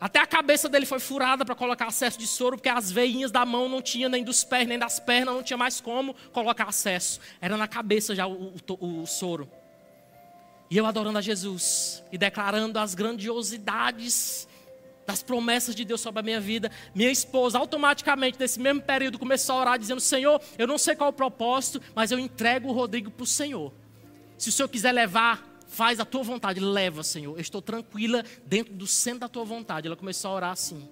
até 0.00 0.18
a 0.18 0.26
cabeça 0.26 0.66
dele 0.66 0.86
foi 0.86 0.98
furada 0.98 1.44
para 1.44 1.54
colocar 1.54 1.86
acesso 1.86 2.18
de 2.18 2.26
soro, 2.26 2.56
porque 2.56 2.70
as 2.70 2.90
veinhas 2.90 3.30
da 3.30 3.44
mão 3.44 3.68
não 3.68 3.82
tinha, 3.82 4.08
nem 4.08 4.24
dos 4.24 4.42
pés, 4.42 4.66
nem 4.66 4.78
das 4.78 4.98
pernas, 4.98 5.34
não 5.34 5.42
tinha 5.42 5.58
mais 5.58 5.78
como 5.78 6.14
colocar 6.32 6.68
acesso. 6.68 7.20
Era 7.38 7.56
na 7.56 7.68
cabeça 7.68 8.14
já 8.14 8.26
o, 8.26 8.54
o, 8.80 9.02
o 9.02 9.06
soro. 9.06 9.46
E 10.70 10.76
eu 10.76 10.86
adorando 10.86 11.18
a 11.18 11.20
Jesus 11.20 12.02
e 12.10 12.16
declarando 12.16 12.78
as 12.78 12.94
grandiosidades 12.94 14.48
das 15.06 15.22
promessas 15.22 15.74
de 15.74 15.84
Deus 15.84 16.00
sobre 16.00 16.20
a 16.20 16.22
minha 16.22 16.40
vida. 16.40 16.70
Minha 16.94 17.10
esposa, 17.10 17.58
automaticamente, 17.58 18.38
nesse 18.38 18.60
mesmo 18.60 18.80
período, 18.80 19.18
começou 19.18 19.56
a 19.56 19.60
orar, 19.60 19.78
dizendo: 19.78 20.00
Senhor, 20.00 20.40
eu 20.56 20.66
não 20.66 20.78
sei 20.78 20.94
qual 20.94 21.10
o 21.10 21.12
propósito, 21.12 21.82
mas 21.94 22.10
eu 22.10 22.18
entrego 22.18 22.68
o 22.68 22.72
Rodrigo 22.72 23.10
para 23.10 23.24
o 23.24 23.26
Senhor. 23.26 23.72
Se 24.38 24.48
o 24.48 24.52
Senhor 24.52 24.68
quiser 24.68 24.92
levar 24.92 25.49
Faz 25.70 26.00
a 26.00 26.04
tua 26.04 26.24
vontade, 26.24 26.58
leva, 26.58 27.04
Senhor. 27.04 27.36
Eu 27.36 27.40
estou 27.40 27.62
tranquila 27.62 28.24
dentro 28.44 28.74
do 28.74 28.88
centro 28.88 29.20
da 29.20 29.28
tua 29.28 29.44
vontade. 29.44 29.86
Ela 29.86 29.94
começou 29.94 30.32
a 30.32 30.34
orar 30.34 30.50
assim. 30.50 30.88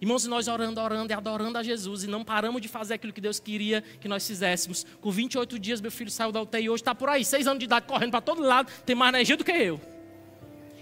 Irmãos, 0.00 0.24
e 0.24 0.28
nós 0.28 0.46
orando, 0.46 0.80
orando 0.80 1.12
e 1.12 1.14
adorando 1.14 1.58
a 1.58 1.62
Jesus 1.62 2.04
e 2.04 2.06
não 2.06 2.22
paramos 2.22 2.62
de 2.62 2.68
fazer 2.68 2.94
aquilo 2.94 3.12
que 3.12 3.20
Deus 3.20 3.40
queria 3.40 3.82
que 4.00 4.06
nós 4.06 4.24
fizéssemos. 4.24 4.86
Com 5.00 5.10
28 5.10 5.58
dias, 5.58 5.80
meu 5.80 5.90
filho 5.90 6.10
saiu 6.10 6.30
da 6.30 6.40
UTI 6.40 6.62
e 6.62 6.70
hoje 6.70 6.82
está 6.82 6.94
por 6.94 7.08
aí, 7.08 7.24
seis 7.24 7.48
anos 7.48 7.58
de 7.58 7.64
idade, 7.64 7.86
correndo 7.86 8.12
para 8.12 8.20
todo 8.20 8.42
lado, 8.42 8.70
tem 8.84 8.94
mais 8.94 9.12
energia 9.12 9.36
do 9.36 9.42
que 9.42 9.50
eu. 9.50 9.80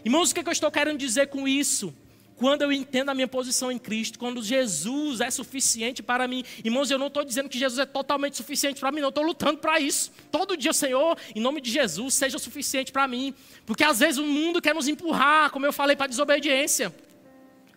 Irmãos, 0.05 0.31
o 0.31 0.35
que, 0.35 0.41
é 0.41 0.43
que 0.43 0.49
eu 0.51 0.53
estou 0.53 0.71
querendo 0.71 0.99
dizer 0.99 1.29
com 1.29 1.49
isso? 1.49 1.95
Quando 2.37 2.63
eu 2.63 2.73
entendo 2.73 3.11
a 3.11 3.15
minha 3.15 3.29
posição 3.29 3.71
em 3.71 3.79
Cristo, 3.79 4.19
quando 4.19 4.43
Jesus 4.43 5.21
é 5.21 5.31
suficiente 5.31 6.03
para 6.03 6.27
mim. 6.27 6.45
Irmãos, 6.65 6.91
eu 6.91 6.99
não 6.99 7.07
estou 7.07 7.25
dizendo 7.25 7.49
que 7.49 7.59
Jesus 7.59 7.79
é 7.79 7.87
totalmente 7.87 8.37
suficiente 8.37 8.81
para 8.81 8.91
mim, 8.91 9.01
não, 9.01 9.09
estou 9.09 9.25
lutando 9.25 9.59
para 9.59 9.79
isso. 9.79 10.13
Todo 10.31 10.57
dia, 10.57 10.73
Senhor, 10.73 11.17
em 11.35 11.41
nome 11.41 11.61
de 11.61 11.71
Jesus, 11.71 12.15
seja 12.15 12.39
suficiente 12.39 12.91
para 12.93 13.07
mim. 13.07 13.35
Porque 13.65 13.85
às 13.85 14.01
vezes 14.01 14.19
o 14.19 14.27
mundo 14.27 14.61
quer 14.61 14.75
nos 14.75 14.89
empurrar, 14.89 15.51
como 15.51 15.65
eu 15.67 15.73
falei, 15.73 15.97
para 15.97 16.07
a 16.07 16.09
desobediência. 16.09 16.93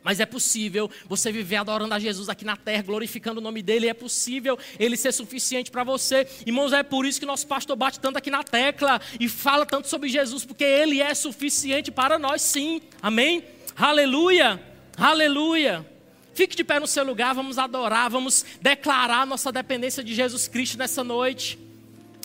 Mas 0.03 0.21
é 0.21 0.25
possível 0.25 0.89
você 1.05 1.33
viver 1.33 1.57
adorando 1.57 1.93
a 1.93 1.99
Jesus 1.99 2.29
aqui 2.29 2.45
na 2.45 2.55
terra, 2.55 2.81
glorificando 2.81 3.41
o 3.41 3.43
nome 3.43 3.61
dele. 3.61 3.89
É 3.89 3.93
possível 3.93 4.57
ele 4.79 4.95
ser 4.95 5.11
suficiente 5.11 5.69
para 5.69 5.83
você. 5.83 6.25
Irmãos, 6.45 6.71
é 6.71 6.81
por 6.81 7.05
isso 7.05 7.19
que 7.19 7.25
nosso 7.25 7.45
pastor 7.45 7.75
bate 7.75 7.99
tanto 7.99 8.17
aqui 8.17 8.31
na 8.31 8.41
tecla 8.41 9.01
e 9.19 9.27
fala 9.27 9.65
tanto 9.65 9.89
sobre 9.89 10.07
Jesus, 10.07 10.45
porque 10.45 10.63
ele 10.63 11.01
é 11.01 11.13
suficiente 11.13 11.91
para 11.91 12.17
nós, 12.17 12.41
sim. 12.41 12.81
Amém? 13.01 13.43
Aleluia! 13.79 14.59
Aleluia! 14.97 15.85
Fique 16.33 16.55
de 16.55 16.63
pé 16.63 16.79
no 16.79 16.87
seu 16.87 17.03
lugar, 17.03 17.35
vamos 17.35 17.59
adorar, 17.59 18.09
vamos 18.09 18.43
declarar 18.59 19.23
nossa 19.23 19.51
dependência 19.51 20.03
de 20.03 20.15
Jesus 20.15 20.47
Cristo 20.47 20.79
nessa 20.79 21.03
noite. 21.03 21.59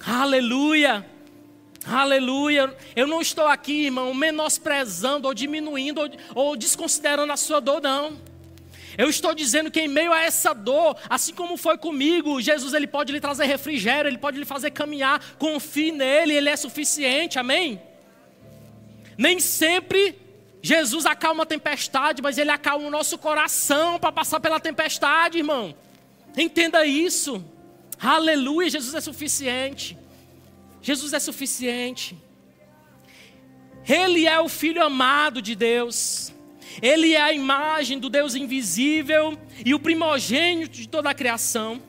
Aleluia! 0.03 1.07
Aleluia! 1.85 2.75
Eu 2.97 3.07
não 3.07 3.21
estou 3.21 3.47
aqui, 3.47 3.85
irmão, 3.85 4.15
menosprezando 4.15 5.29
ou 5.29 5.35
diminuindo 5.35 6.01
ou, 6.35 6.57
desconsiderando 6.57 7.31
a 7.31 7.37
sua 7.37 7.61
dor, 7.61 7.83
não. 7.83 8.19
Eu 8.97 9.11
estou 9.11 9.35
dizendo 9.35 9.71
que 9.71 9.81
em 9.81 9.89
meio 9.89 10.11
a 10.11 10.23
essa 10.23 10.55
dor, 10.55 10.97
assim 11.11 11.35
como 11.35 11.59
foi 11.59 11.77
comigo, 11.77 12.41
Jesus 12.41 12.73
ele 12.73 12.87
pode 12.87 13.13
lhe 13.13 13.21
trazer 13.21 13.45
refrigério, 13.45 14.09
ele 14.09 14.17
pode 14.17 14.39
lhe 14.39 14.47
fazer 14.47 14.71
caminhar. 14.71 15.23
Confie 15.39 15.93
nele, 15.93 16.33
ele 16.33 16.49
é 16.49 16.57
suficiente. 16.57 17.39
Amém? 17.39 17.79
Nem 19.19 19.39
sempre 19.39 20.22
Jesus 20.63 21.05
acalma 21.05 21.43
a 21.43 21.47
tempestade, 21.47 22.23
mas 22.23 22.39
Ele 22.39 22.51
acalma 22.51 22.87
o 22.87 22.91
nosso 22.91 23.19
coração 23.19 23.99
para 23.99 24.13
passar 24.13 24.39
pela 24.39 24.61
tempestade, 24.61 25.39
irmão. 25.39 25.75
Entenda 26.37 26.87
isso. 26.87 27.45
Aleluia, 28.01 28.71
Jesus 28.71 28.95
é 28.95 29.01
suficiente. 29.01 29.99
Jesus 30.81 31.13
é 31.13 31.19
suficiente. 31.19 32.17
Ele 33.89 34.27
é 34.27 34.39
o 34.41 34.49
Filho 34.49 34.83
amado 34.85 35.43
de 35.43 35.57
Deus. 35.57 36.33
Ele 36.81 37.13
é 37.13 37.21
a 37.21 37.33
imagem 37.33 37.99
do 37.99 38.09
Deus 38.09 38.37
invisível 38.37 39.37
e 39.65 39.75
o 39.75 39.81
primogênito 39.81 40.77
de 40.77 40.89
toda 40.89 41.11
a 41.11 41.15
criação. 41.15 41.83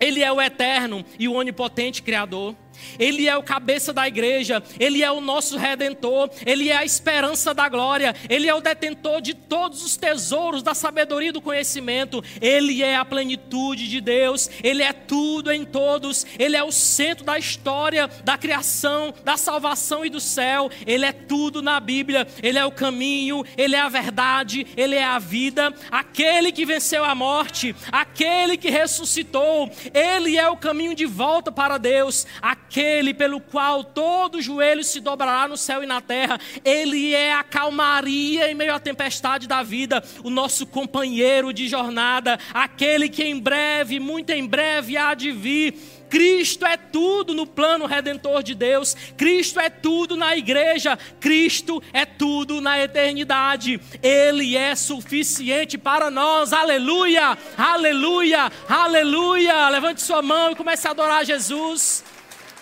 Ele 0.00 0.22
é 0.22 0.32
o 0.32 0.40
eterno 0.40 1.04
e 1.18 1.28
o 1.28 1.34
onipotente 1.34 2.02
Criador. 2.02 2.56
Ele 2.98 3.28
é 3.28 3.36
o 3.36 3.42
cabeça 3.42 3.92
da 3.92 4.06
igreja, 4.06 4.62
Ele 4.78 5.02
é 5.02 5.10
o 5.10 5.20
nosso 5.20 5.56
redentor, 5.56 6.30
Ele 6.46 6.68
é 6.68 6.76
a 6.76 6.84
esperança 6.84 7.52
da 7.52 7.68
glória, 7.68 8.14
Ele 8.28 8.48
é 8.48 8.54
o 8.54 8.60
detentor 8.60 9.20
de 9.20 9.34
todos 9.34 9.84
os 9.84 9.96
tesouros 9.96 10.62
da 10.62 10.74
sabedoria 10.74 11.30
e 11.30 11.32
do 11.32 11.40
conhecimento, 11.40 12.22
Ele 12.40 12.82
é 12.82 12.96
a 12.96 13.04
plenitude 13.04 13.88
de 13.88 14.00
Deus, 14.00 14.50
Ele 14.62 14.82
é 14.82 14.92
tudo 14.92 15.52
em 15.52 15.64
todos, 15.64 16.26
Ele 16.38 16.56
é 16.56 16.62
o 16.62 16.72
centro 16.72 17.24
da 17.24 17.38
história, 17.38 18.08
da 18.24 18.36
criação, 18.36 19.12
da 19.24 19.36
salvação 19.36 20.04
e 20.04 20.10
do 20.10 20.20
céu, 20.20 20.70
Ele 20.86 21.04
é 21.04 21.12
tudo 21.12 21.62
na 21.62 21.78
Bíblia, 21.80 22.26
Ele 22.42 22.58
é 22.58 22.64
o 22.64 22.72
caminho, 22.72 23.44
Ele 23.56 23.74
é 23.74 23.80
a 23.80 23.88
verdade, 23.88 24.66
Ele 24.76 24.94
é 24.94 25.04
a 25.04 25.18
vida, 25.18 25.74
aquele 25.90 26.52
que 26.52 26.66
venceu 26.66 27.04
a 27.04 27.14
morte, 27.14 27.74
aquele 27.90 28.56
que 28.56 28.70
ressuscitou, 28.70 29.70
Ele 29.92 30.36
é 30.36 30.48
o 30.48 30.56
caminho 30.56 30.94
de 30.94 31.06
volta 31.06 31.50
para 31.52 31.78
Deus, 31.78 32.26
aquele 32.40 32.69
pelo 33.16 33.40
qual 33.40 33.82
todo 33.82 34.40
joelho 34.40 34.84
se 34.84 35.00
dobrará 35.00 35.48
no 35.48 35.56
céu 35.56 35.82
e 35.82 35.86
na 35.86 36.00
terra. 36.00 36.38
Ele 36.64 37.14
é 37.14 37.34
a 37.34 37.42
calmaria 37.42 38.50
em 38.50 38.54
meio 38.54 38.74
à 38.74 38.78
tempestade 38.78 39.48
da 39.48 39.62
vida, 39.62 40.02
o 40.22 40.30
nosso 40.30 40.66
companheiro 40.66 41.52
de 41.52 41.68
jornada, 41.68 42.38
aquele 42.54 43.08
que 43.08 43.24
em 43.24 43.38
breve, 43.38 43.98
muito 43.98 44.30
em 44.30 44.46
breve, 44.46 44.96
há 44.96 45.14
de 45.14 45.32
vir. 45.32 45.74
Cristo 46.10 46.66
é 46.66 46.76
tudo 46.76 47.32
no 47.32 47.46
plano 47.46 47.86
redentor 47.86 48.42
de 48.42 48.52
Deus, 48.52 48.96
Cristo 49.16 49.60
é 49.60 49.70
tudo 49.70 50.16
na 50.16 50.36
igreja, 50.36 50.98
Cristo 51.20 51.80
é 51.92 52.04
tudo 52.04 52.60
na 52.60 52.82
eternidade, 52.82 53.80
Ele 54.02 54.56
é 54.56 54.74
suficiente 54.74 55.78
para 55.78 56.10
nós, 56.10 56.52
aleluia, 56.52 57.38
aleluia, 57.56 58.50
aleluia. 58.68 59.68
Levante 59.68 60.02
sua 60.02 60.20
mão 60.20 60.50
e 60.50 60.56
comece 60.56 60.88
a 60.88 60.90
adorar 60.90 61.24
Jesus. 61.24 62.02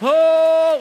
Oh! 0.00 0.68